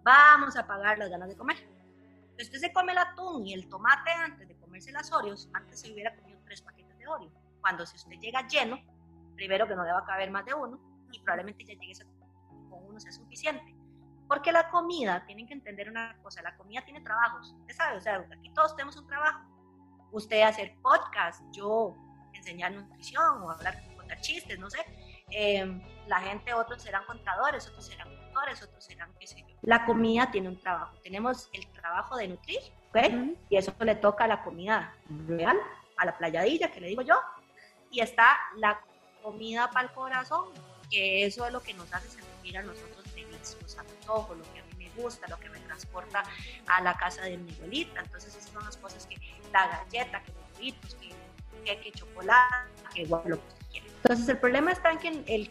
vamos 0.03 0.57
a 0.57 0.67
pagar 0.67 0.99
las 0.99 1.11
ganas 1.11 1.29
de 1.29 1.37
comer. 1.37 1.57
Entonces 1.59 2.47
usted 2.47 2.69
se 2.69 2.73
come 2.73 2.93
el 2.93 2.99
atún 2.99 3.47
y 3.47 3.55
el 3.55 3.69
tomate 3.69 4.11
antes 4.11 4.47
de 4.47 4.57
comerse 4.57 4.93
las 4.93 5.13
Oreos, 5.13 5.49
antes 5.55 5.81
se 5.81 5.93
hubiera 5.93 6.15
comido 6.15 6.41
tres 6.45 6.63
paquetes 6.63 6.97
de 6.99 7.07
Oreo. 7.09 7.33
Cuando 7.61 7.85
si 7.85 7.97
usted 7.97 8.17
llega 8.21 8.47
lleno, 8.47 8.81
primero 9.35 9.67
que 9.67 9.75
no 9.75 9.85
deba 9.85 10.05
caber 10.05 10.31
más 10.31 10.45
de 10.45 10.55
uno 10.55 10.79
y 11.11 11.19
probablemente 11.21 11.65
ya 11.65 11.75
llegue 11.75 11.95
con 12.71 12.87
uno 12.87 13.01
sea 13.01 13.13
suficiente. 13.13 13.78
Porque 14.29 14.53
la 14.53 14.69
comida, 14.69 15.25
tienen 15.27 15.47
que 15.47 15.55
entender 15.55 15.89
una 15.89 16.17
cosa, 16.23 16.43
la 16.43 16.55
comida 16.57 16.83
tiene 16.85 17.01
trabajos, 17.01 17.55
usted 17.61 17.75
sabe, 17.75 17.97
o 17.97 18.01
sea, 18.01 18.27
aquí 18.31 18.51
todos 18.51 18.77
tenemos 18.77 18.97
un 18.97 19.07
trabajo. 19.07 19.41
Usted 20.13 20.43
hacer 20.43 20.77
podcast, 20.83 21.43
yo 21.51 21.97
enseñar 22.35 22.73
nutrición 22.73 23.43
o 23.43 23.51
hablar, 23.51 23.83
contar 23.97 24.21
chistes, 24.21 24.59
no 24.59 24.69
sé. 24.69 24.79
Em, 25.31 25.83
la 26.07 26.21
gente, 26.21 26.53
otros 26.55 26.83
serán 26.83 27.05
contadores, 27.05 27.67
otros 27.69 27.87
serán 27.87 28.09
doctores, 28.11 28.63
otros 28.63 28.85
serán 28.85 29.13
qué 29.19 29.27
sé 29.27 29.45
yo. 29.47 29.57
La 29.63 29.85
comida 29.85 30.31
tiene 30.31 30.49
un 30.49 30.59
trabajo. 30.59 30.97
Tenemos 31.03 31.49
el 31.53 31.67
trabajo 31.73 32.17
de 32.17 32.29
nutrir, 32.29 32.59
¿ok? 32.91 33.37
Y 33.49 33.57
eso 33.57 33.75
le 33.81 33.95
toca 33.95 34.25
a 34.25 34.29
la 34.29 34.43
comida 34.43 34.95
real, 35.27 35.59
a 35.97 36.07
la 36.07 36.17
playadilla, 36.17 36.71
que 36.71 36.81
le 36.81 36.89
digo 36.89 37.03
yo. 37.03 37.17
Y 37.91 38.01
está 38.01 38.39
la 38.57 38.81
comida 39.23 39.71
para 39.71 39.89
el 39.89 39.95
corazón, 39.95 40.47
que 40.91 41.25
eso 41.25 41.47
es 41.47 41.53
lo 41.53 41.61
que 41.61 41.75
nos 41.75 41.93
hace 41.93 42.09
sentir 42.09 42.57
a 42.57 42.63
nosotros 42.63 43.08
felices, 43.55 43.77
los 43.77 43.79
antojos, 43.79 44.39
lo 44.39 44.45
que 44.53 44.61
a 44.61 44.63
mí 44.65 44.73
me 44.77 45.03
gusta, 45.03 45.27
lo 45.29 45.39
que 45.39 45.49
me 45.51 45.61
transporta 45.61 46.23
a 46.67 46.81
la 46.83 46.95
casa 46.95 47.23
de 47.23 47.39
mi 47.39 47.53
abuelita. 47.55 48.01
Entonces 48.01 48.35
esas 48.35 48.51
son 48.51 48.65
las 48.65 48.77
cosas 48.77 49.07
que 49.07 49.17
la 49.53 49.67
galleta, 49.69 50.23
que 50.23 50.33
los 50.33 50.53
burritos, 50.53 50.97
que, 50.97 51.81
que, 51.81 51.93
chocolate, 51.93 52.73
que 52.95 53.03
igual 53.03 53.23
lo 53.27 53.37
que 53.37 53.55
quiera. 53.71 53.87
Entonces 54.03 54.29
el 54.29 54.39
problema 54.39 54.73
está 54.73 54.91
en 54.93 54.99
que 54.99 55.09
el, 55.35 55.51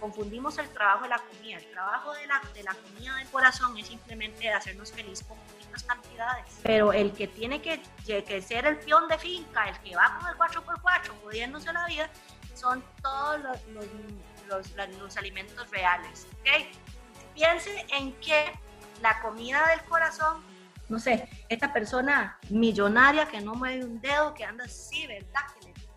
confundimos 0.00 0.58
el 0.58 0.68
trabajo 0.70 1.04
de 1.04 1.10
la 1.10 1.18
comida. 1.18 1.58
El 1.58 1.70
trabajo 1.70 2.12
de 2.14 2.26
la, 2.26 2.40
de 2.54 2.62
la 2.62 2.74
comida 2.74 3.16
del 3.16 3.28
corazón 3.28 3.76
es 3.78 3.86
simplemente 3.86 4.50
hacernos 4.50 4.90
felices 4.90 5.26
con 5.26 5.38
pequeñas 5.38 5.82
cantidades. 5.84 6.58
Pero 6.62 6.92
el 6.92 7.12
que 7.12 7.28
tiene 7.28 7.60
que, 7.60 7.80
que 8.04 8.42
ser 8.42 8.66
el 8.66 8.78
peón 8.78 9.06
de 9.08 9.18
finca, 9.18 9.68
el 9.68 9.78
que 9.80 9.94
va 9.94 10.18
con 10.18 10.28
el 10.28 10.36
4x4, 10.36 11.22
jodiéndose 11.22 11.72
la 11.72 11.86
vida, 11.86 12.10
son 12.54 12.82
todos 13.02 13.40
los, 13.40 13.58
los, 14.48 14.98
los, 14.98 15.16
alimentos 15.16 15.70
reales. 15.70 16.26
¿okay? 16.40 16.70
Piense 17.34 17.86
en 17.90 18.12
que 18.20 18.52
la 19.00 19.20
comida 19.22 19.66
del 19.68 19.82
corazón, 19.84 20.42
no 20.88 20.98
sé, 20.98 21.28
esta 21.48 21.72
persona 21.72 22.38
millonaria 22.48 23.26
que 23.26 23.40
no 23.40 23.54
mueve 23.54 23.84
un 23.84 24.00
dedo, 24.00 24.34
que 24.34 24.44
anda 24.44 24.64
así, 24.64 25.06
¿verdad? 25.06 25.40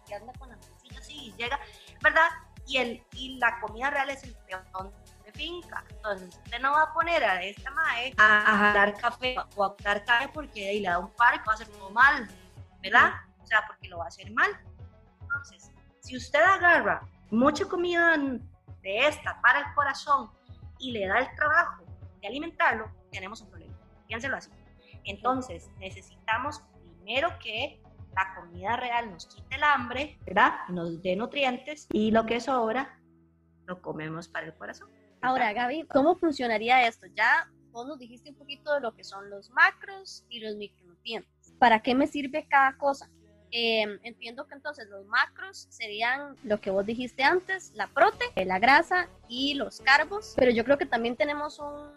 Que, 0.08 0.16
anda 0.16 0.32
con 0.38 0.48
la 0.48 0.58
mesita 0.58 1.00
así 1.00 1.30
y 1.30 1.34
llega, 1.34 1.60
¿verdad? 2.02 2.30
Y, 2.68 2.78
el, 2.78 3.04
y 3.14 3.40
la 3.40 3.60
comida 3.60 3.90
real 3.90 4.12
es 4.12 4.24
el 4.24 4.36
peón 4.46 4.94
de 5.26 5.32
finca. 5.32 5.84
Entonces, 5.90 6.30
usted 6.30 6.60
no 6.60 6.72
va 6.72 6.84
a 6.84 6.94
poner 6.94 7.24
a 7.24 7.42
esta 7.42 7.72
madre 7.72 8.14
a, 8.18 8.70
a 8.70 8.74
dar 8.74 8.96
café 8.96 9.36
o 9.56 9.64
a 9.64 9.76
dar 9.82 10.06
café 10.06 10.30
porque 10.32 10.70
ahí 10.70 10.80
le 10.82 10.90
da 10.90 11.00
un 11.00 11.12
par 11.14 11.34
y 11.34 11.40
va 11.40 11.54
a 11.54 11.56
hacer 11.56 11.68
todo 11.68 11.90
mal, 11.90 12.30
¿verdad? 12.82 13.14
O 13.42 13.48
sea, 13.48 13.66
porque 13.66 13.88
lo 13.90 13.98
va 13.98 14.06
a 14.06 14.08
hacer 14.10 14.32
mal. 14.32 14.52
Entonces, 15.22 15.72
si 16.00 16.16
usted 16.16 16.42
agarra 16.42 17.02
mucha 17.32 17.66
comida 17.66 18.16
de 18.84 19.08
esta 19.08 19.42
para 19.42 19.60
el 19.60 19.74
corazón 19.74 20.30
y 20.80 20.92
le 20.92 21.08
da 21.08 21.20
el 21.20 21.36
trabajo 21.36 21.84
de 22.22 22.28
alimentarlo, 22.28 22.92
tenemos 23.12 23.42
un 23.42 23.50
problema. 23.50 23.78
Piénselo 24.08 24.38
así. 24.38 24.52
Entonces, 25.06 25.70
necesitamos 25.80 26.62
primero 26.82 27.30
que 27.40 27.82
la 28.16 28.36
comida 28.36 28.78
real 28.78 29.12
nos 29.12 29.28
quite 29.28 29.56
el 29.56 29.64
hambre, 29.64 30.20
¿verdad? 30.26 30.54
Nos 30.70 31.02
dé 31.02 31.16
nutrientes 31.16 31.88
y 31.92 32.12
lo 32.12 32.26
que 32.26 32.40
sobra 32.40 33.00
lo 33.66 33.82
comemos 33.82 34.28
para 34.28 34.48
el 34.48 34.54
corazón. 34.56 34.90
Ahora, 35.22 35.54
Gaby, 35.54 35.88
¿cómo 35.88 36.16
funcionaría 36.16 36.88
esto? 36.88 37.08
Ya 37.16 37.50
vos 37.72 37.88
nos 37.88 37.98
dijiste 37.98 38.30
un 38.30 38.36
poquito 38.36 38.74
de 38.74 38.82
lo 38.82 38.94
que 38.94 39.04
son 39.04 39.30
los 39.30 39.50
macros 39.52 40.26
y 40.30 40.40
los 40.40 40.56
micronutrientes. 40.56 41.54
¿Para 41.60 41.82
qué 41.82 41.96
me 41.96 42.08
sirve 42.08 42.46
cada 42.48 42.78
cosa? 42.78 43.10
Em, 43.56 44.00
entiendo 44.02 44.48
que 44.48 44.56
entonces 44.56 44.90
los 44.90 45.06
macros 45.06 45.68
serían 45.70 46.36
lo 46.42 46.60
que 46.60 46.72
vos 46.72 46.84
dijiste 46.88 47.24
antes, 47.24 47.72
la 47.76 47.86
prote, 47.86 48.26
la 48.46 48.58
grasa 48.58 49.08
y 49.28 49.54
los 49.54 49.80
carbos, 49.80 50.34
pero 50.36 50.50
yo 50.50 50.66
creo 50.66 50.80
que 50.80 50.88
también 50.88 51.16
tenemos 51.16 51.60
un, 51.60 51.94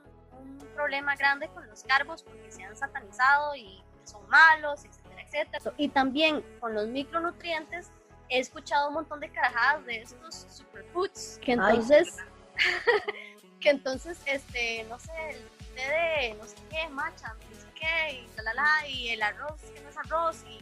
problema 0.75 1.17
grande 1.17 1.49
con 1.49 1.67
los 1.67 1.83
carbos 1.85 2.23
porque 2.23 2.53
se 2.53 2.63
han 2.63 2.77
satanizado 2.77 3.57
y 3.57 3.83
son 4.05 4.29
malos, 4.29 4.85
etcétera, 4.85 5.23
etcétera. 5.23 5.75
Y 5.79 5.89
también 5.89 6.45
con 6.61 6.75
los 6.75 6.89
micronutrientes 6.89 7.91
he 8.29 8.39
escuchado 8.39 8.89
un 8.89 8.95
montón 8.95 9.21
de 9.21 9.31
carajadas 9.31 9.87
de 9.87 10.03
estos 10.03 10.47
superfoods 10.51 11.41
que 11.43 11.53
entonces 11.53 12.19
que 13.61 13.71
entonces 13.71 14.21
este 14.27 14.85
no 14.91 14.99
sé 14.99 15.13
el 15.31 15.39
té 15.75 15.89
de 15.89 16.35
no 16.35 16.45
sé 16.45 16.57
qué 16.69 16.87
macha 16.91 17.33
no 17.33 17.57
sé 17.59 17.67
qué 17.75 18.13
y 18.17 18.43
la, 18.43 18.53
la, 18.53 18.89
y 18.89 19.09
el 19.09 19.23
arroz 19.23 19.63
que 19.75 19.81
no 19.81 19.89
es 19.89 19.97
arroz 19.97 20.45
y 20.47 20.59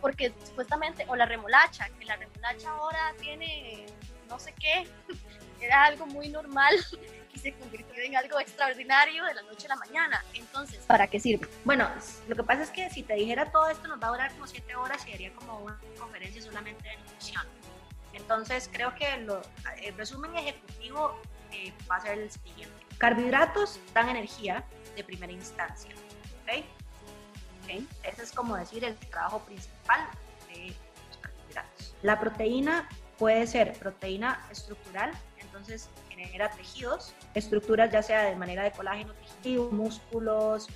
porque 0.00 0.32
supuestamente, 0.44 1.04
o 1.08 1.16
la 1.16 1.26
remolacha, 1.26 1.88
que 1.98 2.04
la 2.04 2.16
remolacha 2.16 2.70
ahora 2.70 3.14
tiene 3.20 3.86
no 4.28 4.38
sé 4.38 4.54
qué, 4.58 4.86
era 5.60 5.84
algo 5.84 6.06
muy 6.06 6.28
normal 6.28 6.74
y 7.34 7.38
se 7.38 7.52
convirtió 7.54 8.02
en 8.02 8.16
algo 8.16 8.38
extraordinario 8.40 9.24
de 9.24 9.34
la 9.34 9.42
noche 9.42 9.66
a 9.66 9.70
la 9.70 9.76
mañana. 9.76 10.24
Entonces, 10.34 10.78
¿para 10.86 11.06
qué 11.06 11.18
sirve? 11.18 11.48
Bueno, 11.64 11.88
lo 12.28 12.36
que 12.36 12.42
pasa 12.42 12.62
es 12.62 12.70
que 12.70 12.90
si 12.90 13.02
te 13.02 13.14
dijera 13.14 13.50
todo 13.50 13.68
esto 13.68 13.88
nos 13.88 14.00
va 14.00 14.08
a 14.08 14.10
durar 14.10 14.32
como 14.32 14.46
siete 14.46 14.74
horas 14.76 15.06
y 15.06 15.12
haría 15.12 15.32
como 15.32 15.58
una 15.60 15.78
conferencia 15.98 16.42
solamente 16.42 16.88
de 16.88 16.96
nutrición. 16.96 17.46
Entonces, 18.12 18.68
creo 18.72 18.94
que 18.94 19.06
el 19.14 19.96
resumen 19.96 20.34
ejecutivo 20.36 21.20
eh, 21.52 21.72
va 21.90 21.96
a 21.96 22.00
ser 22.00 22.18
el 22.18 22.30
siguiente. 22.30 22.74
Carbohidratos 22.98 23.78
dan 23.94 24.08
energía 24.08 24.64
de 24.96 25.04
primera 25.04 25.32
instancia. 25.32 25.94
Ese 27.70 28.22
es 28.22 28.32
como 28.32 28.56
decir 28.56 28.84
el 28.84 28.96
trabajo 28.96 29.40
principal 29.40 30.08
de 30.48 30.74
los 31.08 31.16
carbohidratos. 31.18 31.94
La 32.02 32.18
proteína 32.18 32.88
puede 33.18 33.46
ser 33.46 33.72
proteína 33.74 34.46
estructural, 34.50 35.12
entonces 35.38 35.90
genera 36.08 36.50
tejidos, 36.50 37.14
estructuras 37.34 37.90
ya 37.90 38.02
sea 38.02 38.22
de 38.22 38.36
manera 38.36 38.62
de 38.62 38.72
colágeno, 38.72 39.12
tejido, 39.14 39.70
músculos, 39.70 40.68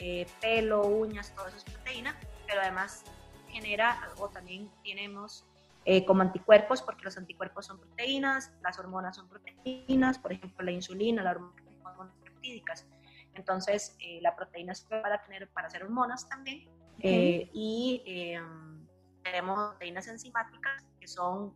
eh, 0.00 0.26
pelo, 0.40 0.82
uñas, 0.86 1.32
todo 1.34 1.46
eso 1.46 1.56
es 1.56 1.64
proteína, 1.64 2.18
pero 2.46 2.60
además 2.60 3.04
genera, 3.48 4.10
o 4.18 4.28
también 4.28 4.70
tenemos 4.82 5.44
eh, 5.84 6.04
como 6.04 6.22
anticuerpos, 6.22 6.82
porque 6.82 7.04
los 7.04 7.16
anticuerpos 7.16 7.66
son 7.66 7.78
proteínas, 7.78 8.52
las 8.62 8.78
hormonas 8.78 9.16
son 9.16 9.28
proteínas, 9.28 10.18
por 10.18 10.32
ejemplo 10.32 10.64
la 10.64 10.72
insulina, 10.72 11.22
la 11.22 11.32
hormona 11.32 12.12
peptídicas. 12.24 12.86
Entonces, 13.34 13.96
eh, 14.00 14.20
la 14.22 14.34
proteína 14.36 14.74
se 14.74 14.86
para 14.86 15.22
tener 15.22 15.48
para 15.48 15.66
hacer 15.66 15.84
hormonas 15.84 16.28
también. 16.28 16.68
y 16.98 18.02
em, 18.06 18.86
tenemos 19.22 19.70
proteínas 19.70 20.06
enzimáticas 20.06 20.84
que 21.00 21.08
son 21.08 21.52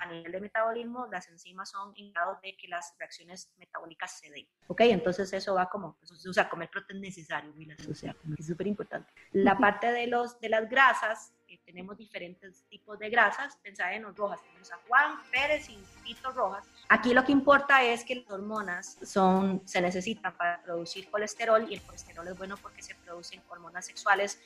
a 0.00 0.06
nivel 0.06 0.32
de 0.32 0.40
metabolismo, 0.40 1.06
las 1.10 1.28
enzimas 1.28 1.70
son 1.70 1.92
indicados 1.96 2.40
de 2.42 2.56
que 2.56 2.68
las 2.68 2.94
reacciones 2.98 3.52
metabólicas 3.58 4.18
se 4.18 4.30
den. 4.30 4.46
¿Ok? 4.68 4.80
Entonces 4.82 5.32
eso 5.32 5.54
va 5.54 5.68
como, 5.68 5.96
o 6.02 6.32
sea, 6.32 6.48
comer 6.48 6.68
proteína 6.70 7.06
necesario, 7.06 7.52
o 7.90 7.94
sea, 7.94 8.14
es 8.38 8.46
súper 8.46 8.66
importante. 8.66 9.10
La 9.32 9.56
parte 9.58 9.92
de, 9.92 10.06
los, 10.06 10.38
de 10.40 10.48
las 10.48 10.68
grasas, 10.68 11.32
eh, 11.48 11.60
tenemos 11.64 11.96
diferentes 11.96 12.64
tipos 12.68 12.98
de 12.98 13.10
grasas, 13.10 13.56
pensad 13.56 13.92
en 13.94 14.02
los 14.02 14.16
rojas, 14.16 14.42
tenemos 14.42 14.72
a 14.72 14.78
Juan 14.88 15.18
Pérez 15.30 15.68
y 15.68 15.78
Tito 16.04 16.30
Rojas. 16.32 16.66
Aquí 16.88 17.14
lo 17.14 17.24
que 17.24 17.32
importa 17.32 17.82
es 17.82 18.04
que 18.04 18.16
las 18.16 18.30
hormonas 18.30 18.98
son, 19.02 19.62
se 19.66 19.80
necesitan 19.80 20.36
para 20.36 20.62
producir 20.62 21.10
colesterol 21.10 21.66
y 21.68 21.74
el 21.74 21.82
colesterol 21.82 22.26
es 22.28 22.36
bueno 22.36 22.56
porque 22.56 22.82
se 22.82 22.94
producen 22.96 23.42
hormonas 23.48 23.86
sexuales, 23.86 24.40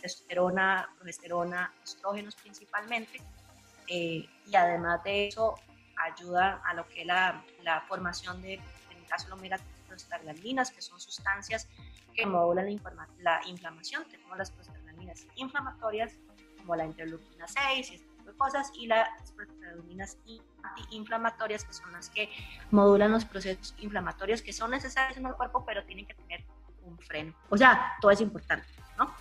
testosterona, 0.00 0.88
progesterona, 0.96 1.72
estrógenos 1.82 2.36
principalmente 2.36 3.20
eh, 3.88 4.28
y 4.46 4.56
además 4.56 5.02
de 5.02 5.28
eso 5.28 5.54
ayuda 5.96 6.62
a 6.64 6.74
lo 6.74 6.88
que 6.88 7.00
es 7.00 7.06
la, 7.06 7.44
la 7.62 7.80
formación 7.82 8.40
de, 8.40 8.54
en 8.54 8.96
el 8.98 9.06
caso 9.06 9.28
las 9.36 9.62
prostaglandinas, 9.88 10.70
que 10.70 10.82
son 10.82 11.00
sustancias 11.00 11.66
que 12.14 12.26
modulan 12.26 12.66
la, 13.20 13.40
inflamación. 13.46 14.04
Tenemos 14.10 14.36
las 14.36 14.50
prostaglandinas 14.50 15.26
inflamatorias, 15.36 16.12
como 16.68 16.76
la 16.76 16.84
interleuquina 16.84 17.48
6 17.48 17.90
y 17.90 17.94
este 17.94 18.06
tipo 18.06 18.30
de 18.30 18.36
cosas, 18.36 18.70
y 18.74 18.86
las 18.86 19.32
prostaglandinas 19.32 20.18
antiinflamatorias, 20.62 21.64
que 21.64 21.72
son 21.72 21.90
las 21.92 22.10
que 22.10 22.30
modulan 22.70 23.10
los 23.10 23.24
procesos 23.24 23.74
inflamatorios 23.78 24.42
que 24.42 24.52
son 24.52 24.70
necesarios 24.70 25.16
en 25.16 25.24
el 25.24 25.32
cuerpo, 25.32 25.64
pero 25.64 25.82
tienen 25.84 26.06
que 26.06 26.12
tener 26.12 26.44
un 26.82 26.98
freno. 26.98 27.32
O 27.48 27.56
sea, 27.56 27.96
todo 28.02 28.10
es 28.10 28.20
importante, 28.20 28.68
¿no? 28.98 29.14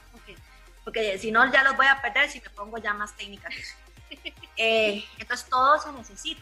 Porque 0.83 1.17
si 1.17 1.31
no, 1.31 1.49
ya 1.49 1.63
los 1.63 1.77
voy 1.77 1.85
a 1.85 2.01
perder 2.01 2.29
si 2.29 2.41
me 2.41 2.49
pongo 2.49 2.77
ya 2.77 2.93
más 2.93 3.15
técnicas. 3.15 3.53
Eh, 4.59 5.05
entonces 5.19 5.47
todo 5.49 5.77
se 5.77 5.91
necesita. 5.91 6.41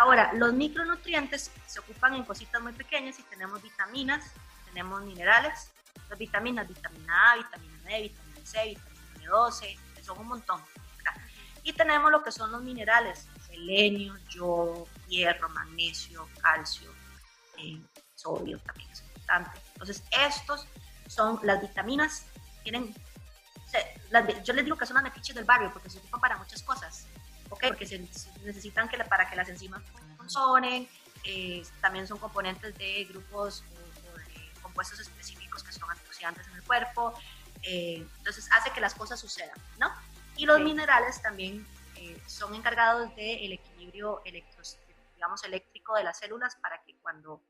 Ahora, 0.00 0.32
los 0.32 0.54
micronutrientes 0.54 1.50
se 1.66 1.80
ocupan 1.80 2.14
en 2.14 2.24
cositas 2.24 2.62
muy 2.62 2.72
pequeñas 2.72 3.18
y 3.18 3.24
tenemos 3.24 3.60
vitaminas, 3.62 4.24
tenemos 4.64 5.02
minerales, 5.02 5.70
las 6.08 6.18
vitaminas, 6.18 6.66
vitamina 6.66 7.32
A, 7.32 7.36
vitamina 7.36 7.78
D, 7.84 8.02
vitamina 8.02 8.40
C, 8.42 8.68
vitamina 8.68 8.95
B12, 9.26 9.78
que 9.94 10.04
son 10.04 10.18
un 10.18 10.28
montón. 10.28 10.62
Y 11.62 11.72
tenemos 11.72 12.12
lo 12.12 12.22
que 12.22 12.30
son 12.30 12.52
los 12.52 12.62
minerales, 12.62 13.26
selenio, 13.46 14.16
yodo, 14.28 14.86
hierro, 15.08 15.48
magnesio, 15.48 16.28
calcio, 16.40 16.92
eh, 17.58 17.80
sodio 18.14 18.58
también 18.60 18.88
es 18.90 19.02
importante. 19.02 19.50
Entonces, 19.72 20.04
estos 20.12 20.68
son 21.08 21.40
las 21.42 21.60
vitaminas, 21.60 22.26
tienen 22.62 22.94
yo 24.44 24.52
les 24.52 24.64
digo 24.64 24.76
que 24.76 24.86
son 24.86 24.94
las 24.94 25.04
metiches 25.04 25.34
del 25.34 25.44
barrio 25.44 25.72
porque 25.72 25.90
se 25.90 25.98
ocupan 25.98 26.20
para 26.20 26.36
muchas 26.36 26.62
cosas, 26.62 27.06
¿ok? 27.50 27.64
Porque 27.68 27.86
se, 27.86 27.98
necesitan 28.44 28.88
que 28.88 28.96
para 29.04 29.28
que 29.28 29.36
las 29.36 29.48
enzimas 29.48 29.82
funcionen, 30.16 30.88
eh, 31.24 31.62
también 31.80 32.06
son 32.06 32.18
componentes 32.18 32.76
de 32.78 33.04
grupos 33.04 33.64
o, 33.72 34.18
de 34.18 34.52
compuestos 34.62 35.00
específicos 35.00 35.62
que 35.62 35.72
son 35.72 35.90
antioxidantes 35.90 36.46
en 36.46 36.54
el 36.54 36.62
cuerpo, 36.62 37.14
eh, 37.66 38.06
entonces 38.18 38.48
hace 38.52 38.70
que 38.70 38.80
las 38.80 38.94
cosas 38.94 39.18
sucedan, 39.18 39.58
¿no? 39.78 39.92
Y 40.36 40.46
los 40.46 40.60
minerales 40.60 41.20
también 41.20 41.66
eh, 41.96 42.16
son 42.26 42.54
encargados 42.54 43.14
del 43.16 43.52
equilibrio 43.52 44.22
digamos, 45.14 45.42
eléctrico 45.44 45.96
de 45.96 46.04
las 46.04 46.18
células 46.18 46.54
para 46.56 46.80
que 46.84 46.94
cuando 47.00 47.42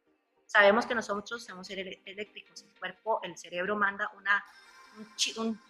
sabemos 0.46 0.86
que 0.86 0.94
nosotros 0.94 1.44
somos 1.44 1.68
eléctricos, 1.68 2.62
el 2.62 2.78
cuerpo, 2.78 3.20
el 3.24 3.36
cerebro 3.36 3.76
manda 3.76 4.10
una, 4.16 4.42
un, 5.36 5.60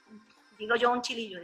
digo 0.59 0.77
yo 0.77 0.93
un 0.93 1.03
chilillo, 1.03 1.41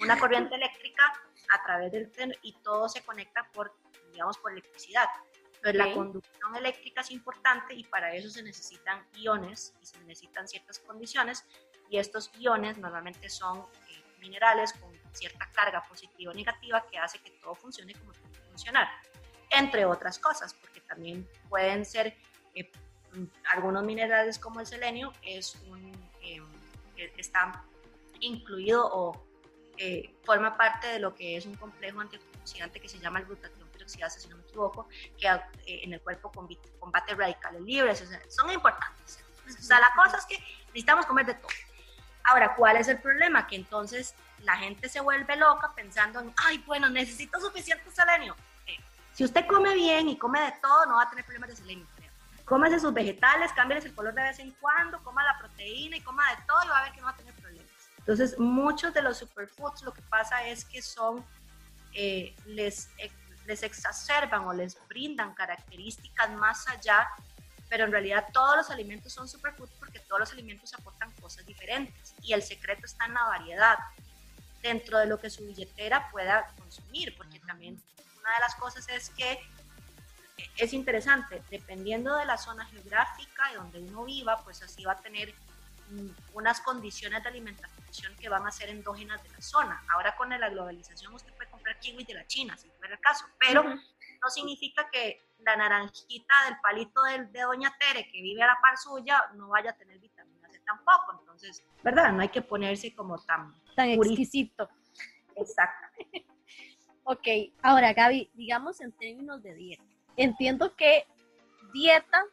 una 0.00 0.18
corriente 0.18 0.56
eléctrica 0.56 1.02
a 1.50 1.62
través 1.64 1.92
del 1.92 2.10
tren 2.10 2.34
y 2.42 2.52
todo 2.62 2.88
se 2.90 3.02
conecta 3.04 3.48
por, 3.52 3.74
digamos, 4.12 4.36
por 4.36 4.52
electricidad. 4.52 5.08
Entonces, 5.54 5.76
la 5.76 5.94
conducción 5.94 6.56
eléctrica 6.56 7.00
es 7.00 7.10
importante 7.10 7.72
y 7.72 7.84
para 7.84 8.14
eso 8.14 8.28
se 8.28 8.42
necesitan 8.42 9.06
iones 9.14 9.74
y 9.80 9.86
se 9.86 9.98
necesitan 10.00 10.46
ciertas 10.46 10.78
condiciones 10.80 11.46
y 11.90 11.98
estos 11.98 12.30
iones 12.38 12.78
normalmente 12.78 13.28
son 13.28 13.58
eh, 13.58 14.02
minerales 14.20 14.72
con 14.74 14.90
cierta 15.12 15.50
carga 15.52 15.82
positiva 15.82 16.32
o 16.32 16.34
negativa 16.34 16.84
que 16.90 16.98
hace 16.98 17.18
que 17.20 17.30
todo 17.32 17.54
funcione 17.54 17.94
como 17.94 18.12
tiene 18.12 18.32
que 18.32 18.40
funcionar, 18.50 18.88
entre 19.50 19.84
otras 19.84 20.18
cosas, 20.18 20.54
porque 20.54 20.80
también 20.80 21.28
pueden 21.48 21.84
ser 21.84 22.16
eh, 22.54 22.70
algunos 23.52 23.84
minerales 23.84 24.38
como 24.38 24.60
el 24.60 24.66
selenio, 24.66 25.12
es 25.22 25.54
un, 25.66 25.92
eh, 26.20 26.42
está 27.16 27.64
incluido 28.20 28.88
o 28.92 29.26
eh, 29.76 30.14
forma 30.24 30.56
parte 30.56 30.86
de 30.86 30.98
lo 31.00 31.14
que 31.14 31.36
es 31.36 31.46
un 31.46 31.56
complejo 31.56 32.00
antioxidante 32.00 32.80
que 32.80 32.88
se 32.88 32.98
llama 32.98 33.18
el 33.18 33.26
glutatión 33.26 33.68
peroxidasa, 33.68 34.20
si 34.20 34.28
no 34.28 34.36
me 34.36 34.42
equivoco, 34.42 34.88
que 35.18 35.26
eh, 35.26 35.40
en 35.82 35.92
el 35.92 36.00
cuerpo 36.00 36.30
combate, 36.78 37.14
radicales 37.14 37.60
libres, 37.62 38.04
son 38.28 38.50
importantes. 38.50 39.24
O 39.46 39.62
sea, 39.62 39.80
la 39.80 39.90
cosa 39.96 40.18
es 40.18 40.26
que 40.26 40.38
necesitamos 40.68 41.06
comer 41.06 41.26
de 41.26 41.34
todo. 41.34 41.50
Ahora, 42.24 42.54
¿cuál 42.56 42.76
es 42.78 42.88
el 42.88 42.98
problema? 42.98 43.46
Que 43.46 43.56
entonces 43.56 44.14
la 44.40 44.56
gente 44.56 44.88
se 44.88 45.00
vuelve 45.00 45.36
loca 45.36 45.72
pensando 45.74 46.20
en, 46.20 46.32
ay, 46.36 46.58
bueno, 46.66 46.88
necesito 46.88 47.38
suficiente 47.40 47.90
selenio. 47.90 48.34
Si 49.12 49.22
usted 49.22 49.46
come 49.46 49.74
bien 49.74 50.08
y 50.08 50.18
come 50.18 50.40
de 50.40 50.52
todo, 50.60 50.86
no 50.86 50.96
va 50.96 51.02
a 51.02 51.10
tener 51.10 51.24
problemas 51.24 51.50
de 51.50 51.56
selenio. 51.56 51.86
Cómese 52.44 52.80
sus 52.80 52.92
vegetales, 52.92 53.52
cámbiales 53.52 53.84
el 53.86 53.94
color 53.94 54.12
de 54.12 54.22
vez 54.22 54.38
en 54.38 54.50
cuando, 54.52 55.02
coma 55.02 55.22
la 55.22 55.38
proteína 55.38 55.96
y 55.96 56.00
coma 56.00 56.28
de 56.30 56.42
todo 56.46 56.64
y 56.64 56.68
va 56.68 56.78
a 56.78 56.82
ver 56.82 56.92
que 56.92 57.00
no 57.00 57.06
va 57.06 57.12
a 57.12 57.16
tener 57.16 57.32
problemas. 57.34 57.70
Entonces, 57.98 58.38
muchos 58.38 58.92
de 58.92 59.00
los 59.02 59.18
superfoods 59.18 59.82
lo 59.82 59.94
que 59.94 60.02
pasa 60.02 60.46
es 60.46 60.64
que 60.64 60.82
son, 60.82 61.24
eh, 61.94 62.34
les, 62.44 62.90
les 63.46 63.62
exacerban 63.62 64.42
o 64.42 64.52
les 64.52 64.76
brindan 64.88 65.32
características 65.32 66.30
más 66.32 66.68
allá, 66.68 67.08
pero 67.74 67.86
en 67.86 67.90
realidad 67.90 68.26
todos 68.32 68.56
los 68.56 68.70
alimentos 68.70 69.12
son 69.12 69.28
superfoods 69.28 69.72
porque 69.80 69.98
todos 69.98 70.20
los 70.20 70.32
alimentos 70.32 70.72
aportan 70.74 71.10
cosas 71.20 71.44
diferentes 71.44 72.14
y 72.22 72.32
el 72.32 72.40
secreto 72.40 72.86
está 72.86 73.06
en 73.06 73.14
la 73.14 73.24
variedad 73.24 73.76
dentro 74.62 74.96
de 75.00 75.06
lo 75.06 75.18
que 75.18 75.28
su 75.28 75.44
billetera 75.44 76.08
pueda 76.12 76.54
consumir, 76.56 77.16
porque 77.16 77.40
también 77.40 77.82
una 78.20 78.32
de 78.34 78.40
las 78.42 78.54
cosas 78.54 78.88
es 78.90 79.10
que 79.10 79.40
es 80.56 80.72
interesante, 80.72 81.42
dependiendo 81.50 82.16
de 82.16 82.26
la 82.26 82.38
zona 82.38 82.64
geográfica 82.66 83.50
y 83.50 83.56
donde 83.56 83.80
uno 83.80 84.04
viva, 84.04 84.40
pues 84.44 84.62
así 84.62 84.84
va 84.84 84.92
a 84.92 85.00
tener 85.00 85.34
mm, 85.90 86.10
unas 86.34 86.60
condiciones 86.60 87.24
de 87.24 87.28
alimentación 87.28 88.14
que 88.20 88.28
van 88.28 88.46
a 88.46 88.52
ser 88.52 88.68
endógenas 88.68 89.20
de 89.24 89.30
la 89.30 89.42
zona. 89.42 89.82
Ahora 89.88 90.14
con 90.14 90.30
la 90.30 90.48
globalización 90.48 91.12
usted 91.12 91.32
puede 91.32 91.50
comprar 91.50 91.80
kiwi 91.80 92.04
de 92.04 92.14
la 92.14 92.26
China, 92.28 92.56
si 92.56 92.68
fuera 92.78 92.94
el 92.94 93.00
caso, 93.00 93.24
pero 93.36 93.64
no 94.24 94.30
significa 94.30 94.88
que 94.90 95.20
la 95.40 95.56
naranjita 95.56 96.34
del 96.46 96.58
palito 96.62 97.02
de, 97.02 97.26
de, 97.26 97.42
Doña 97.42 97.76
Tere 97.78 98.10
que 98.10 98.22
vive 98.22 98.42
a 98.42 98.46
la 98.46 98.58
par 98.62 98.78
suya 98.78 99.30
no 99.34 99.48
vaya 99.48 99.70
a 99.70 99.76
tener 99.76 99.98
vitamina 99.98 100.48
C 100.50 100.58
tampoco. 100.60 101.18
Entonces, 101.20 101.62
¿verdad? 101.82 102.12
No 102.12 102.22
hay 102.22 102.30
que 102.30 102.40
ponerse 102.40 102.94
como 102.94 103.18
tan... 103.18 103.52
Tan 103.76 103.90
exquisito. 103.90 104.68
Exactamente. 105.36 106.26
ok, 107.04 107.28
ahora 107.62 107.92
Gaby, 107.92 108.30
digamos 108.34 108.80
en 108.80 108.92
términos 108.92 109.42
de 109.42 109.54
dieta 109.54 109.84
entiendo 110.16 110.74
que 110.76 111.06
dieta 111.72 112.24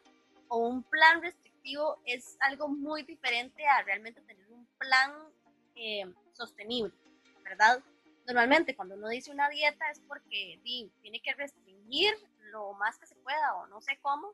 o 0.47 0.67
un 0.67 0.83
plan 0.83 1.21
restrictivo 1.21 1.99
es 2.05 2.37
algo 2.41 2.67
muy 2.67 3.03
diferente 3.03 3.65
a 3.65 3.81
realmente 3.83 4.21
tener 4.21 4.47
un 4.51 4.67
plan 4.77 5.11
eh, 5.75 6.11
sostenible, 6.33 6.93
¿verdad? 7.43 7.83
Normalmente 8.27 8.75
cuando 8.75 8.95
uno 8.95 9.09
dice 9.09 9.31
una 9.31 9.49
dieta 9.49 9.89
es 9.89 9.99
porque 10.01 10.59
tiene 10.63 11.21
que 11.21 11.33
restringir 11.33 11.70
lo 12.51 12.73
más 12.73 12.97
que 12.97 13.05
se 13.05 13.15
pueda 13.15 13.55
o 13.55 13.67
no 13.67 13.81
sé 13.81 13.99
cómo 14.01 14.33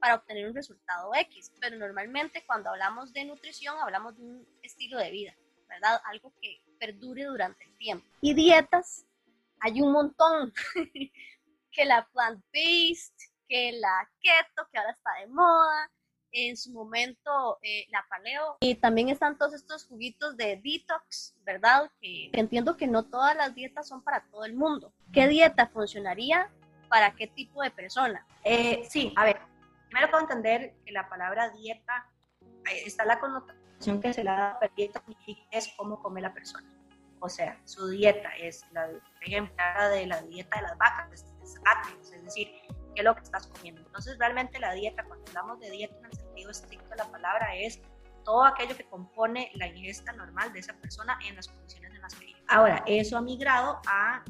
para 0.00 0.16
obtener 0.16 0.48
un 0.48 0.54
resultado 0.54 1.14
X, 1.14 1.52
pero 1.60 1.76
normalmente 1.76 2.44
cuando 2.46 2.70
hablamos 2.70 3.12
de 3.12 3.24
nutrición 3.24 3.76
hablamos 3.78 4.16
de 4.16 4.22
un 4.22 4.48
estilo 4.62 4.98
de 4.98 5.10
vida, 5.10 5.36
¿verdad? 5.68 6.00
Algo 6.04 6.32
que 6.40 6.62
perdure 6.78 7.24
durante 7.24 7.64
el 7.64 7.76
tiempo. 7.78 8.06
Y 8.20 8.34
dietas 8.34 9.06
hay 9.60 9.80
un 9.80 9.92
montón. 9.92 10.52
que 11.72 11.84
la 11.84 12.06
plant-based, 12.12 13.14
que 13.48 13.72
la 13.72 14.08
keto, 14.20 14.68
que 14.70 14.78
ahora 14.78 14.92
está 14.92 15.10
de 15.20 15.26
moda, 15.26 15.90
en 16.32 16.56
su 16.56 16.72
momento 16.72 17.58
eh, 17.62 17.86
la 17.90 18.04
paleo. 18.08 18.58
Y 18.60 18.74
también 18.74 19.08
están 19.08 19.36
todos 19.36 19.54
estos 19.54 19.86
juguitos 19.86 20.36
de 20.36 20.60
detox, 20.62 21.34
¿verdad? 21.44 21.90
Que, 22.00 22.30
entiendo 22.32 22.76
que 22.76 22.86
no 22.86 23.04
todas 23.04 23.36
las 23.36 23.54
dietas 23.54 23.88
son 23.88 24.02
para 24.02 24.24
todo 24.30 24.44
el 24.44 24.54
mundo. 24.54 24.92
¿Qué 25.12 25.28
dieta 25.28 25.68
funcionaría 25.68 26.50
para 26.92 27.10
qué 27.14 27.26
tipo 27.26 27.62
de 27.62 27.70
persona. 27.70 28.26
Eh, 28.44 28.86
sí, 28.86 29.14
a 29.16 29.24
ver, 29.24 29.40
primero 29.88 30.10
puedo 30.10 30.24
entender 30.24 30.74
que 30.84 30.92
la 30.92 31.08
palabra 31.08 31.48
dieta 31.48 32.06
está 32.84 33.06
la 33.06 33.18
connotación 33.18 33.98
que 33.98 34.12
se 34.12 34.22
le 34.22 34.28
da 34.28 34.58
a 34.60 34.68
dieta 34.76 35.02
es 35.50 35.72
cómo 35.78 36.02
come 36.02 36.20
la 36.20 36.34
persona. 36.34 36.70
O 37.20 37.30
sea, 37.30 37.58
su 37.64 37.88
dieta 37.88 38.28
es, 38.36 38.66
la, 38.72 38.90
ejemplo, 39.22 39.56
de 39.90 40.06
la 40.06 40.20
dieta 40.20 40.56
de 40.56 40.62
las 40.64 40.76
vacas, 40.76 41.10
es, 41.12 41.24
es 42.12 42.24
decir, 42.24 42.48
qué 42.94 43.00
es 43.00 43.04
lo 43.04 43.14
que 43.14 43.22
estás 43.22 43.46
comiendo. 43.46 43.80
Entonces, 43.80 44.18
realmente 44.18 44.58
la 44.58 44.74
dieta, 44.74 45.02
cuando 45.04 45.24
hablamos 45.28 45.60
de 45.60 45.70
dieta 45.70 45.96
en 45.96 46.04
el 46.04 46.12
sentido 46.12 46.50
estricto 46.50 46.90
de 46.90 46.96
la 46.96 47.10
palabra, 47.10 47.56
es 47.56 47.80
todo 48.22 48.44
aquello 48.44 48.76
que 48.76 48.84
compone 48.84 49.50
la 49.54 49.66
ingesta 49.66 50.12
normal 50.12 50.52
de 50.52 50.58
esa 50.58 50.74
persona 50.74 51.18
en 51.26 51.36
las 51.36 51.48
condiciones 51.48 51.94
en 51.94 52.02
las 52.02 52.14
que. 52.14 52.26
Ahora, 52.48 52.84
eso 52.86 53.16
ha 53.16 53.22
migrado 53.22 53.80
a 53.86 54.22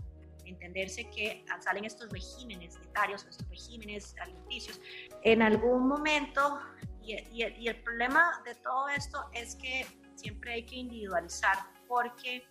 entenderse 0.53 1.09
que 1.11 1.45
salen 1.61 1.85
estos 1.85 2.11
regímenes 2.11 2.79
dietarios, 2.81 3.25
estos 3.25 3.49
regímenes 3.49 4.15
alimenticios. 4.21 4.81
En 5.23 5.43
algún 5.43 5.89
momento, 5.89 6.61
y, 7.03 7.17
y, 7.33 7.69
el 7.69 7.83
problema 7.83 8.43
de 8.45 8.55
todo 8.57 8.89
esto 8.89 9.29
es 9.33 9.57
que 9.57 9.87
siempre 10.15 10.55
hay 10.55 10.67
que 10.67 10.77
individualizar, 10.77 11.57
porque 11.89 12.47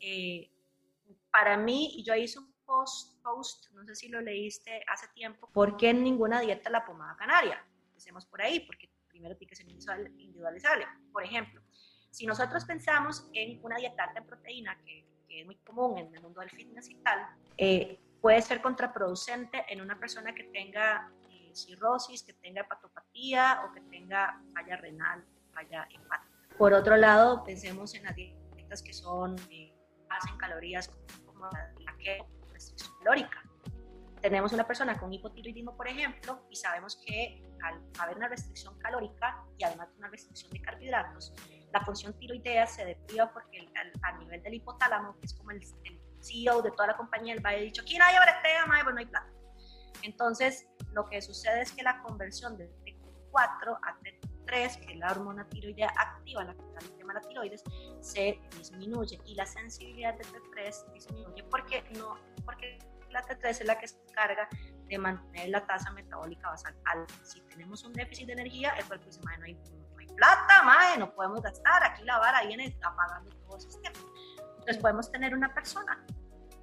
eh, 0.00 0.50
para 1.30 1.56
mí, 1.56 1.92
y 1.96 2.02
yo 2.02 2.14
hice 2.14 2.38
un 2.38 2.52
post, 2.64 3.22
post, 3.22 3.70
no 3.72 3.84
sé 3.84 3.94
si 3.94 4.08
lo 4.08 4.20
leíste 4.20 4.82
hace 4.88 5.08
tiempo, 5.08 5.50
¿por 5.52 5.76
qué 5.76 5.90
en 5.90 6.02
ninguna 6.02 6.40
dieta 6.40 6.70
la 6.70 6.84
pomada 6.84 7.16
canaria? 7.16 7.64
Empecemos 7.88 8.26
por 8.26 8.40
ahí, 8.42 8.60
porque 8.60 8.90
primero 9.08 9.36
tiene 9.36 9.50
que 9.50 9.56
ser 9.56 9.68
individualizable. 9.68 10.86
Por 11.12 11.24
ejemplo, 11.24 11.60
si 12.10 12.26
nosotros 12.26 12.64
pensamos 12.64 13.28
en 13.34 13.60
una 13.62 13.76
dieta 13.76 14.04
alta 14.04 14.20
en 14.20 14.26
proteína, 14.26 14.78
que, 14.84 15.06
es 15.30 15.46
muy 15.46 15.56
común 15.56 15.98
en 15.98 16.14
el 16.14 16.20
mundo 16.20 16.40
del 16.40 16.50
fitness 16.50 16.88
y 16.90 16.96
tal, 16.96 17.26
eh, 17.56 18.00
puede 18.20 18.42
ser 18.42 18.60
contraproducente 18.60 19.64
en 19.68 19.80
una 19.80 19.98
persona 19.98 20.34
que 20.34 20.44
tenga 20.44 21.10
eh, 21.30 21.50
cirrosis, 21.54 22.22
que 22.22 22.32
tenga 22.34 22.62
hepatopatía 22.62 23.62
o 23.64 23.72
que 23.72 23.80
tenga 23.82 24.40
falla 24.54 24.76
renal, 24.76 25.24
falla 25.52 25.86
hepática. 25.90 26.56
Por 26.58 26.74
otro 26.74 26.96
lado, 26.96 27.44
pensemos 27.44 27.94
en 27.94 28.04
las 28.04 28.14
dietas 28.14 28.82
que 28.82 28.92
son 28.92 29.36
eh, 29.50 29.74
en 30.30 30.36
calorías 30.38 30.90
como 31.24 31.46
la, 31.46 31.96
que 31.98 32.22
restricción 32.52 32.92
calórica 32.98 33.49
tenemos 34.20 34.52
una 34.52 34.66
persona 34.66 34.98
con 34.98 35.12
hipotiroidismo, 35.12 35.76
por 35.76 35.88
ejemplo, 35.88 36.46
y 36.50 36.56
sabemos 36.56 37.00
que 37.06 37.42
al 37.62 37.80
haber 37.98 38.16
una 38.16 38.28
restricción 38.28 38.78
calórica 38.78 39.44
y 39.58 39.64
además 39.64 39.88
una 39.98 40.08
restricción 40.08 40.50
de 40.52 40.60
carbohidratos, 40.60 41.32
la 41.72 41.80
función 41.84 42.12
tiroidea 42.18 42.66
se 42.66 42.84
depriva 42.84 43.32
porque 43.32 43.68
a 44.02 44.18
nivel 44.18 44.42
del 44.42 44.54
hipotálamo, 44.54 45.18
que 45.18 45.26
es 45.26 45.34
como 45.34 45.50
el, 45.52 45.60
CEO 46.22 46.60
de 46.60 46.70
toda 46.72 46.88
la 46.88 46.96
compañía, 46.98 47.32
él 47.32 47.44
va 47.44 47.56
y 47.56 47.64
dicho, 47.64 47.80
aquí 47.80 47.96
hay 47.96 48.14
bretea, 48.14 48.66
pues 48.66 48.94
no 48.94 49.00
hay 49.00 49.06
plata. 49.06 49.32
Entonces, 50.02 50.68
lo 50.92 51.06
que 51.06 51.22
sucede 51.22 51.62
es 51.62 51.72
que 51.72 51.82
la 51.82 52.02
conversión 52.02 52.58
de 52.58 52.70
T4 52.84 53.78
a 53.82 53.98
T3, 54.00 54.80
que 54.80 54.92
es 54.92 54.98
la 54.98 55.12
hormona 55.12 55.48
tiroidea 55.48 55.90
activa, 55.96 56.44
la 56.44 56.54
que 56.54 56.98
llama 56.98 57.14
la 57.14 57.20
tiroides, 57.22 57.64
se 58.00 58.38
disminuye 58.58 59.18
y 59.24 59.34
la 59.34 59.46
sensibilidad 59.46 60.12
de 60.12 60.24
T3 60.24 60.92
disminuye 60.92 61.42
porque 61.44 61.84
no 61.98 62.18
porque 62.44 62.78
la 63.10 63.26
T3 63.26 63.48
es 63.48 63.64
la 63.64 63.78
que 63.78 63.88
se 63.88 63.98
encarga 64.08 64.48
de 64.86 64.98
mantener 64.98 65.48
la 65.50 65.66
tasa 65.66 65.90
metabólica 65.92 66.48
basal 66.48 66.74
alta. 66.84 67.14
Si 67.22 67.40
tenemos 67.42 67.84
un 67.84 67.92
déficit 67.92 68.26
de 68.26 68.32
energía, 68.34 68.70
el 68.78 68.84
cuerpo 68.86 69.06
dice, 69.06 69.20
no 69.24 69.30
hay, 69.30 69.38
no 69.38 69.44
hay 69.98 70.06
plata, 70.16 70.62
madre, 70.62 70.98
no 70.98 71.14
podemos 71.14 71.40
gastar, 71.40 71.82
aquí 71.84 72.04
la 72.04 72.18
vara 72.18 72.42
viene 72.44 72.76
apagando 72.82 73.30
todo 73.46 73.56
el 73.56 73.62
sistema. 73.62 73.98
Entonces 74.58 74.78
podemos 74.78 75.10
tener 75.10 75.34
una 75.34 75.54
persona 75.54 76.04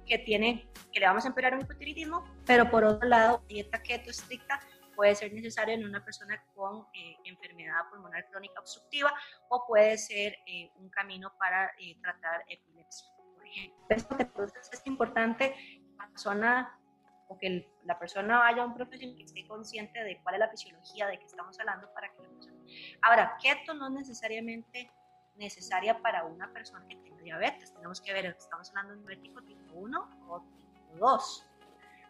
que 0.06 0.18
tiene, 0.18 0.70
que 0.92 1.00
le 1.00 1.06
vamos 1.06 1.24
a 1.24 1.28
empeorar 1.28 1.54
un 1.54 1.62
hipotiroidismo, 1.62 2.24
pero 2.46 2.70
por 2.70 2.84
otro 2.84 3.08
lado, 3.08 3.44
dieta 3.48 3.82
keto 3.82 4.10
estricta 4.10 4.60
puede 4.98 5.14
ser 5.14 5.32
necesaria 5.32 5.74
en 5.74 5.84
una 5.84 6.04
persona 6.04 6.42
con 6.54 6.86
eh, 6.92 7.16
enfermedad 7.24 7.88
pulmonar 7.90 8.28
crónica 8.30 8.58
obstructiva 8.58 9.14
o 9.48 9.64
puede 9.66 9.96
ser 9.96 10.36
eh, 10.46 10.72
un 10.76 10.88
camino 10.90 11.32
para 11.38 11.70
eh, 11.78 11.96
tratar 12.02 12.44
epilepsia, 12.48 13.06
por 13.36 13.46
ejemplo. 13.46 13.86
Entonces 13.90 14.70
es 14.72 14.82
importante 14.86 15.54
persona 16.10 16.78
o 17.28 17.38
que 17.38 17.70
la 17.84 17.98
persona 17.98 18.38
vaya 18.38 18.62
a 18.62 18.66
un 18.66 18.74
profesional 18.74 19.16
que 19.16 19.24
esté 19.24 19.46
consciente 19.46 20.02
de 20.02 20.20
cuál 20.22 20.36
es 20.36 20.40
la 20.40 20.48
fisiología 20.48 21.06
de 21.06 21.18
que 21.18 21.26
estamos 21.26 21.58
hablando 21.60 21.92
para 21.92 22.08
que 22.08 22.22
la 22.22 22.28
persona... 22.28 22.58
Ahora, 23.02 23.36
keto 23.40 23.74
no 23.74 23.88
es 23.88 23.92
necesariamente 23.92 24.90
necesaria 25.36 26.00
para 26.00 26.24
una 26.24 26.52
persona 26.52 26.86
que 26.88 26.96
tenga 26.96 27.22
diabetes. 27.22 27.72
Tenemos 27.72 28.00
que 28.00 28.12
ver, 28.12 28.26
estamos 28.26 28.68
hablando 28.70 28.94
de 28.94 29.00
diabético 29.00 29.42
tipo 29.42 29.74
1 29.74 30.26
o 30.28 30.40
tipo 30.40 31.06
2. 31.06 31.46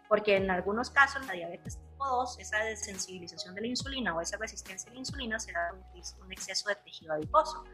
Porque 0.09 0.37
en 0.37 0.51
algunos 0.51 0.91
casos 0.91 1.27
la 1.27 1.35
diabetes 1.35 1.79
tipo 1.79 2.07
2, 2.07 2.39
esa 2.39 2.59
desensibilización 2.59 3.55
de 3.55 3.61
la 3.61 3.67
insulina 3.67 4.15
o 4.15 4.21
esa 4.21 4.39
resistencia 4.39 4.91
a 4.91 4.95
la 4.95 5.01
insulina 5.01 5.39
será 5.39 5.75
un 5.75 6.33
exceso 6.33 6.69
de 6.69 6.77
tejido 6.77 7.13
adiposo. 7.13 7.65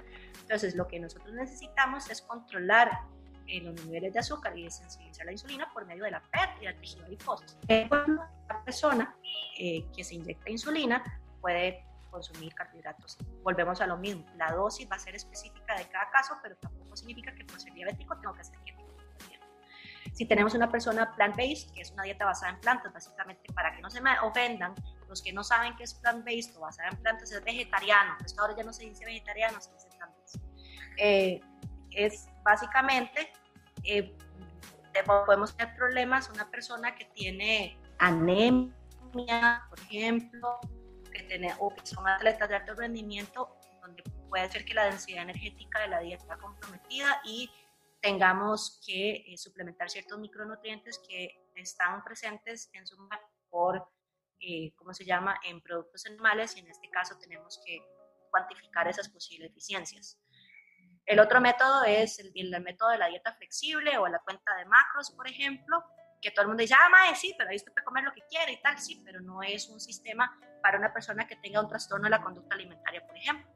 Entonces, 0.40 0.74
lo 0.74 0.88
que 0.88 0.98
nosotros 0.98 1.32
necesitamos 1.34 2.10
es 2.10 2.22
controlar 2.22 2.90
en 3.46 3.64
los 3.66 3.84
niveles 3.84 4.12
de 4.12 4.18
azúcar 4.18 4.56
y 4.58 4.64
de 4.64 4.70
sensibilizar 4.70 5.26
la 5.26 5.32
insulina 5.32 5.70
por 5.72 5.86
medio 5.86 6.04
de 6.04 6.10
la 6.12 6.22
pérdida 6.22 6.70
del 6.70 6.80
tejido 6.80 7.04
adiposo. 7.04 7.44
La 7.68 8.64
persona 8.64 9.16
eh, 9.58 9.84
que 9.94 10.04
se 10.04 10.14
inyecta 10.14 10.50
insulina 10.50 11.02
puede 11.40 11.84
consumir 12.10 12.54
carbohidratos. 12.54 13.18
Volvemos 13.42 13.80
a 13.80 13.86
lo 13.86 13.96
mismo, 13.96 14.24
la 14.36 14.52
dosis 14.52 14.88
va 14.90 14.96
a 14.96 14.98
ser 14.98 15.16
específica 15.16 15.76
de 15.76 15.86
cada 15.88 16.10
caso, 16.10 16.38
pero 16.42 16.56
tampoco 16.56 16.96
significa 16.96 17.34
que 17.34 17.44
por 17.44 17.60
ser 17.60 17.72
diabético 17.74 18.16
tengo 18.18 18.34
que 18.34 18.44
ser 18.44 18.56
keto. 18.60 18.84
Si 20.12 20.26
tenemos 20.26 20.54
una 20.54 20.70
persona 20.70 21.12
plant-based, 21.16 21.72
que 21.74 21.80
es 21.80 21.90
una 21.90 22.04
dieta 22.04 22.24
basada 22.24 22.52
en 22.52 22.60
plantas, 22.60 22.92
básicamente 22.92 23.52
para 23.52 23.74
que 23.74 23.82
no 23.82 23.90
se 23.90 24.00
me 24.00 24.16
ofendan, 24.20 24.72
los 25.08 25.20
que 25.20 25.32
no 25.32 25.42
saben 25.42 25.74
qué 25.76 25.82
es 25.82 25.94
plant-based 25.94 26.56
o 26.56 26.60
basada 26.60 26.90
en 26.90 26.96
plantas 26.98 27.32
es 27.32 27.42
vegetariano, 27.42 28.14
pues 28.20 28.38
ahora 28.38 28.54
ya 28.56 28.62
no 28.62 28.72
se 28.72 28.84
dice 28.84 29.04
vegetariano, 29.04 29.60
se 29.60 29.72
dice 29.72 29.88
plant-based. 29.88 30.40
Eh, 30.98 31.40
es 31.96 32.28
básicamente, 32.44 33.32
eh, 33.84 34.16
podemos 35.04 35.56
tener 35.56 35.74
problemas, 35.74 36.30
una 36.30 36.50
persona 36.50 36.94
que 36.94 37.06
tiene 37.06 37.78
anemia, 37.98 39.66
por 39.68 39.80
ejemplo, 39.80 40.60
que 41.12 41.22
tiene, 41.24 41.54
o 41.58 41.74
que 41.74 41.86
son 41.86 42.06
atletas 42.06 42.48
de 42.48 42.56
alto 42.56 42.74
rendimiento, 42.74 43.56
donde 43.80 44.02
puede 44.28 44.50
ser 44.50 44.64
que 44.64 44.74
la 44.74 44.84
densidad 44.84 45.22
energética 45.22 45.80
de 45.80 45.88
la 45.88 46.00
dieta 46.00 46.22
está 46.22 46.36
comprometida 46.38 47.20
y 47.24 47.50
tengamos 48.00 48.80
que 48.86 49.24
eh, 49.26 49.38
suplementar 49.38 49.88
ciertos 49.88 50.18
micronutrientes 50.18 51.00
que 51.08 51.42
están 51.54 52.04
presentes 52.04 52.68
en 52.72 52.86
su 52.86 52.96
por, 53.48 53.88
eh, 54.40 54.74
¿cómo 54.76 54.92
se 54.92 55.04
llama?, 55.04 55.38
en 55.44 55.60
productos 55.60 56.04
animales 56.06 56.56
y 56.56 56.60
en 56.60 56.68
este 56.68 56.90
caso 56.90 57.16
tenemos 57.18 57.60
que 57.64 57.78
cuantificar 58.30 58.88
esas 58.88 59.08
posibles 59.08 59.50
deficiencias. 59.50 60.18
El 61.06 61.20
otro 61.20 61.40
método 61.40 61.84
es 61.84 62.18
el, 62.18 62.60
método 62.62 62.90
de 62.90 62.98
la 62.98 63.08
dieta 63.08 63.34
flexible 63.34 63.98
o 63.98 64.08
la 64.08 64.20
cuenta 64.20 64.54
de 64.56 64.64
macros, 64.64 65.10
por 65.10 65.28
ejemplo, 65.28 65.84
que 66.20 66.30
todo 66.30 66.42
el 66.42 66.48
mundo 66.48 66.62
dice, 66.62 66.74
ah, 66.74 66.88
mae, 66.88 67.14
sí, 67.14 67.34
pero 67.36 67.50
ahí 67.50 67.56
usted 67.56 67.72
puede 67.72 67.84
comer 67.84 68.04
lo 68.04 68.12
que 68.12 68.22
quiere 68.28 68.52
y 68.52 68.62
tal, 68.62 68.78
sí, 68.78 69.02
pero 69.04 69.20
no 69.20 69.42
es 69.42 69.68
un 69.68 69.80
sistema 69.80 70.38
para 70.62 70.78
una 70.78 70.92
persona 70.92 71.26
que 71.26 71.36
tenga 71.36 71.60
un 71.60 71.68
trastorno 71.68 72.04
de 72.04 72.10
la 72.10 72.22
conducta 72.22 72.54
alimentaria, 72.54 73.06
por 73.06 73.16
ejemplo. 73.16 73.46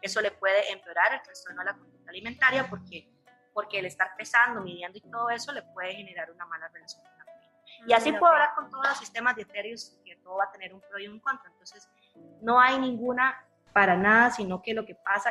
Eso 0.00 0.20
le 0.20 0.30
puede 0.30 0.70
empeorar 0.70 1.14
el 1.14 1.22
trastorno 1.22 1.60
de 1.60 1.64
la 1.64 1.76
conducta 1.76 2.10
alimentaria 2.10 2.68
porque, 2.70 3.10
porque 3.52 3.80
el 3.80 3.86
estar 3.86 4.14
pesando, 4.16 4.60
midiendo 4.60 4.98
y 4.98 5.00
todo 5.00 5.30
eso 5.30 5.52
le 5.52 5.62
puede 5.62 5.94
generar 5.94 6.30
una 6.30 6.46
mala 6.46 6.68
relación 6.68 7.02
con 7.02 7.18
la 7.18 7.24
comida. 7.24 7.84
Y 7.88 7.92
así 7.92 8.12
puedo 8.12 8.32
hablar 8.32 8.54
con 8.54 8.70
todos 8.70 8.86
los 8.88 8.98
sistemas 8.98 9.34
dietéticos 9.34 10.00
que 10.04 10.14
todo 10.16 10.36
va 10.36 10.44
a 10.44 10.52
tener 10.52 10.72
un 10.72 10.80
pro 10.80 11.00
y 11.00 11.08
un 11.08 11.18
contra. 11.18 11.50
Entonces, 11.50 11.88
no 12.40 12.60
hay 12.60 12.78
ninguna 12.78 13.44
para 13.72 13.96
nada, 13.96 14.30
sino 14.30 14.62
que 14.62 14.74
lo 14.74 14.86
que 14.86 14.94
pasa 14.94 15.30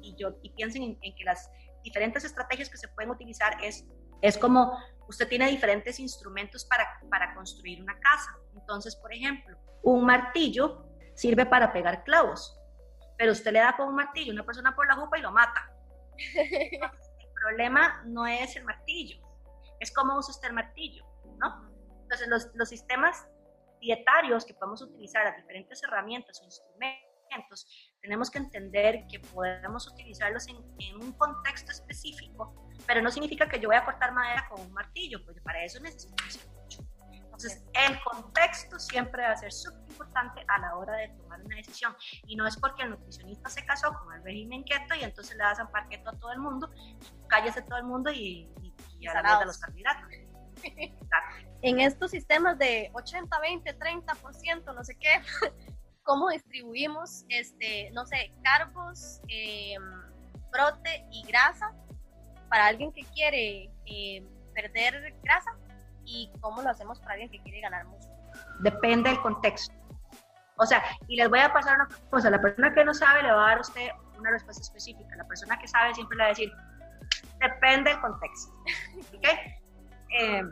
y, 0.00 0.14
yo, 0.16 0.36
y 0.42 0.50
piensen 0.50 0.82
en, 0.82 1.14
que 1.16 1.24
las 1.24 1.50
diferentes 1.82 2.24
estrategias 2.24 2.68
que 2.68 2.76
se 2.76 2.88
pueden 2.88 3.10
utilizar 3.10 3.56
es, 3.62 3.86
es 4.22 4.36
como 4.36 4.76
usted 5.08 5.28
tiene 5.28 5.48
diferentes 5.48 5.98
instrumentos 6.00 6.64
para, 6.64 6.86
para 7.10 7.34
construir 7.34 7.82
una 7.82 7.98
casa. 7.98 8.36
Entonces, 8.54 8.96
por 8.96 9.12
ejemplo, 9.12 9.56
un 9.82 10.04
martillo 10.04 10.86
sirve 11.14 11.46
para 11.46 11.72
pegar 11.72 12.04
clavos, 12.04 12.58
pero 13.16 13.32
usted 13.32 13.52
le 13.52 13.60
da 13.60 13.76
con 13.76 13.88
un 13.88 13.94
martillo 13.94 14.32
a 14.32 14.34
una 14.34 14.44
persona 14.44 14.74
por 14.74 14.86
la 14.86 14.96
jupa 14.96 15.18
y 15.18 15.22
lo 15.22 15.32
mata. 15.32 15.72
el 16.34 17.32
problema 17.34 18.02
no 18.06 18.26
es 18.26 18.56
el 18.56 18.64
martillo, 18.64 19.20
es 19.80 19.92
cómo 19.92 20.18
usa 20.18 20.32
usted 20.32 20.48
el 20.48 20.54
martillo, 20.54 21.04
¿no? 21.38 21.70
Entonces, 22.02 22.28
los, 22.28 22.48
los 22.54 22.68
sistemas 22.68 23.26
dietarios 23.80 24.44
que 24.44 24.54
podemos 24.54 24.82
utilizar, 24.82 25.24
las 25.24 25.36
diferentes 25.36 25.82
herramientas 25.82 26.40
o 26.40 26.44
instrumentos, 26.44 27.07
tenemos 28.00 28.30
que 28.30 28.38
entender 28.38 29.06
que 29.10 29.20
podemos 29.20 29.86
utilizarlos 29.88 30.46
en, 30.48 30.56
un 30.96 31.12
contexto 31.12 31.72
específico, 31.72 32.68
pero 32.86 33.02
no 33.02 33.10
significa 33.10 33.48
que 33.48 33.60
yo 33.60 33.68
voy 33.68 33.76
a 33.76 33.84
cortar 33.84 34.12
madera 34.12 34.46
con 34.48 34.60
un 34.60 34.72
martillo, 34.72 35.24
porque 35.24 35.40
para 35.40 35.64
eso 35.64 35.80
necesito 35.80 36.14
mucho. 36.22 36.40
Entonces, 37.12 37.64
el 37.72 38.00
contexto 38.02 38.80
siempre 38.80 39.22
va 39.22 39.30
a 39.30 39.36
ser 39.36 39.52
súper 39.52 39.88
importante 39.90 40.44
a 40.48 40.58
la 40.58 40.76
hora 40.76 40.94
de 40.94 41.08
tomar 41.10 41.40
una 41.44 41.54
decisión. 41.54 41.94
Y 42.26 42.34
no 42.34 42.44
es 42.48 42.56
porque 42.56 42.82
el 42.82 42.90
nutricionista 42.90 43.48
se 43.48 43.64
casó 43.64 43.94
con 43.94 44.12
el 44.12 44.24
régimen 44.24 44.64
keto 44.64 44.96
y 44.96 45.04
entonces 45.04 45.36
le 45.36 45.44
das 45.44 45.58
zampar 45.58 45.88
keto 45.88 46.10
a 46.10 46.18
todo 46.18 46.32
el 46.32 46.40
mundo, 46.40 46.68
cállese 47.28 47.62
todo 47.62 47.78
el 47.78 47.84
mundo 47.84 48.10
y, 48.10 48.50
y, 48.98 49.06
a 49.06 49.22
la 49.22 49.38
de 49.38 49.46
los 49.46 49.58
carbohidratos. 49.58 50.08
en 51.62 51.80
estos 51.80 52.10
sistemas 52.10 52.58
de 52.58 52.90
80, 52.92 53.38
20, 53.38 53.78
30%, 53.78 54.74
no 54.74 54.82
sé 54.82 54.96
qué, 54.98 55.22
cómo 56.08 56.30
distribuimos, 56.30 57.26
este, 57.28 57.90
no 57.92 58.06
sé, 58.06 58.32
carbos, 58.42 59.20
eh, 59.28 59.76
y 61.12 61.26
grasa 61.26 61.70
para 62.48 62.66
alguien 62.66 62.90
que 62.92 63.02
quiere 63.12 63.70
eh, 63.84 64.26
perder 64.54 65.14
grasa 65.22 65.50
y 66.06 66.32
cómo 66.40 66.62
lo 66.62 66.70
hacemos 66.70 66.98
para 67.00 67.12
alguien 67.12 67.30
que 67.30 67.38
quiere 67.42 67.60
ganar 67.60 67.84
músculo. 67.84 68.16
Depende 68.60 69.10
del 69.10 69.20
contexto. 69.20 69.74
O 70.56 70.64
sea, 70.64 70.82
y 71.08 71.16
les 71.16 71.28
voy 71.28 71.40
a 71.40 71.52
pasar 71.52 71.76
una 71.76 71.88
cosa, 72.08 72.30
la 72.30 72.40
persona 72.40 72.72
que 72.72 72.84
no 72.84 72.94
sabe 72.94 73.22
le 73.22 73.30
va 73.30 73.44
a 73.44 73.48
dar 73.50 73.58
a 73.58 73.60
usted 73.60 73.90
una 74.18 74.30
respuesta 74.30 74.62
específica, 74.62 75.14
la 75.14 75.28
persona 75.28 75.58
que 75.58 75.68
sabe 75.68 75.94
siempre 75.94 76.16
le 76.16 76.22
va 76.22 76.26
a 76.26 76.30
decir, 76.30 76.50
depende 77.38 77.90
del 77.90 78.00
contexto. 78.00 78.52
¿Ok? 79.14 79.28
Eh, 80.18 80.42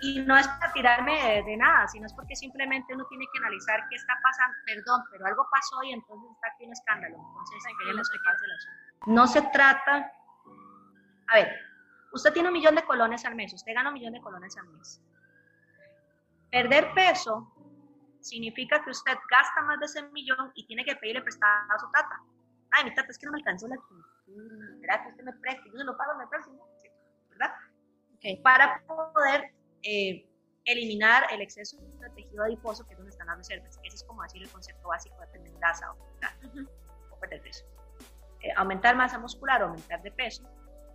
y 0.00 0.20
no 0.20 0.36
es 0.36 0.46
para 0.48 0.72
tirarme 0.72 1.42
de, 1.44 1.56
nada, 1.56 1.86
sino 1.88 2.06
es 2.06 2.12
porque 2.12 2.36
simplemente 2.36 2.94
uno 2.94 3.06
tiene 3.06 3.26
que 3.32 3.38
analizar 3.38 3.80
qué 3.88 3.96
está 3.96 4.14
pasando, 4.22 4.56
perdón, 4.64 5.02
pero 5.10 5.26
algo 5.26 5.46
pasó 5.50 5.82
y 5.84 5.92
entonces 5.92 6.30
está 6.32 6.48
aquí 6.48 6.64
un 6.64 6.72
escándalo. 6.72 7.16
Entonces, 7.16 7.64
No 9.06 9.26
se 9.26 9.42
trata, 9.42 10.12
a 11.28 11.34
ver, 11.34 11.52
usted 12.12 12.32
tiene 12.32 12.48
un 12.48 12.54
millón 12.54 12.74
de 12.74 12.82
colones 12.82 13.24
al 13.24 13.34
mes, 13.34 13.52
usted 13.52 13.74
gana 13.74 13.88
un 13.88 13.94
millón 13.94 14.12
de 14.12 14.20
colones 14.20 14.56
al 14.56 14.68
mes. 14.68 15.00
Perder 16.50 16.92
peso 16.94 17.52
significa 18.20 18.82
que 18.82 18.90
usted 18.90 19.16
gasta 19.30 19.62
más 19.62 19.78
de 19.80 19.86
ese 19.86 20.02
millón 20.10 20.50
y 20.54 20.66
tiene 20.66 20.84
que 20.84 20.96
pedirle 20.96 21.22
prestado 21.22 21.72
a 21.72 21.78
su 21.78 21.90
tata. 21.90 22.20
Ay, 22.70 22.84
mi 22.84 22.94
tata, 22.94 23.08
es 23.10 23.18
que 23.18 23.26
no 23.26 23.32
me 23.32 23.38
alcanzó 23.38 23.68
la 23.68 23.76
¿Verdad 24.80 25.02
que 25.02 25.08
usted 25.10 25.24
me 25.24 25.32
presta? 25.34 25.62
Yo 25.66 25.78
se 25.78 25.84
lo 25.84 25.96
pago 25.96 26.20
el 26.20 26.28
próximo. 26.28 26.66
¿Verdad? 27.30 27.54
Okay. 28.16 28.36
Para 28.42 28.82
poder 28.86 29.52
eh, 29.82 30.28
eliminar 30.64 31.26
el 31.32 31.40
exceso 31.40 31.76
de 31.76 32.10
tejido 32.10 32.44
adiposo, 32.44 32.84
que 32.84 32.92
es 32.92 32.98
donde 32.98 33.10
están 33.10 33.26
las 33.26 33.38
reservas. 33.38 33.78
Ese 33.84 33.96
es 33.96 34.04
como 34.04 34.22
decir 34.22 34.42
el 34.42 34.50
concepto 34.50 34.88
básico 34.88 35.18
de 35.20 35.26
tener 35.28 35.52
grasa 35.52 35.92
o, 35.92 37.18
perder 37.20 37.42
peso. 37.42 37.64
Eh, 38.42 38.52
aumentar 38.56 38.94
masa 38.94 39.18
muscular 39.18 39.62
o 39.62 39.66
aumentar 39.66 40.00
de 40.02 40.12
peso 40.12 40.44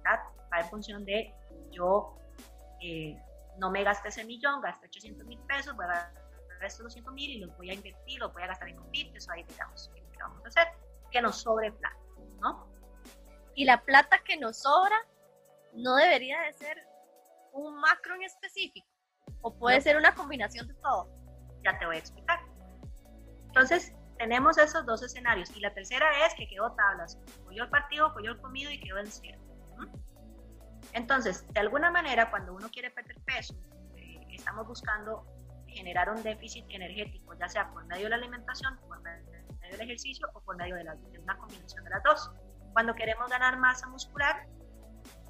va 0.05 0.59
en 0.59 0.69
función 0.69 1.05
de 1.05 1.33
yo 1.71 2.15
eh, 2.81 3.17
no 3.57 3.71
me 3.71 3.83
gaste 3.83 4.09
ese 4.09 4.23
millón, 4.25 4.61
gaste 4.61 4.87
800 4.87 5.25
mil 5.25 5.39
pesos, 5.41 5.75
voy 5.75 5.85
a 5.85 5.89
gastar 5.89 6.23
estos 6.65 6.83
200 6.83 7.13
mil 7.13 7.31
y 7.31 7.39
los 7.39 7.55
voy 7.57 7.69
a 7.69 7.73
invertir, 7.73 8.19
los 8.19 8.31
voy 8.33 8.43
a 8.43 8.47
gastar 8.47 8.69
en 8.69 8.75
convites, 8.77 9.27
o 9.27 9.31
ahí 9.31 9.43
digamos, 9.43 9.91
¿qué 9.93 10.17
vamos 10.19 10.45
a 10.45 10.47
hacer? 10.47 10.67
Que 11.11 11.21
nos 11.21 11.37
sobre 11.37 11.71
plata, 11.71 11.97
¿no? 12.41 12.67
Y 13.55 13.65
la 13.65 13.81
plata 13.81 14.19
que 14.23 14.37
nos 14.37 14.57
sobra 14.57 14.97
no 15.73 15.95
debería 15.95 16.41
de 16.41 16.53
ser 16.53 16.77
un 17.53 17.79
macro 17.79 18.15
en 18.15 18.23
específico? 18.23 18.87
¿O 19.41 19.57
puede 19.57 19.79
ser 19.81 19.97
una 19.97 20.13
combinación 20.13 20.67
de 20.67 20.73
todo? 20.75 21.09
Ya 21.63 21.77
te 21.79 21.85
voy 21.85 21.95
a 21.95 21.99
explicar. 21.99 22.39
Entonces, 23.45 23.93
tenemos 24.17 24.57
esos 24.57 24.85
dos 24.85 25.03
escenarios. 25.03 25.55
Y 25.55 25.59
la 25.59 25.73
tercera 25.73 26.05
es 26.25 26.33
que 26.35 26.47
quedó 26.47 26.73
tablas. 26.73 27.17
Cogió 27.43 27.63
el 27.63 27.69
partido, 27.69 28.13
cogió 28.13 28.31
el 28.31 28.41
comido 28.41 28.71
y 28.71 28.79
quedó 28.79 28.97
en 28.99 29.07
cero. 29.07 29.39
Entonces, 30.93 31.47
de 31.53 31.59
alguna 31.59 31.91
manera, 31.91 32.29
cuando 32.29 32.53
uno 32.53 32.69
quiere 32.69 32.91
perder 32.91 33.17
peso, 33.25 33.55
eh, 33.95 34.19
estamos 34.31 34.67
buscando 34.67 35.25
generar 35.67 36.09
un 36.09 36.21
déficit 36.21 36.65
energético, 36.69 37.33
ya 37.39 37.49
sea 37.49 37.71
por 37.71 37.85
medio 37.85 38.03
de 38.03 38.09
la 38.11 38.15
alimentación, 38.17 38.77
por 38.87 39.01
medio 39.01 39.25
del 39.71 39.81
ejercicio 39.81 40.27
o 40.33 40.41
por 40.41 40.55
medio 40.55 40.75
de, 40.75 40.83
la, 40.83 40.95
de 40.95 41.19
una 41.19 41.35
combinación 41.37 41.83
de 41.83 41.89
las 41.89 42.03
dos. 42.03 42.31
Cuando 42.73 42.93
queremos 42.93 43.29
ganar 43.29 43.57
masa 43.57 43.87
muscular, 43.87 44.45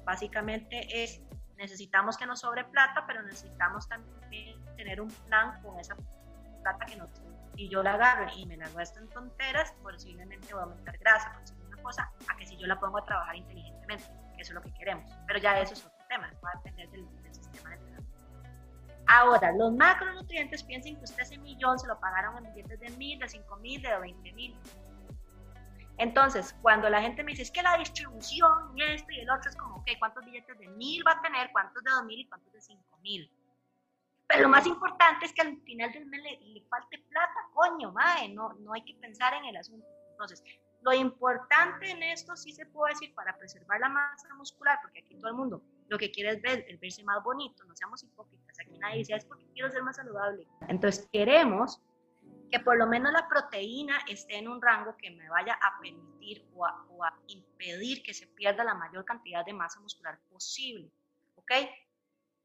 básicamente 0.04 1.04
es 1.04 1.22
necesitamos 1.64 2.18
que 2.18 2.26
nos 2.26 2.40
sobre 2.40 2.64
plata, 2.64 3.04
pero 3.06 3.22
necesitamos 3.22 3.88
también 3.88 4.62
tener 4.76 5.00
un 5.00 5.08
plan 5.26 5.62
con 5.62 5.78
esa 5.80 5.96
plata 6.62 6.84
que 6.86 6.96
nos 6.96 7.10
y 7.56 7.68
yo 7.68 7.82
la 7.82 7.94
agarro 7.94 8.26
y 8.36 8.46
me 8.46 8.56
la 8.56 8.68
gasto 8.70 8.98
en 8.98 9.08
tonteras, 9.08 9.72
posiblemente 9.82 10.52
voy 10.52 10.60
a 10.60 10.64
aumentar 10.64 10.98
grasa, 10.98 11.32
por 11.32 11.66
una 11.68 11.82
cosa, 11.82 12.10
a 12.28 12.36
que 12.36 12.46
si 12.46 12.56
yo 12.56 12.66
la 12.66 12.78
pongo 12.80 12.98
a 12.98 13.04
trabajar 13.04 13.36
inteligentemente, 13.36 14.04
que 14.34 14.42
eso 14.42 14.50
es 14.50 14.54
lo 14.54 14.62
que 14.62 14.74
queremos. 14.74 15.08
Pero 15.26 15.38
ya 15.38 15.60
eso 15.60 15.74
es 15.74 15.86
otro 15.86 16.04
tema, 16.08 16.30
va 16.44 16.50
a 16.50 16.56
depender 16.56 16.90
del, 16.90 17.06
sistema 17.32 17.70
de 17.70 17.94
Ahora, 19.06 19.52
los 19.52 19.72
macronutrientes, 19.72 20.64
piensen 20.64 20.96
que 20.96 21.04
usted 21.04 21.22
ese 21.22 21.38
millón 21.38 21.78
se 21.78 21.86
lo 21.86 21.98
pagaron 22.00 22.38
en 22.38 22.52
billetes 22.54 22.80
de 22.80 22.90
mil, 22.90 23.18
de 23.20 23.28
cinco 23.28 23.56
mil, 23.58 23.80
de 23.80 23.98
veinte 23.98 24.32
mil. 24.32 24.58
Entonces, 25.98 26.54
cuando 26.60 26.88
la 26.90 27.00
gente 27.00 27.22
me 27.22 27.32
dice, 27.32 27.42
es 27.42 27.50
que 27.50 27.62
la 27.62 27.78
distribución 27.78 28.76
y 28.76 28.82
esto 28.82 29.12
y 29.12 29.20
el 29.20 29.30
otro 29.30 29.50
es 29.50 29.56
como, 29.56 29.76
ok, 29.76 29.90
¿cuántos 29.98 30.24
billetes 30.24 30.58
de 30.58 30.68
mil 30.68 31.06
va 31.06 31.12
a 31.12 31.22
tener? 31.22 31.50
¿Cuántos 31.52 31.82
de 31.82 31.90
dos 31.90 32.04
mil 32.04 32.20
y 32.20 32.26
cuántos 32.26 32.52
de 32.52 32.60
cinco 32.60 32.98
mil? 33.02 33.30
Pero 34.26 34.42
lo 34.42 34.48
más 34.48 34.66
importante 34.66 35.26
es 35.26 35.32
que 35.32 35.42
al 35.42 35.60
final 35.62 35.92
del 35.92 36.06
mes 36.06 36.22
le, 36.22 36.62
falte 36.68 36.98
plata, 37.10 37.48
coño, 37.52 37.92
mae, 37.92 38.28
no, 38.30 38.54
no 38.54 38.72
hay 38.72 38.82
que 38.82 38.94
pensar 38.94 39.34
en 39.34 39.44
el 39.44 39.56
asunto. 39.56 39.86
Entonces, 40.12 40.42
lo 40.80 40.92
importante 40.92 41.90
en 41.90 42.02
esto 42.02 42.36
sí 42.36 42.52
se 42.52 42.66
puede 42.66 42.94
decir 42.94 43.14
para 43.14 43.36
preservar 43.36 43.80
la 43.80 43.88
masa 43.88 44.34
muscular, 44.34 44.78
porque 44.82 45.00
aquí 45.00 45.14
todo 45.16 45.28
el 45.28 45.36
mundo 45.36 45.62
lo 45.88 45.98
que 45.98 46.10
quiere 46.10 46.30
es 46.30 46.42
ver, 46.42 46.64
el 46.68 46.78
verse 46.78 47.04
más 47.04 47.22
bonito, 47.22 47.64
no 47.64 47.76
seamos 47.76 48.02
hipócritas, 48.02 48.58
aquí 48.60 48.78
nadie 48.78 48.98
dice, 48.98 49.14
es 49.14 49.24
porque 49.24 49.46
quiero 49.52 49.70
ser 49.70 49.82
más 49.82 49.96
saludable. 49.96 50.46
Entonces, 50.68 51.08
queremos 51.12 51.80
que 52.54 52.60
por 52.60 52.78
lo 52.78 52.86
menos 52.86 53.12
la 53.12 53.26
proteína 53.26 53.98
esté 54.06 54.38
en 54.38 54.46
un 54.46 54.62
rango 54.62 54.96
que 54.96 55.10
me 55.10 55.28
vaya 55.28 55.58
a 55.60 55.76
permitir 55.80 56.46
o 56.54 56.64
a, 56.64 57.18
impedir 57.26 58.00
que 58.04 58.14
se 58.14 58.28
pierda 58.28 58.62
la 58.62 58.74
mayor 58.74 59.04
cantidad 59.04 59.44
de 59.44 59.52
masa 59.52 59.80
muscular 59.80 60.20
posible, 60.30 60.88
¿ok? 61.34 61.50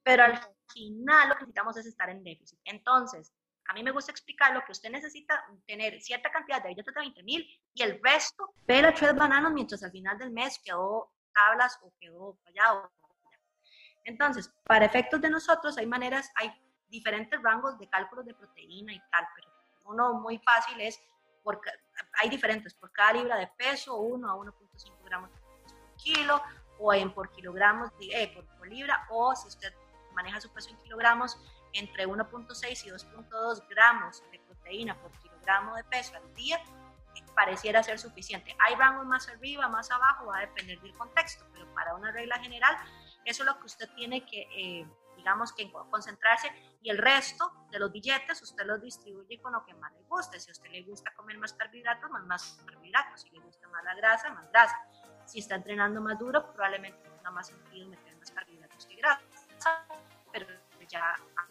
Pero 0.01 0.23
al 0.23 0.39
final 0.73 1.29
lo 1.29 1.35
que 1.35 1.41
necesitamos 1.41 1.77
es 1.77 1.85
estar 1.85 2.09
en 2.09 2.23
déficit. 2.23 2.57
Entonces, 2.65 3.35
a 3.67 3.73
mí 3.73 3.83
me 3.83 3.91
gusta 3.91 4.11
explicar 4.11 4.51
lo 4.51 4.65
que 4.65 4.71
usted 4.71 4.89
necesita 4.89 5.45
tener 5.67 6.01
cierta 6.01 6.31
cantidad 6.31 6.63
de 6.63 6.69
billetes 6.69 6.95
de 6.95 7.01
20 7.01 7.21
mil 7.21 7.61
y 7.75 7.83
el 7.83 8.01
resto, 8.03 8.51
a 8.67 8.93
tres 8.95 9.15
bananos 9.15 9.53
mientras 9.53 9.83
al 9.83 9.91
final 9.91 10.17
del 10.17 10.31
mes 10.31 10.57
quedó 10.57 11.13
tablas 11.35 11.77
o 11.83 11.93
quedó 11.99 12.35
fallado. 12.43 12.91
Entonces, 14.05 14.51
para 14.63 14.85
efectos 14.85 15.21
de 15.21 15.29
nosotros 15.29 15.77
hay 15.77 15.85
maneras, 15.85 16.31
hay 16.33 16.51
diferentes 16.87 17.39
rangos 17.43 17.77
de 17.77 17.87
cálculos 17.87 18.25
de 18.25 18.33
proteína 18.33 18.91
y 18.91 18.99
tal, 19.11 19.27
pero 19.35 19.48
uno 19.89 20.13
muy 20.13 20.37
fácil 20.39 20.79
es, 20.79 21.01
porque 21.43 21.69
hay 22.21 22.29
diferentes, 22.29 22.73
por 22.73 22.91
cada 22.91 23.13
libra 23.13 23.37
de 23.37 23.47
peso, 23.47 23.97
1 23.97 24.29
a 24.29 24.35
1.5 24.35 25.03
gramos 25.03 25.29
por 25.31 25.95
kilo, 25.97 26.41
o 26.79 26.93
en 26.93 27.11
por 27.13 27.29
kilogramos, 27.31 27.91
eh, 27.99 28.31
por, 28.57 28.67
libra, 28.67 29.07
o 29.09 29.35
si 29.35 29.47
usted 29.47 29.73
maneja 30.13 30.39
su 30.39 30.51
peso 30.53 30.69
en 30.69 30.77
kilogramos, 30.77 31.37
entre 31.73 32.07
1.6 32.07 32.85
y 32.85 32.89
2.2 32.89 33.67
gramos 33.67 34.23
de 34.31 34.39
proteína 34.39 34.99
por 35.01 35.11
kilogramo 35.19 35.75
de 35.75 35.83
peso 35.83 36.15
al 36.15 36.33
día, 36.35 36.57
eh, 37.15 37.23
pareciera 37.35 37.83
ser 37.83 37.99
suficiente. 37.99 38.55
Hay 38.59 38.75
rangos 38.75 39.05
más 39.05 39.27
arriba, 39.27 39.67
más 39.67 39.91
abajo, 39.91 40.27
va 40.27 40.37
a 40.37 40.41
depender 40.41 40.79
del 40.81 40.93
contexto, 40.93 41.45
pero 41.53 41.71
para 41.73 41.95
una 41.95 42.11
regla 42.11 42.39
general, 42.39 42.77
eso 43.25 43.43
es 43.43 43.47
lo 43.47 43.59
que 43.59 43.65
usted 43.65 43.89
tiene 43.95 44.25
que 44.25 44.47
eh, 44.53 44.87
digamos 45.19 45.53
que 45.53 45.69
concentrarse 45.71 46.49
y 46.81 46.89
el 46.89 46.97
resto 46.97 47.51
de 47.71 47.79
los 47.79 47.91
billetes 47.91 48.41
usted 48.41 48.65
los 48.65 48.81
distribuye 48.81 49.39
con 49.41 49.53
lo 49.53 49.65
que 49.65 49.73
más 49.73 49.91
le 49.93 50.01
guste. 50.03 50.39
Si 50.39 50.49
a 50.49 50.53
usted 50.53 50.71
le 50.71 50.83
gusta 50.83 51.13
comer 51.15 51.37
más 51.37 51.53
carbohidratos, 51.53 52.09
más, 52.09 52.23
más 52.23 52.61
carbohidratos. 52.65 53.21
Si 53.21 53.29
le 53.29 53.39
gusta 53.39 53.67
más 53.67 53.83
la 53.83 53.95
grasa, 53.95 54.29
más 54.31 54.49
grasa. 54.49 54.79
Si 55.25 55.39
está 55.39 55.55
entrenando 55.55 56.01
más 56.01 56.17
duro, 56.17 56.51
probablemente 56.53 57.07
tenga 57.09 57.31
más 57.31 57.47
sentido 57.47 57.87
meter 57.89 58.15
más 58.17 58.31
carbohidratos 58.31 58.85
que 58.85 58.95
grasa. 58.95 59.21
Pero 60.31 60.47
ya 60.87 61.01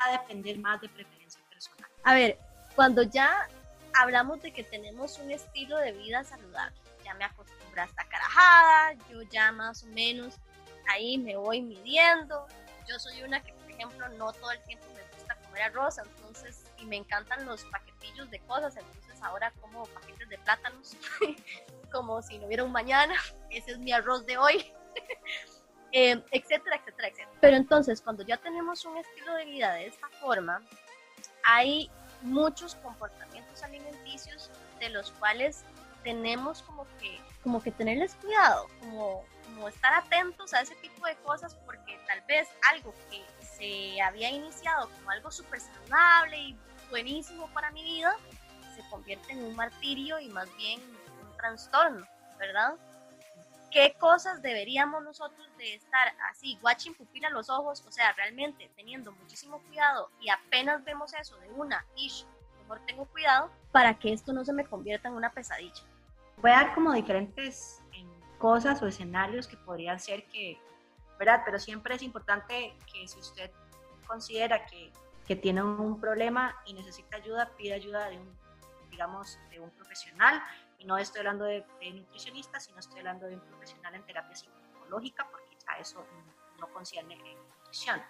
va 0.00 0.06
a 0.06 0.12
depender 0.12 0.58
más 0.58 0.80
de 0.80 0.88
preferencia 0.88 1.40
personal. 1.50 1.90
A 2.04 2.14
ver, 2.14 2.38
cuando 2.74 3.02
ya 3.02 3.48
hablamos 3.94 4.40
de 4.42 4.52
que 4.52 4.64
tenemos 4.64 5.18
un 5.18 5.30
estilo 5.30 5.76
de 5.78 5.92
vida 5.92 6.24
saludable, 6.24 6.80
ya 7.04 7.14
me 7.14 7.24
acostumbro 7.24 7.82
a 7.82 7.84
esta 7.84 8.04
carajada, 8.08 8.94
yo 9.10 9.22
ya 9.22 9.52
más 9.52 9.84
o 9.84 9.86
menos 9.88 10.38
ahí 10.88 11.18
me 11.18 11.36
voy 11.36 11.62
midiendo. 11.62 12.46
Yo 12.88 12.98
soy 12.98 13.22
una 13.22 13.42
que 13.42 13.52
ejemplo, 13.78 14.08
no 14.10 14.32
todo 14.32 14.50
el 14.50 14.62
tiempo 14.64 14.86
me 14.94 15.02
gusta 15.16 15.36
comer 15.36 15.62
arroz, 15.62 15.98
entonces, 15.98 16.64
y 16.78 16.86
me 16.86 16.96
encantan 16.96 17.46
los 17.46 17.64
paquetillos 17.64 18.30
de 18.30 18.40
cosas, 18.40 18.76
entonces 18.76 19.22
ahora 19.22 19.52
como 19.60 19.86
paquetes 19.86 20.28
de 20.28 20.38
plátanos, 20.38 20.96
como 21.92 22.20
si 22.22 22.38
no 22.38 22.46
hubiera 22.46 22.64
un 22.64 22.72
mañana, 22.72 23.14
ese 23.50 23.72
es 23.72 23.78
mi 23.78 23.92
arroz 23.92 24.26
de 24.26 24.38
hoy, 24.38 24.72
eh, 25.92 26.22
etcétera, 26.30 26.76
etcétera, 26.76 27.08
etcétera. 27.08 27.38
Pero 27.40 27.56
entonces, 27.56 28.00
cuando 28.00 28.22
ya 28.24 28.36
tenemos 28.36 28.84
un 28.84 28.96
estilo 28.96 29.34
de 29.34 29.44
vida 29.44 29.72
de 29.74 29.86
esta 29.86 30.08
forma, 30.20 30.60
hay 31.44 31.90
muchos 32.22 32.74
comportamientos 32.76 33.62
alimenticios 33.62 34.50
de 34.80 34.90
los 34.90 35.12
cuales 35.12 35.64
tenemos 36.02 36.62
como 36.62 36.86
que, 36.98 37.20
como 37.42 37.62
que 37.62 37.70
tenerles 37.70 38.14
cuidado, 38.16 38.68
como, 38.80 39.24
como 39.44 39.68
estar 39.68 39.92
atentos 39.94 40.54
a 40.54 40.60
ese 40.60 40.74
tipo 40.76 41.06
de 41.06 41.16
cosas, 41.16 41.54
porque 41.66 41.98
tal 42.06 42.20
vez 42.22 42.48
algo 42.70 42.94
que 43.10 43.24
se 43.58 44.00
había 44.00 44.30
iniciado 44.30 44.88
como 44.88 45.10
algo 45.10 45.30
súper 45.30 45.60
saludable 45.60 46.38
y 46.38 46.56
buenísimo 46.90 47.48
para 47.48 47.70
mi 47.72 47.82
vida, 47.82 48.16
se 48.74 48.88
convierte 48.88 49.32
en 49.32 49.44
un 49.44 49.56
martirio 49.56 50.20
y 50.20 50.28
más 50.28 50.48
bien 50.56 50.80
un 50.80 51.36
trastorno, 51.36 52.06
¿verdad? 52.38 52.74
¿Qué 53.70 53.94
cosas 53.98 54.40
deberíamos 54.40 55.02
nosotros 55.02 55.46
de 55.58 55.74
estar 55.74 56.14
así, 56.30 56.58
watching 56.62 56.94
pupila 56.94 57.28
los 57.28 57.50
ojos? 57.50 57.84
O 57.86 57.92
sea, 57.92 58.12
realmente 58.12 58.70
teniendo 58.76 59.12
muchísimo 59.12 59.60
cuidado 59.68 60.10
y 60.20 60.30
apenas 60.30 60.82
vemos 60.84 61.12
eso 61.12 61.36
de 61.38 61.48
una, 61.50 61.84
ish, 61.96 62.24
mejor 62.60 62.80
tengo 62.86 63.04
cuidado 63.06 63.50
para 63.72 63.98
que 63.98 64.12
esto 64.12 64.32
no 64.32 64.44
se 64.44 64.52
me 64.52 64.64
convierta 64.64 65.08
en 65.08 65.14
una 65.14 65.32
pesadilla. 65.32 65.82
Voy 66.38 66.50
a 66.50 66.54
dar 66.54 66.74
como 66.74 66.92
diferentes 66.92 67.82
cosas 68.38 68.80
o 68.82 68.86
escenarios 68.86 69.46
que 69.46 69.56
podrían 69.56 69.98
ser 69.98 70.24
que, 70.28 70.58
¿verdad? 71.18 71.42
Pero 71.44 71.58
siempre 71.58 71.94
es 71.94 72.02
importante 72.02 72.74
que 72.92 73.08
si 73.08 73.18
usted 73.18 73.50
considera 74.06 74.66
que, 74.66 74.92
que 75.26 75.36
tiene 75.36 75.62
un 75.62 76.00
problema 76.00 76.56
y 76.66 76.72
necesita 76.72 77.16
ayuda, 77.16 77.50
pida 77.56 77.74
ayuda 77.74 78.08
de 78.08 78.18
un, 78.18 78.38
digamos, 78.90 79.38
de 79.50 79.60
un 79.60 79.70
profesional. 79.70 80.42
Y 80.78 80.84
no 80.84 80.96
estoy 80.96 81.20
hablando 81.20 81.44
de, 81.44 81.64
nutricionista, 81.92 82.60
sino 82.60 82.78
estoy 82.78 83.00
hablando 83.00 83.26
de 83.26 83.34
un 83.34 83.40
profesional 83.40 83.94
en 83.94 84.02
terapia 84.04 84.34
psicológica, 84.34 85.26
porque 85.30 85.56
ya 85.56 85.78
eso 85.78 86.06
no 86.58 86.68
concierne 86.68 87.14
en 87.14 87.36
nutrición. 87.36 88.02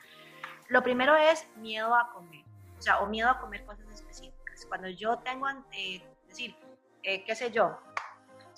Lo 0.68 0.82
primero 0.82 1.16
es 1.16 1.48
miedo 1.56 1.94
a 1.94 2.12
comer, 2.12 2.44
o 2.78 2.82
sea, 2.82 3.00
o 3.00 3.06
miedo 3.06 3.30
a 3.30 3.40
comer 3.40 3.64
cosas 3.64 3.88
específicas. 3.88 4.66
Cuando 4.66 4.88
yo 4.88 5.18
tengo, 5.18 5.48
eh, 5.72 6.02
decir, 6.26 6.54
eh, 7.02 7.24
qué 7.24 7.34
sé 7.34 7.50
yo, 7.50 7.78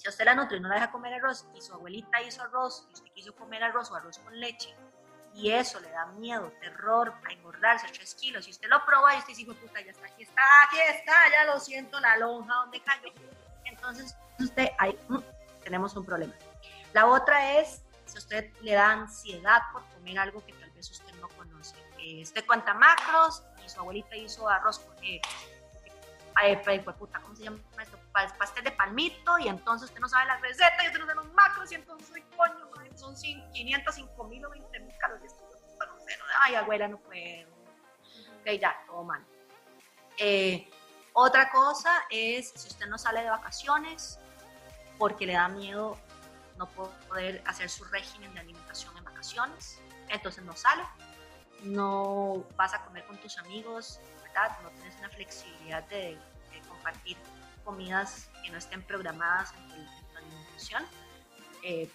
si 0.00 0.08
usted 0.08 0.24
la 0.24 0.34
nutre 0.34 0.56
y 0.56 0.60
no 0.60 0.68
la 0.70 0.76
deja 0.76 0.90
comer 0.90 1.12
arroz 1.12 1.44
y 1.54 1.60
su 1.60 1.74
abuelita 1.74 2.22
hizo 2.22 2.42
arroz 2.42 2.86
y 2.88 2.94
usted 2.94 3.12
quiso 3.12 3.34
comer 3.34 3.62
arroz 3.62 3.90
o 3.90 3.96
arroz 3.96 4.18
con 4.18 4.38
leche 4.40 4.74
y 5.34 5.50
eso 5.50 5.78
le 5.78 5.90
da 5.90 6.06
miedo, 6.06 6.50
terror, 6.58 7.12
a 7.28 7.32
engordarse 7.32 7.86
3 7.86 8.14
kilos 8.14 8.48
y 8.48 8.50
usted 8.50 8.68
lo 8.68 8.82
prueba 8.86 9.14
y 9.14 9.18
usted 9.18 9.34
dice, 9.36 9.52
puta, 9.52 9.80
ya 9.82 9.90
está, 9.90 10.06
aquí 10.06 10.22
está, 10.22 10.42
aquí 10.66 10.78
está, 10.96 11.12
ya 11.30 11.44
lo 11.52 11.60
siento, 11.60 12.00
la 12.00 12.16
lonja 12.16 12.52
donde 12.54 12.80
cayó. 12.80 13.12
Entonces 13.66 14.16
usted, 14.38 14.70
ahí 14.78 14.98
mm, 15.08 15.18
tenemos 15.64 15.94
un 15.94 16.06
problema. 16.06 16.32
La 16.94 17.06
otra 17.06 17.58
es 17.58 17.82
si 18.06 18.16
usted 18.16 18.50
le 18.62 18.72
da 18.72 18.92
ansiedad 18.92 19.60
por 19.70 19.84
comer 19.90 20.18
algo 20.18 20.42
que 20.46 20.54
tal 20.54 20.70
vez 20.70 20.90
usted 20.90 21.12
no 21.20 21.28
conoce. 21.28 21.76
Eh, 21.98 22.22
usted 22.22 22.46
cuenta 22.46 22.72
macros 22.72 23.44
y 23.62 23.68
su 23.68 23.78
abuelita 23.80 24.16
hizo 24.16 24.48
arroz 24.48 24.78
con... 24.78 24.96
Eh, 25.04 25.20
¿cómo 27.22 27.36
se 27.36 27.44
llama 27.44 27.58
esto? 27.80 27.98
pastel 28.12 28.64
de 28.64 28.72
palmito 28.72 29.38
y 29.38 29.48
entonces 29.48 29.88
usted 29.88 30.00
no 30.00 30.08
sabe 30.08 30.26
la 30.26 30.36
receta 30.38 30.82
y 30.82 30.86
usted 30.86 30.98
no 30.98 31.06
sabe 31.06 31.16
los 31.16 31.32
macros 31.32 31.70
y 31.72 31.74
entonces, 31.74 32.22
coño, 32.36 32.70
son 32.96 33.14
500, 33.14 33.94
5 33.94 34.24
mil 34.24 34.44
o 34.44 34.50
20 34.50 34.80
mil 34.80 34.96
calorías. 34.98 35.34
Ay, 36.40 36.54
abuela, 36.54 36.88
no 36.88 36.98
puedo. 36.98 37.50
Ok, 38.40 38.46
ya, 38.60 38.76
todo 38.86 39.04
mal. 39.04 39.24
Eh, 40.18 40.68
otra 41.12 41.50
cosa 41.50 41.90
es 42.10 42.50
si 42.54 42.68
usted 42.68 42.86
no 42.86 42.98
sale 42.98 43.22
de 43.22 43.30
vacaciones 43.30 44.18
porque 44.98 45.26
le 45.26 45.32
da 45.32 45.48
miedo 45.48 45.98
no 46.56 46.68
poder 46.68 47.42
hacer 47.46 47.70
su 47.70 47.84
régimen 47.84 48.32
de 48.34 48.40
alimentación 48.40 48.96
en 48.98 49.04
vacaciones, 49.04 49.80
entonces 50.08 50.44
no 50.44 50.54
sale, 50.54 50.82
no 51.62 52.44
vas 52.56 52.74
a 52.74 52.84
comer 52.84 53.04
con 53.06 53.16
tus 53.16 53.38
amigos, 53.38 53.98
No 54.62 54.70
tienes 54.70 54.96
una 54.98 55.08
flexibilidad 55.08 55.82
de, 55.88 56.18
de 56.52 56.60
compartir 56.68 57.16
comidas 57.64 58.30
que 58.44 58.50
no 58.50 58.58
estén 58.58 58.82
programadas 58.82 59.52
en 59.54 59.68
tu, 59.68 60.16
alimentación. 60.16 60.86
Eh, 61.62 61.90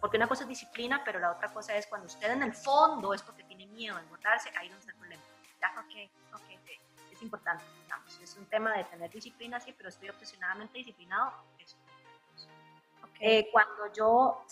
porque 0.00 0.16
una 0.16 0.28
cosa 0.28 0.44
es 0.44 0.48
disciplina, 0.48 1.02
pero 1.04 1.18
la 1.18 1.32
otra 1.32 1.48
cosa 1.52 1.74
es 1.76 1.86
cuando 1.86 2.06
usted 2.06 2.30
en 2.30 2.42
el 2.42 2.54
fondo 2.54 3.12
es 3.14 3.22
porque 3.22 3.42
tiene 3.44 3.66
miedo 3.66 3.96
a 3.96 4.00
engordarse, 4.00 4.50
ahí 4.56 4.68
no 4.68 4.76
está 4.76 4.92
el 4.92 4.98
problema. 4.98 5.22
¿ya? 5.60 5.84
Okay, 5.86 6.10
okay. 6.32 6.58
Es 7.10 7.22
importante, 7.22 7.64
digamos. 7.82 8.18
Es 8.20 8.36
un 8.36 8.46
tema 8.46 8.76
de 8.76 8.84
tener 8.84 9.10
disciplina, 9.10 9.58
sí, 9.58 9.74
pero 9.76 9.88
estoy 9.88 10.08
obsesionadamente 10.08 10.78
disciplinado. 10.78 11.32
Eso. 11.58 11.76
Eh, 13.20 13.48
cuando 13.50 13.92
yo 13.92 14.44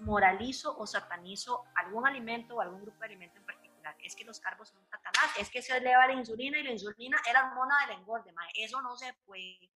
moralizo 0.00 0.76
o 0.78 0.86
satanizo 0.86 1.64
algún 1.74 2.06
alimento 2.06 2.56
o 2.56 2.60
algún 2.60 2.82
grupo 2.82 3.00
de 3.00 3.06
alimentos 3.06 3.38
en 3.38 3.44
particular, 3.44 3.65
es 4.02 4.16
que 4.16 4.24
los 4.24 4.40
carbos 4.40 4.68
son 4.68 4.78
un 4.78 4.88
satanás, 4.88 5.30
es 5.38 5.50
que 5.50 5.62
se 5.62 5.76
eleva 5.76 6.06
la 6.06 6.14
insulina 6.14 6.58
y 6.58 6.62
la 6.62 6.72
insulina 6.72 7.18
es 7.26 7.32
la 7.32 7.48
hormona 7.48 7.74
del 7.86 7.98
engorde, 7.98 8.32
eso 8.54 8.80
no 8.82 8.96
se 8.96 9.12
puede 9.24 9.70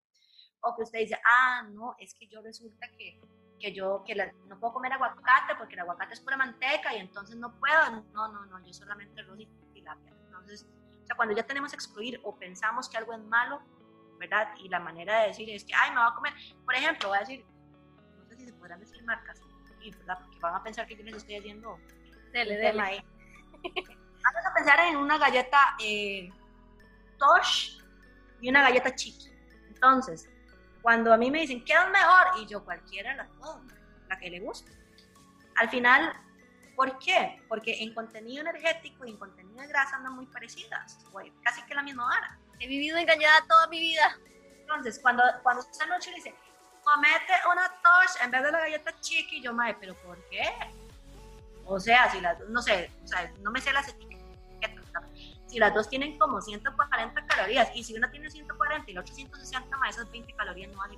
o 0.62 0.76
que 0.76 0.82
usted 0.82 0.98
dice, 1.00 1.20
ah, 1.24 1.62
no, 1.70 1.94
es 1.98 2.14
que 2.14 2.26
yo 2.26 2.42
resulta 2.42 2.86
que, 2.96 3.20
que 3.58 3.72
yo 3.72 4.02
que 4.04 4.14
no 4.46 4.58
puedo 4.58 4.74
comer 4.74 4.92
aguacate 4.92 5.54
porque 5.56 5.74
el 5.74 5.80
aguacate 5.80 6.14
es 6.14 6.20
pura 6.20 6.36
manteca 6.36 6.94
y 6.94 7.00
entonces 7.00 7.36
no 7.36 7.58
puedo. 7.58 8.02
No, 8.12 8.28
no, 8.28 8.46
no, 8.46 8.64
yo 8.64 8.72
solamente 8.72 9.20
arroz 9.20 9.40
y 9.40 9.46
tilapia. 9.72 10.12
Entonces, 10.26 10.66
o 11.02 11.06
sea, 11.06 11.16
cuando 11.16 11.34
ya 11.34 11.44
tenemos 11.44 11.70
que 11.70 11.76
excluir 11.76 12.20
o 12.24 12.36
pensamos 12.36 12.88
que 12.88 12.98
algo 12.98 13.12
es 13.12 13.20
malo, 13.20 13.62
¿verdad? 14.18 14.54
Y 14.58 14.68
la 14.68 14.80
manera 14.80 15.22
de 15.22 15.28
decir 15.28 15.48
es 15.50 15.64
que, 15.64 15.74
ay, 15.74 15.90
me 15.90 15.96
voy 15.96 16.10
a 16.10 16.14
comer, 16.14 16.34
por 16.64 16.74
ejemplo, 16.74 17.08
voy 17.08 17.16
a 17.16 17.20
decir, 17.20 17.44
no 18.18 18.26
sé 18.26 18.36
si 18.36 18.46
se 18.46 18.52
podrán 18.52 18.80
decir 18.80 19.02
marcas, 19.04 19.40
¿verdad? 19.98 20.18
Porque 20.20 20.38
van 20.40 20.54
a 20.54 20.62
pensar 20.62 20.86
que 20.86 20.96
yo 20.96 21.02
les 21.04 21.14
estoy 21.14 21.36
haciendo 21.36 21.78
dele, 22.32 22.56
dele. 22.56 22.80
ahí. 22.80 23.04
Vamos 24.22 24.46
a 24.46 24.54
pensar 24.54 24.80
en 24.80 24.96
una 24.96 25.18
galleta 25.18 25.76
eh, 25.82 26.30
Tosh 27.18 27.80
y 28.40 28.48
una 28.48 28.62
galleta 28.62 28.94
Chiqui. 28.94 29.30
Entonces, 29.68 30.28
cuando 30.82 31.12
a 31.12 31.16
mí 31.16 31.30
me 31.30 31.40
dicen, 31.40 31.64
¿qué 31.64 31.72
es 31.72 31.90
mejor? 31.90 32.42
Y 32.42 32.46
yo, 32.46 32.64
cualquiera 32.64 33.14
la 33.14 33.28
puedo, 33.28 33.62
la 34.08 34.18
que 34.18 34.30
le 34.30 34.40
guste. 34.40 34.72
Al 35.56 35.68
final, 35.68 36.12
¿por 36.76 36.98
qué? 36.98 37.42
Porque 37.48 37.82
en 37.82 37.94
contenido 37.94 38.42
energético 38.42 39.04
y 39.04 39.10
en 39.10 39.18
contenido 39.18 39.60
de 39.60 39.68
grasa 39.68 39.96
andan 39.96 40.14
muy 40.14 40.26
parecidas, 40.26 40.98
casi 41.42 41.62
que 41.62 41.74
la 41.74 41.82
misma 41.82 42.04
vara. 42.06 42.38
He 42.58 42.66
vivido 42.66 42.98
engañada 42.98 43.44
toda 43.48 43.66
mi 43.68 43.80
vida. 43.80 44.18
Entonces, 44.60 44.98
cuando, 45.00 45.22
cuando 45.42 45.62
esta 45.62 45.86
noche 45.86 46.10
le 46.10 46.16
dice, 46.16 46.34
comete 46.82 47.32
una 47.50 47.68
tosh 47.68 48.22
en 48.24 48.30
vez 48.30 48.42
de 48.42 48.52
la 48.52 48.60
galleta 48.60 49.00
chiqui, 49.00 49.42
yo, 49.42 49.52
madre, 49.52 49.76
¿pero 49.80 49.94
por 49.96 50.18
qué? 50.28 50.44
O 51.72 51.78
sea, 51.78 52.10
si 52.10 52.20
la, 52.20 52.36
no 52.48 52.60
sé, 52.60 52.90
o 53.04 53.06
sea, 53.06 53.32
no 53.42 53.50
me 53.50 53.60
sé 53.60 53.72
las 53.72 53.88
etiquetas 53.88 54.20
si 55.46 55.58
las 55.58 55.74
dos 55.74 55.88
tienen 55.88 56.16
como 56.16 56.40
140 56.40 57.26
calorías 57.26 57.70
y 57.74 57.82
si 57.82 57.94
una 57.96 58.08
tiene 58.08 58.30
140 58.30 58.88
y 58.88 58.94
la 58.94 59.00
otra 59.00 59.12
160 59.12 59.76
más 59.78 59.96
esas 59.96 60.10
20 60.12 60.32
calorías 60.34 60.70
no 60.70 60.78
van 60.78 60.92
a 60.92 60.94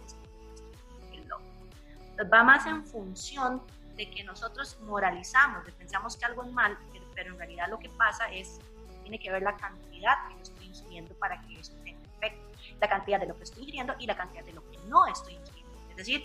va 2.31 2.45
más 2.45 2.67
en 2.67 2.85
función 2.85 3.63
de 3.97 4.11
que 4.11 4.23
nosotros 4.25 4.79
moralizamos, 4.83 5.65
de 5.65 5.73
pensamos 5.73 6.17
que 6.17 6.25
algo 6.25 6.45
es 6.45 6.53
mal, 6.53 6.79
pero 7.15 7.33
en 7.33 7.39
realidad 7.39 7.69
lo 7.69 7.79
que 7.79 7.89
pasa 7.89 8.31
es, 8.31 8.61
tiene 9.03 9.19
que 9.19 9.31
ver 9.31 9.43
la 9.43 9.57
cantidad 9.57 10.29
que 10.29 10.35
yo 10.35 10.43
estoy 10.43 10.67
ingiriendo 10.67 11.15
para 11.15 11.41
que 11.43 11.59
eso 11.59 11.73
tenga 11.83 12.01
efecto, 12.19 12.43
la 12.81 12.89
cantidad 12.89 13.21
de 13.21 13.27
lo 13.27 13.37
que 13.37 13.45
estoy 13.45 13.63
ingiriendo 13.63 13.95
y 13.99 14.07
la 14.07 14.17
cantidad 14.17 14.45
de 14.45 14.53
lo 14.53 14.71
que 14.71 14.79
no 14.87 15.07
estoy 15.07 15.35
ingiriendo. 15.35 15.73
Es 15.91 15.97
decir, 15.97 16.23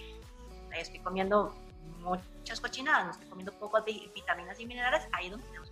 estoy 0.73 0.99
comiendo 0.99 1.55
muchas 2.01 2.59
cochinadas, 2.59 3.05
no 3.05 3.11
estoy 3.11 3.27
comiendo 3.27 3.53
pocas 3.53 3.83
vitaminas 3.85 4.59
y 4.59 4.65
minerales, 4.65 5.07
ahí 5.11 5.25
es 5.25 5.31
donde 5.31 5.47
tenemos 5.47 5.71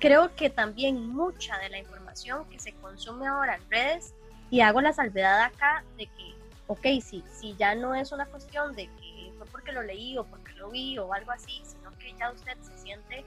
Creo 0.00 0.34
que 0.36 0.48
también 0.48 1.08
mucha 1.08 1.58
de 1.58 1.70
la 1.70 1.78
información 1.78 2.48
que 2.48 2.60
se 2.60 2.72
consume 2.74 3.26
ahora 3.26 3.56
en 3.56 3.70
redes, 3.70 4.14
y 4.50 4.60
hago 4.60 4.80
la 4.80 4.92
salvedad 4.92 5.42
acá 5.42 5.84
de 5.96 6.06
que, 6.06 6.34
ok, 6.68 7.02
sí, 7.02 7.24
si 7.32 7.54
ya 7.56 7.74
no 7.74 7.94
es 7.94 8.12
una 8.12 8.26
cuestión 8.26 8.74
de 8.74 8.86
que 8.86 9.32
fue 9.36 9.46
porque 9.48 9.72
lo 9.72 9.82
leí 9.82 10.16
o 10.16 10.24
porque 10.24 10.52
lo 10.52 10.70
vi 10.70 10.98
o 10.98 11.12
algo 11.12 11.32
así, 11.32 11.60
sino 11.64 11.90
que 11.98 12.14
ya 12.14 12.30
usted 12.30 12.56
se 12.60 12.78
siente 12.78 13.24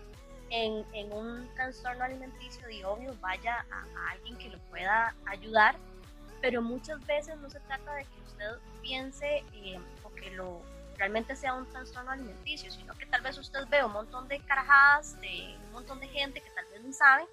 en, 0.49 0.85
en 0.93 1.13
un 1.13 1.47
trastorno 1.55 2.03
alimenticio 2.03 2.69
y 2.69 2.83
obvio 2.83 3.15
vaya 3.21 3.65
a, 3.71 4.11
alguien 4.11 4.37
que 4.37 4.49
lo 4.49 4.57
pueda 4.69 5.15
ayudar, 5.25 5.75
pero 6.41 6.61
muchas 6.61 7.05
veces 7.05 7.37
no 7.37 7.49
se 7.49 7.59
trata 7.61 7.95
de 7.95 8.03
que 8.05 8.21
usted 8.25 8.51
piense 8.81 9.43
eh, 9.53 9.79
o 10.03 10.13
que 10.15 10.31
lo 10.31 10.61
realmente 11.01 11.35
sea 11.35 11.55
un 11.55 11.67
trastorno 11.67 12.11
alimenticio, 12.11 12.71
sino 12.71 12.95
que 12.95 13.07
tal 13.07 13.21
vez 13.21 13.35
usted 13.35 13.67
ve 13.69 13.83
un 13.83 13.91
montón 13.91 14.27
de 14.27 14.39
carajadas 14.45 15.19
de 15.19 15.57
un 15.65 15.71
montón 15.71 15.99
de 15.99 16.07
gente 16.07 16.39
que 16.39 16.51
tal 16.51 16.63
vez 16.65 16.83
no 16.83 16.93
sabe 16.93 17.27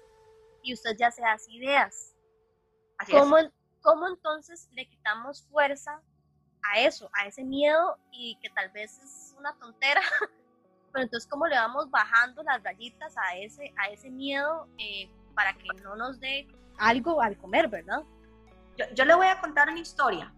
y 0.63 0.73
usted 0.73 0.97
ya 0.97 1.11
se 1.11 1.23
hace 1.23 1.51
ideas. 1.51 2.15
¿Cómo, 3.11 3.35
¿Cómo 3.83 4.07
entonces 4.07 4.67
le 4.71 4.89
quitamos 4.89 5.43
fuerza 5.51 6.01
a 6.63 6.79
eso, 6.79 7.11
a 7.13 7.27
ese 7.27 7.43
miedo 7.43 7.99
y 8.11 8.39
que 8.41 8.49
tal 8.49 8.71
vez 8.71 8.97
es 9.03 9.35
una 9.37 9.53
tontera? 9.59 10.01
Pero 10.91 11.03
entonces, 11.03 11.29
¿cómo 11.29 11.45
le 11.45 11.55
vamos 11.55 11.91
bajando 11.91 12.41
las 12.41 12.63
rayitas 12.63 13.15
a 13.17 13.37
ese, 13.37 13.71
a 13.77 13.89
ese 13.89 14.09
miedo 14.09 14.67
eh, 14.79 15.11
para 15.35 15.53
que 15.53 15.67
no 15.83 15.95
nos 15.95 16.19
dé 16.19 16.47
algo 16.79 17.21
al 17.21 17.37
comer, 17.37 17.67
verdad? 17.67 18.01
Yo, 18.77 18.85
yo, 18.95 19.05
le 19.05 19.13
voy 19.13 19.27
a 19.27 19.39
contar 19.39 19.69
una 19.69 19.79
historia. 19.79 20.33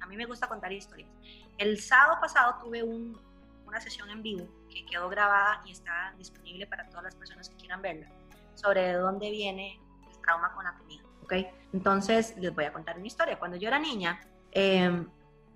A 0.00 0.06
mí 0.06 0.16
me 0.16 0.26
gusta 0.26 0.46
contar 0.46 0.72
historias. 0.72 1.10
El 1.58 1.80
sábado 1.80 2.18
pasado 2.20 2.56
tuve 2.62 2.82
una 2.82 3.80
sesión 3.80 4.10
en 4.10 4.22
vivo 4.22 4.46
que 4.68 4.84
quedó 4.84 5.08
grabada 5.08 5.62
y 5.64 5.72
está 5.72 6.14
disponible 6.18 6.66
para 6.66 6.88
todas 6.88 7.04
las 7.04 7.14
personas 7.14 7.48
que 7.48 7.56
quieran 7.56 7.80
verla, 7.80 8.08
sobre 8.54 8.82
de 8.82 8.92
dónde 8.94 9.30
viene 9.30 9.80
el 10.08 10.20
trauma 10.20 10.52
con 10.54 10.64
la 10.64 10.74
comida. 10.74 11.02
¿okay? 11.22 11.48
Entonces, 11.72 12.36
les 12.38 12.54
voy 12.54 12.64
a 12.64 12.72
contar 12.72 12.96
una 12.96 13.06
historia. 13.06 13.38
Cuando 13.38 13.56
yo 13.56 13.68
era 13.68 13.78
niña, 13.78 14.20
em, 14.52 15.08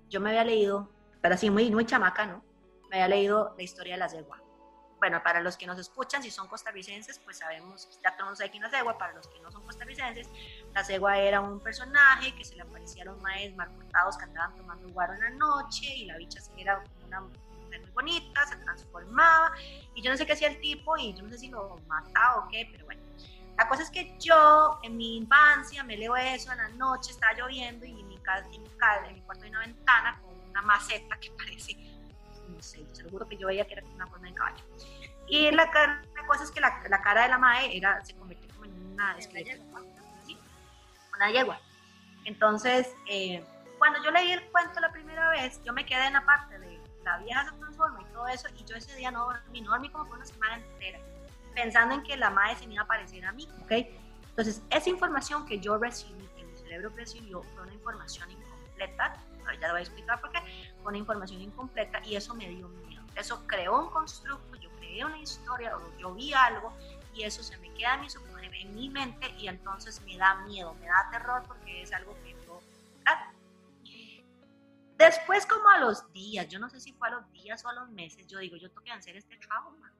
yo 0.09 0.19
me 0.19 0.29
había 0.29 0.43
leído, 0.43 0.89
pero 1.21 1.35
así 1.35 1.49
muy, 1.49 1.69
muy 1.71 1.85
chamaca, 1.85 2.25
¿no? 2.25 2.43
Me 2.89 2.97
había 2.97 3.07
leído 3.15 3.53
la 3.55 3.63
historia 3.63 3.93
de 3.93 3.99
la 3.99 4.07
yegua. 4.07 4.40
Bueno, 5.01 5.23
para 5.23 5.41
los 5.41 5.57
que 5.57 5.65
nos 5.65 5.79
escuchan, 5.79 6.21
si 6.21 6.29
son 6.29 6.47
costarricenses, 6.47 7.17
pues 7.17 7.39
sabemos, 7.39 7.99
ya 8.03 8.15
todos 8.15 8.39
aquí 8.39 8.57
en 8.57 8.63
la 8.63 8.69
cegua, 8.69 8.99
para 8.99 9.13
los 9.13 9.27
que 9.27 9.39
no 9.39 9.51
son 9.51 9.65
costarricenses, 9.65 10.29
la 10.75 10.83
cegua 10.83 11.17
era 11.17 11.41
un 11.41 11.59
personaje 11.59 12.35
que 12.35 12.45
se 12.45 12.55
le 12.55 12.61
aparecía 12.61 13.01
a 13.01 13.05
los 13.07 13.19
maes 13.19 13.55
mal 13.55 13.67
que 13.67 14.23
andaban 14.23 14.55
tomando 14.55 14.87
guaro 14.89 15.13
en 15.15 15.21
la 15.21 15.29
noche 15.31 15.87
y 15.87 16.05
la 16.05 16.17
bicha 16.17 16.39
era 16.55 16.83
una 17.07 17.21
mujer 17.21 17.81
muy 17.81 17.89
bonita, 17.89 18.45
se 18.45 18.55
transformaba, 18.57 19.51
y 19.95 20.03
yo 20.03 20.11
no 20.11 20.17
sé 20.17 20.27
qué 20.27 20.33
hacía 20.33 20.49
el 20.49 20.61
tipo, 20.61 20.95
y 20.95 21.15
yo 21.15 21.23
no 21.23 21.29
sé 21.29 21.39
si 21.39 21.47
lo 21.49 21.77
mataba 21.87 22.45
o 22.45 22.47
qué, 22.49 22.69
pero 22.71 22.85
bueno. 22.85 23.01
La 23.57 23.67
cosa 23.67 23.81
es 23.81 23.89
que 23.89 24.15
yo 24.19 24.79
en 24.83 24.97
mi 24.97 25.17
infancia 25.17 25.83
me 25.83 25.97
leo 25.97 26.15
eso 26.15 26.51
en 26.51 26.59
la 26.59 26.69
noche, 26.69 27.09
estaba 27.09 27.33
lloviendo 27.33 27.87
y 27.87 27.99
en 27.99 28.07
mi, 28.07 28.17
casa, 28.19 28.45
en 28.53 28.61
mi, 28.61 28.69
casa, 28.77 29.07
en 29.07 29.15
mi 29.15 29.21
cuarto 29.21 29.45
hay 29.45 29.49
una 29.49 29.61
ventana 29.61 30.21
con 30.21 30.49
una 30.51 30.61
maceta 30.61 31.19
que 31.19 31.31
parece, 31.37 31.75
no 32.47 32.61
sé, 32.61 32.85
yo 32.85 32.95
se 32.95 33.01
lo 33.01 33.09
juro 33.09 33.27
que 33.27 33.37
yo 33.37 33.47
veía 33.47 33.65
que 33.65 33.73
era 33.73 33.83
una 33.95 34.05
forma 34.05 34.27
de 34.27 34.35
caballo. 34.35 34.63
Y 35.31 35.49
la, 35.51 35.63
la 35.63 36.27
cosa 36.27 36.43
es 36.43 36.51
que 36.51 36.59
la, 36.59 36.83
la, 36.89 37.01
cara 37.01 37.23
de 37.23 37.29
la 37.29 37.37
madre 37.37 37.77
era, 37.77 38.03
se 38.03 38.13
convirtió 38.15 38.53
como 38.53 38.65
en 38.65 38.91
una 38.91 39.17
esqueleto, 39.17 39.63
¿sí? 40.25 40.37
una 41.15 41.31
yegua. 41.31 41.57
Entonces, 42.25 42.93
eh, 43.07 43.41
cuando 43.79 44.03
yo 44.03 44.11
leí 44.11 44.33
el 44.33 44.43
cuento 44.51 44.81
la 44.81 44.91
primera 44.91 45.29
vez, 45.29 45.63
yo 45.63 45.71
me 45.71 45.85
quedé 45.85 46.07
en 46.07 46.13
la 46.13 46.25
parte 46.25 46.59
de 46.59 46.81
la 47.05 47.17
vieja 47.19 47.45
se 47.45 47.51
transforma 47.53 48.01
y 48.01 48.13
todo 48.13 48.27
eso, 48.27 48.49
y 48.59 48.65
yo 48.65 48.75
ese 48.75 48.93
día 48.97 49.09
no 49.09 49.23
dormí, 49.23 49.61
no 49.61 49.71
dormí 49.71 49.89
como 49.89 50.05
por 50.05 50.17
una 50.17 50.25
semana 50.25 50.57
entera, 50.57 50.99
pensando 51.55 51.95
en 51.95 52.03
que 52.03 52.17
la 52.17 52.29
madre 52.29 52.57
se 52.57 52.67
me 52.67 52.73
iba 52.73 52.83
a 52.83 52.87
parecer 52.87 53.25
a 53.25 53.31
mí, 53.31 53.47
¿ok? 53.63 53.71
Entonces, 54.31 54.61
esa 54.69 54.89
información 54.89 55.45
que 55.45 55.59
yo 55.59 55.77
recibí, 55.77 56.27
que 56.35 56.43
mi 56.43 56.55
cerebro 56.57 56.91
recibió, 56.93 57.41
fue 57.41 57.63
una 57.63 57.73
información 57.73 58.29
incompleta, 58.31 59.15
ya 59.61 59.67
lo 59.67 59.73
voy 59.75 59.79
a 59.79 59.83
explicar 59.83 60.19
por 60.19 60.29
qué, 60.31 60.39
fue 60.81 60.89
una 60.89 60.97
información 60.97 61.41
incompleta 61.41 62.01
y 62.03 62.17
eso 62.17 62.33
me 62.33 62.49
dio 62.49 62.67
miedo. 62.67 63.01
Eso 63.15 63.45
creó 63.47 63.79
un 63.79 63.89
constructo, 63.89 64.57
yo 64.57 64.70
una 65.03 65.17
historia, 65.17 65.75
o 65.75 65.97
yo 65.97 66.13
vi 66.13 66.33
algo 66.33 66.73
y 67.13 67.23
eso 67.23 67.43
se 67.43 67.57
me 67.57 67.73
queda 67.73 67.95
en 67.95 68.01
mi, 68.01 68.07
en 68.61 68.75
mi 68.75 68.89
mente 68.89 69.29
y 69.37 69.47
entonces 69.47 70.01
me 70.01 70.17
da 70.17 70.35
miedo, 70.45 70.73
me 70.75 70.87
da 70.87 71.09
terror 71.11 71.43
porque 71.47 71.81
es 71.81 71.93
algo 71.93 72.15
que 72.23 72.31
yo... 72.45 72.59
Después 74.97 75.47
como 75.47 75.67
a 75.67 75.79
los 75.79 76.11
días, 76.13 76.47
yo 76.47 76.59
no 76.59 76.69
sé 76.69 76.79
si 76.79 76.93
fue 76.93 77.07
a 77.07 77.11
los 77.11 77.31
días 77.31 77.65
o 77.65 77.69
a 77.69 77.73
los 77.73 77.89
meses, 77.89 78.27
yo 78.27 78.37
digo, 78.37 78.55
yo 78.55 78.69
tengo 78.69 78.83
que 78.83 78.91
vencer 78.91 79.15
este 79.15 79.35
trauma. 79.37 79.91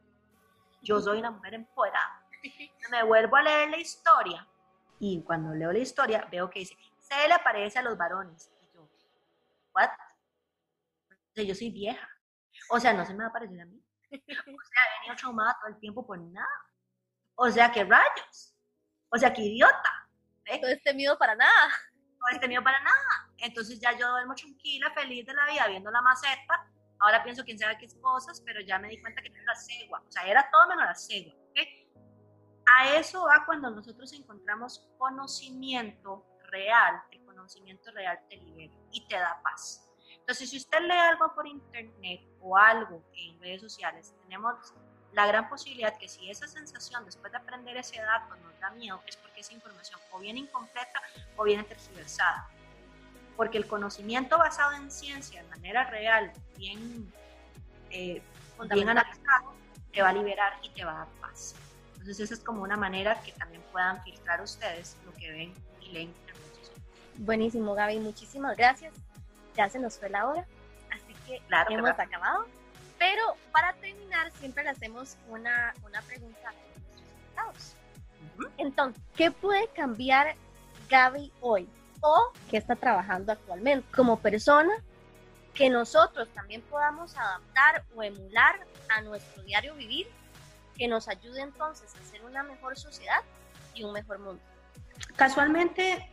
Yo 0.84 1.00
soy 1.00 1.18
una 1.18 1.32
mujer 1.32 1.56
empoderada. 1.56 2.24
Me 2.92 3.04
vuelvo 3.04 3.36
a 3.36 3.42
leer 3.42 3.70
la 3.72 3.78
historia 3.78 4.48
y 5.00 5.24
cuando 5.24 5.56
leo 5.56 5.72
la 5.72 5.80
historia 5.80 6.28
veo 6.32 6.48
que 6.52 6.60
dice, 6.60 6.78
se 7.00 7.28
le 7.28 7.34
aparece 7.34 7.80
a 7.80 7.82
los 7.82 7.98
varones. 7.98 8.52
Y 8.62 8.76
yo, 8.76 8.88
¿what? 9.74 9.90
Yo 11.36 11.56
soy 11.56 11.72
vieja. 11.72 12.08
O 12.70 12.80
sea, 12.80 12.94
no 12.94 13.04
se 13.04 13.14
me 13.14 13.20
va 13.20 13.26
a 13.26 13.30
aparecer 13.30 13.62
a 13.62 13.66
mí. 13.66 13.84
O 14.22 14.64
sea, 14.64 15.00
venido 15.00 15.16
traumada 15.18 15.58
todo 15.60 15.70
el 15.70 15.80
tiempo 15.80 16.06
por 16.06 16.20
nada. 16.20 16.48
O 17.36 17.50
sea, 17.50 17.72
qué 17.72 17.84
rayos. 17.84 18.56
O 19.10 19.18
sea, 19.18 19.34
qué 19.34 19.42
idiota. 19.42 20.10
¿eh? 20.46 20.60
No 20.62 20.68
este 20.68 20.94
miedo 20.94 21.18
para 21.18 21.36
nada. 21.36 21.70
No 22.20 22.28
este 22.32 22.48
miedo 22.48 22.64
para 22.64 22.82
nada. 22.82 23.30
Entonces 23.38 23.80
ya 23.80 23.98
yo 23.98 24.10
duermo 24.10 24.36
tranquila, 24.36 24.92
feliz 24.94 25.26
de 25.26 25.34
la 25.34 25.46
vida, 25.48 25.68
viendo 25.68 25.90
la 25.92 26.02
maceta. 26.02 26.70
Ahora 27.00 27.24
pienso 27.24 27.44
quién 27.44 27.58
sabe 27.58 27.78
qué 27.78 27.88
cosas, 28.00 28.42
pero 28.46 28.62
ya 28.62 28.78
me 28.78 28.90
di 28.90 29.02
cuenta 29.02 29.22
que 29.22 29.30
era 29.30 29.44
la 29.44 29.56
cegua. 29.56 30.04
O 30.08 30.12
sea, 30.12 30.24
era 30.28 30.48
todo 30.52 30.68
menos 30.68 30.86
la 30.86 30.96
cegua. 30.96 31.34
¿okay? 31.50 31.90
A 32.68 32.96
eso 32.96 33.24
va 33.26 33.44
cuando 33.46 33.72
nosotros 33.72 34.14
encontramos 34.14 34.88
conocimiento 34.98 36.26
real. 36.50 37.02
El 37.12 37.26
conocimiento 37.26 37.92
real 37.92 38.20
te 38.30 38.38
libera 38.38 38.74
y 38.92 39.08
te 39.08 39.16
da 39.16 39.42
paz. 39.42 39.91
Entonces, 40.22 40.50
si 40.50 40.58
usted 40.58 40.80
lee 40.82 40.92
algo 40.92 41.34
por 41.36 41.48
internet 41.48 42.22
o 42.42 42.58
algo 42.58 43.04
en 43.14 43.40
redes 43.42 43.62
sociales, 43.62 44.14
tenemos 44.24 44.74
la 45.14 45.28
gran 45.28 45.50
posibilidad 45.50 45.98
que 45.98 46.08
si 46.08 46.30
esa 46.30 46.48
sensación 46.48 47.04
después 47.06 47.32
de 47.32 47.40
aprender 47.40 47.76
ese 47.76 48.02
dato 48.02 48.36
nos 48.38 48.58
da 48.60 48.72
miedo, 48.72 49.02
es 49.08 49.18
porque 49.18 49.42
esa 49.42 49.54
información 49.54 50.00
o 50.12 50.20
viene 50.20 50.40
incompleta 50.40 51.02
o 51.36 51.44
viene 51.44 51.64
tergiversada. 51.64 52.48
Porque 53.36 53.58
el 53.58 53.68
conocimiento 53.68 54.38
basado 54.38 54.72
en 54.74 54.90
ciencia, 54.90 55.44
de 55.44 55.50
manera 55.50 55.90
real, 55.90 56.32
bien, 56.58 57.12
eh, 57.90 58.22
bien 58.70 58.90
analizado, 58.90 59.54
te 59.92 60.02
va 60.02 60.10
a 60.10 60.14
liberar 60.14 60.54
y 60.62 60.70
te 60.70 60.86
va 60.86 60.94
a 60.94 60.98
dar 61.00 61.08
paz. 61.20 61.56
Entonces 61.94 62.20
esa 62.22 62.34
es 62.36 62.40
como 62.40 62.64
una 62.64 62.78
manera 62.78 63.22
que 63.22 63.32
también 63.34 63.62
puedan 63.72 64.02
filtrar 64.04 64.42
ustedes 64.42 64.96
lo 65.06 65.14
que 65.14 65.32
ven 65.32 65.54
y 65.82 65.92
leen. 65.92 66.14
Buenísimo, 67.18 67.76
Gaby, 67.76 68.00
muchísimas 68.00 68.56
gracias. 68.56 68.94
Ya 69.56 69.70
se 69.70 69.80
nos 69.80 69.98
fue 69.98 70.10
la 70.10 70.28
hora, 70.28 70.46
así 70.92 71.14
que 71.28 71.42
claro, 71.48 71.72
hemos 71.72 71.90
acabado. 71.92 72.46
Pero 72.98 73.36
para 73.52 73.74
terminar, 73.74 74.32
siempre 74.34 74.64
le 74.64 74.70
hacemos 74.70 75.18
una, 75.28 75.74
una 75.86 76.02
pregunta 76.04 76.50
a 76.50 76.52
nuestros 76.52 77.02
invitados. 77.02 77.76
Entonces, 78.58 79.02
¿qué 79.16 79.32
puede 79.32 79.68
cambiar 79.70 80.36
Gaby 80.90 81.32
hoy? 81.42 81.68
¿O 82.02 82.32
qué 82.50 82.58
está 82.58 82.76
trabajando 82.76 83.32
actualmente 83.32 83.88
como 83.92 84.20
persona 84.20 84.74
que 85.54 85.70
nosotros 85.70 86.28
también 86.34 86.62
podamos 86.62 87.18
adaptar 87.18 87.84
o 87.96 88.04
emular 88.04 88.66
a 88.90 89.02
nuestro 89.02 89.44
diario 89.44 89.76
vivir 89.76 90.08
que 90.78 90.88
nos 90.88 91.08
ayude 91.08 91.42
entonces 91.42 91.94
a 91.96 92.04
ser 92.06 92.24
una 92.24 92.44
mejor 92.44 92.78
sociedad 92.78 93.22
y 93.74 93.84
un 93.84 93.94
mejor 93.94 94.20
mundo? 94.20 94.42
Casualmente, 95.16 96.10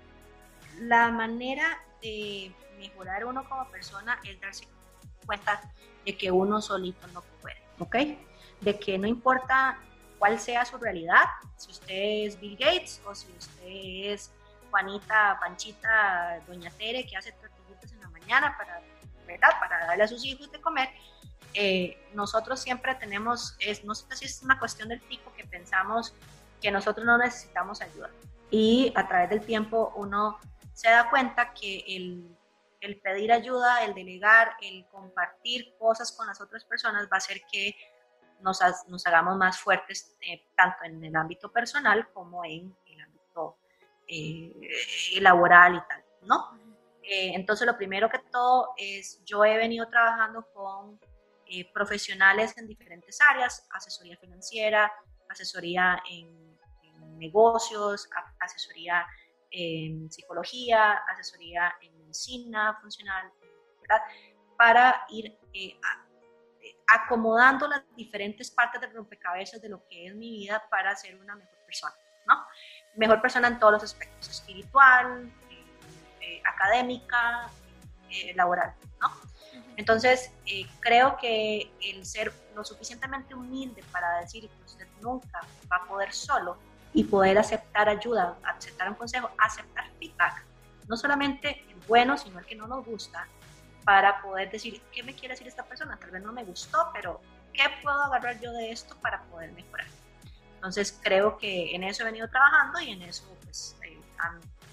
la 0.81 1.11
manera 1.11 1.81
de 2.03 2.55
mejorar 2.79 3.25
uno 3.25 3.49
como 3.49 3.69
persona 3.69 4.19
es 4.25 4.41
darse 4.41 4.67
cuenta 5.27 5.61
de 6.05 6.17
que 6.17 6.31
uno 6.31 6.61
solito 6.61 7.07
no 7.09 7.23
puede, 7.43 7.61
¿ok? 7.79 7.97
De 8.61 8.79
que 8.79 8.99
no 8.99 9.07
importa 9.07 9.79
cuál 10.19 10.39
sea 10.41 10.65
su 10.65 10.79
realidad, 10.79 11.25
si 11.57 11.71
usted 11.71 12.27
es 12.27 12.41
Bill 12.41 12.57
Gates 12.57 13.01
o 13.05 13.15
si 13.15 13.31
usted 13.33 13.67
es 13.67 14.31
Juanita, 14.71 15.39
Panchita, 15.41 16.41
Doña 16.47 16.71
Tere, 16.71 17.07
que 17.07 17.17
hace 17.17 17.33
tortillitas 17.33 17.93
en 17.93 18.01
la 18.01 18.09
mañana 18.09 18.57
para, 18.57 18.81
¿verdad? 19.27 19.51
para 19.61 19.87
darle 19.87 20.05
a 20.05 20.09
sus 20.09 20.25
hijos 20.25 20.51
de 20.51 20.61
comer, 20.61 20.89
eh, 21.55 21.99
nosotros 22.15 22.61
siempre 22.61 22.95
tenemos, 22.95 23.57
es, 23.59 23.85
no 23.85 23.95
sé 23.95 24.05
si 24.17 24.25
es 24.27 24.43
una 24.43 24.59
cuestión 24.59 24.89
del 24.89 25.01
tipo 25.03 25.33
que 25.35 25.45
pensamos 25.45 26.15
que 26.61 26.71
nosotros 26.71 27.07
no 27.07 27.19
necesitamos 27.19 27.81
ayuda. 27.81 28.11
Y 28.51 28.93
a 28.97 29.07
través 29.07 29.31
del 29.31 29.43
tiempo 29.43 29.93
uno 29.97 30.39
se 30.75 30.91
da 30.91 31.11
cuenta 31.11 31.53
que 31.55 31.85
el 31.87 32.38
el 32.81 33.01
pedir 33.01 33.33
ayuda, 33.33 33.85
el 33.85 33.95
delegar, 33.95 34.57
el 34.61 34.87
compartir 34.89 35.75
cosas 35.79 36.13
con 36.13 36.27
las 36.27 36.41
otras 36.41 36.65
personas 36.65 37.05
va 37.05 37.17
a 37.17 37.19
hacer 37.19 37.43
que 37.51 37.75
nos, 38.41 38.61
hagamos 39.07 39.37
más 39.37 39.59
fuertes 39.59 40.17
eh, 40.21 40.45
tanto 40.57 40.85
en 40.85 41.05
el 41.05 41.17
ámbito 41.17 41.51
personal 41.51 42.09
como 42.13 42.45
en 42.45 42.75
el 42.87 43.01
ámbito 43.01 43.57
eh, 44.07 44.53
laboral 45.21 45.77
y 45.77 45.89
tal, 45.89 46.05
¿no? 46.23 46.59
Eh, 47.03 47.33
entonces, 47.35 47.67
lo 47.67 47.77
primero 47.77 48.09
que 48.09 48.19
todo 48.31 48.75
es, 48.77 49.23
yo 49.25 49.45
he 49.45 49.57
venido 49.57 49.89
trabajando 49.89 50.47
con 50.55 51.01
profesionales 51.73 52.55
en 52.59 52.67
diferentes 52.67 53.19
áreas, 53.23 53.67
asesoría 53.73 54.19
financiera, 54.19 54.93
asesoría 55.31 56.03
en, 56.11 56.29
en 56.83 57.19
negocios, 57.19 58.07
asesoría 58.39 59.07
en 59.51 60.11
psicología, 60.11 60.93
asesoría 61.09 61.75
en 61.81 61.98
medicina 62.09 62.79
funcional, 62.81 63.31
¿verdad? 63.83 64.03
Para 64.57 65.05
ir 65.11 65.39
eh, 65.53 65.79
eh, 66.63 66.77
acomodando 66.87 67.69
las 67.69 67.83
diferentes 67.95 68.51
partes 68.51 68.81
del 68.81 68.93
rompecabezas 68.95 69.61
de 69.61 69.69
lo 69.69 69.87
que 69.89 70.07
es 70.07 70.15
mi 70.15 70.31
vida 70.31 70.63
para 70.71 70.97
ser 70.97 71.17
una 71.17 71.37
mejor 71.37 71.59
persona, 71.67 71.95
¿no? 72.27 72.35
Mejor 72.97 73.21
persona 73.21 73.49
en 73.49 73.59
todos 73.59 73.75
los 73.75 73.83
aspectos, 73.85 74.29
espiritual, 74.29 75.31
eh, 76.21 76.43
académica, 76.45 77.51
laboral, 78.35 78.75
¿no? 79.03 79.11
Entonces, 79.77 80.33
creo 80.81 81.19
que 81.19 81.71
el 81.83 82.07
ser 82.07 82.33
lo 82.57 82.65
suficientemente 82.65 83.35
humilde 83.35 83.85
para 83.93 84.21
decir 84.21 84.49
que 84.49 84.65
usted 84.65 84.89
nunca 85.03 85.41
va 85.71 85.77
a 85.77 85.85
poder 85.85 86.13
solo 86.15 86.57
y 86.95 87.05
poder 87.05 87.39
aceptar 87.39 87.87
ayuda, 87.87 88.39
aceptar 88.43 88.89
un 88.89 88.95
consejo, 88.95 89.31
aceptar 89.37 89.91
feedback, 89.99 90.43
no 90.89 90.97
solamente 90.97 91.65
bueno, 91.89 92.17
sino 92.17 92.39
el 92.39 92.47
que 92.47 92.55
no 92.55 92.67
nos 92.67 92.85
gusta, 92.85 93.27
para 93.85 94.21
poder 94.21 94.51
decir, 94.51 94.83
¿qué 94.93 95.03
me 95.03 95.15
quiere 95.15 95.33
decir 95.33 95.49
esta 95.49 95.65
persona? 95.65 95.97
Tal 95.97 96.11
vez 96.11 96.23
no 96.23 96.31
me 96.31 96.45
gustó, 96.45 96.91
pero 96.93 97.23
¿qué 97.55 97.63
puedo 97.83 97.99
agarrar 98.03 98.39
yo 98.39 98.53
de 98.53 98.71
esto 98.71 98.95
para 99.01 99.23
poder 99.25 99.51
mejorar? 99.53 99.87
Entonces 100.57 100.99
creo 101.03 101.39
que 101.39 101.75
en 101.75 101.85
eso 101.85 102.03
he 102.03 102.07
venido 102.07 102.29
trabajando 102.29 102.81
y 102.81 102.91
en 102.91 103.01
eso 103.01 103.25
pues, 103.45 103.77
eh, 103.83 103.99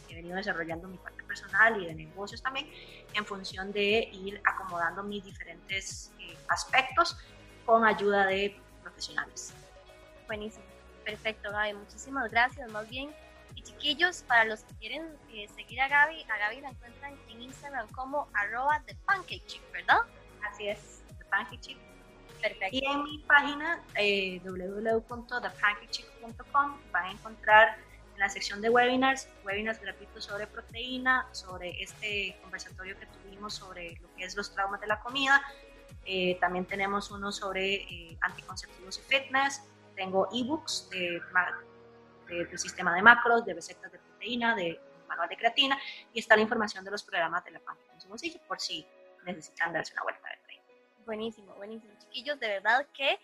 he 0.10 0.16
venido 0.16 0.36
desarrollando 0.36 0.90
mi 0.90 0.98
parte 0.98 1.24
personal 1.24 1.82
y 1.82 1.86
de 1.86 1.96
negocios 1.96 2.42
también 2.42 2.70
en 3.14 3.26
función 3.26 3.72
de 3.72 4.10
ir 4.12 4.42
acomodando 4.44 5.02
mis 5.04 5.24
diferentes 5.24 6.12
eh, 6.20 6.36
aspectos 6.50 7.18
con 7.66 7.86
ayuda 7.86 8.26
de 8.26 8.60
profesionales. 8.84 9.54
Buenísimo, 10.28 10.66
perfecto 11.06 11.52
Gaby, 11.52 11.74
muchísimas 11.74 12.30
gracias. 12.30 12.70
Más 12.70 12.90
bien 12.90 13.16
y 13.56 13.64
chiquillos, 13.64 14.24
para 14.24 14.44
los 14.46 14.64
que 14.64 14.74
quieren 14.76 15.04
eh, 15.32 15.48
seguir 15.56 15.82
a 15.82 15.88
Gaby, 15.88 16.24
a 16.24 16.38
Gaby 16.38 16.62
la 16.62 16.70
encuentran 16.70 17.14
en 17.30 17.42
Instagram 17.42 17.88
como 17.92 18.28
arroba 18.34 18.80
de 18.86 18.96
Pancake 19.06 19.44
Chick, 19.48 19.62
¿verdad? 19.72 20.00
Así 20.50 20.68
es, 20.68 21.02
The 21.18 21.26
Pancake 21.26 21.60
Chick. 21.62 21.78
Perfecto. 22.42 22.68
Y 22.72 22.86
en 22.86 23.04
mi 23.04 23.18
página 23.20 23.82
eh, 23.96 24.40
www.thepancakechick.com 24.44 26.78
van 26.92 27.06
a 27.06 27.12
encontrar 27.12 27.78
en 28.14 28.20
la 28.20 28.30
sección 28.30 28.62
de 28.62 28.70
webinars, 28.70 29.28
webinars 29.44 29.82
gratuitos 29.82 30.26
sobre 30.26 30.46
proteína, 30.48 31.28
sobre 31.32 31.82
este 31.82 32.38
conversatorio 32.42 32.98
que 33.00 33.08
tuvimos 33.08 33.56
sobre 33.56 33.98
lo 34.02 34.14
que 34.16 34.26
es 34.26 34.36
los 34.36 34.54
traumas 34.54 34.80
de 34.82 34.88
la 34.88 35.00
comida, 35.00 35.42
Eh, 36.08 36.38
también 36.40 36.66
tenemos 36.66 37.10
uno 37.10 37.32
sobre 37.32 37.76
eh, 37.76 38.16
anticonceptivos 38.22 39.00
y 39.00 39.02
fitness. 39.02 39.64
Tengo 39.96 40.30
ebooks 40.32 40.88
de, 40.92 41.20
de, 42.28 42.46
del 42.46 42.60
sistema 42.60 42.94
de 42.96 43.02
macros, 43.02 43.46
de 43.46 43.54
recetas 43.54 43.92
de 43.92 44.00
proteína, 44.00 44.56
de 44.56 44.80
manual 45.08 45.30
de 45.30 45.38
creatina 45.38 45.80
y 46.14 46.20
está 46.20 46.36
la 46.36 46.42
información 46.42 46.84
de 46.84 46.92
los 46.92 47.04
programas 47.04 47.44
de 47.46 47.52
la 47.52 47.60
página 47.60 47.94
en 47.94 48.02
su 48.02 48.08
bolsillo 48.08 48.40
por 48.48 48.60
si 48.60 48.86
necesitan 49.26 49.74
darse 49.74 49.94
una 49.94 50.04
vuelta 50.04 50.30
de 50.30 50.38
tren. 50.46 50.62
Buenísimo, 51.06 51.54
buenísimo. 51.56 51.94
Chiquillos, 52.00 52.40
de 52.40 52.48
verdad 52.48 52.88
que 52.94 53.20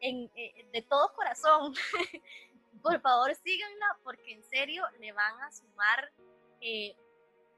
en, 0.00 0.30
eh, 0.34 0.66
de 0.72 0.82
todo 0.82 1.12
corazón, 1.14 1.74
por 2.82 3.00
favor 3.00 3.34
síganla 3.34 3.98
porque 4.02 4.32
en 4.32 4.42
serio 4.44 4.84
le 5.00 5.12
van 5.12 5.40
a 5.42 5.52
sumar 5.52 6.12
eh, 6.60 6.96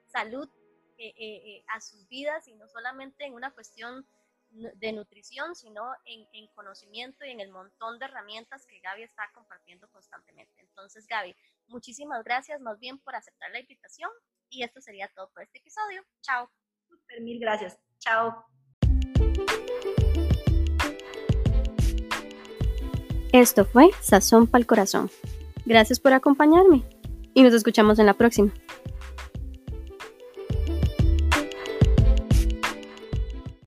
salud 0.07 0.49
eh, 0.99 1.63
a 1.69 1.81
sus 1.81 2.09
vidas 2.09 2.49
y 2.49 2.55
no 2.55 2.69
solamente 2.69 3.27
en 3.27 3.35
una 3.35 3.51
cuestión 3.51 4.07
de 4.51 4.93
nutrición, 4.93 5.55
sino 5.55 5.83
en, 6.05 6.27
en, 6.33 6.47
conocimiento 6.55 7.25
y 7.25 7.31
en 7.31 7.41
el 7.41 7.51
montón 7.51 7.99
de 7.99 8.07
herramientas 8.07 8.67
que 8.67 8.81
Gaby 8.81 9.03
está 9.03 9.31
compartiendo 9.35 9.89
constantemente. 9.89 10.61
Entonces, 10.61 11.07
Gaby, 11.07 11.37
muchísimas 11.67 12.25
gracias 12.25 12.61
más 12.61 12.79
bien 12.79 12.99
por 12.99 13.15
aceptar 13.15 13.51
la 13.51 13.61
invitación 13.61 14.11
y 14.49 14.63
esto 14.63 14.81
sería 14.81 15.09
todo 15.15 15.31
por 15.31 15.43
este 15.43 15.59
episodio. 15.59 16.03
Chao. 16.23 16.51
Super, 16.89 17.21
mil 17.21 17.39
gracias. 17.39 17.79
Chao. 17.99 18.47
Esto 23.33 23.67
fue 23.67 23.91
Sazón 24.01 24.47
para 24.47 24.61
el 24.61 24.67
Corazón. 24.67 25.11
Gracias 25.67 26.01
por 26.01 26.13
acompañarme 26.13 26.85
y 27.35 27.43
nos 27.43 27.53
escuchamos 27.53 27.99
en 27.99 28.07
la 28.07 28.15
próxima. 28.15 28.53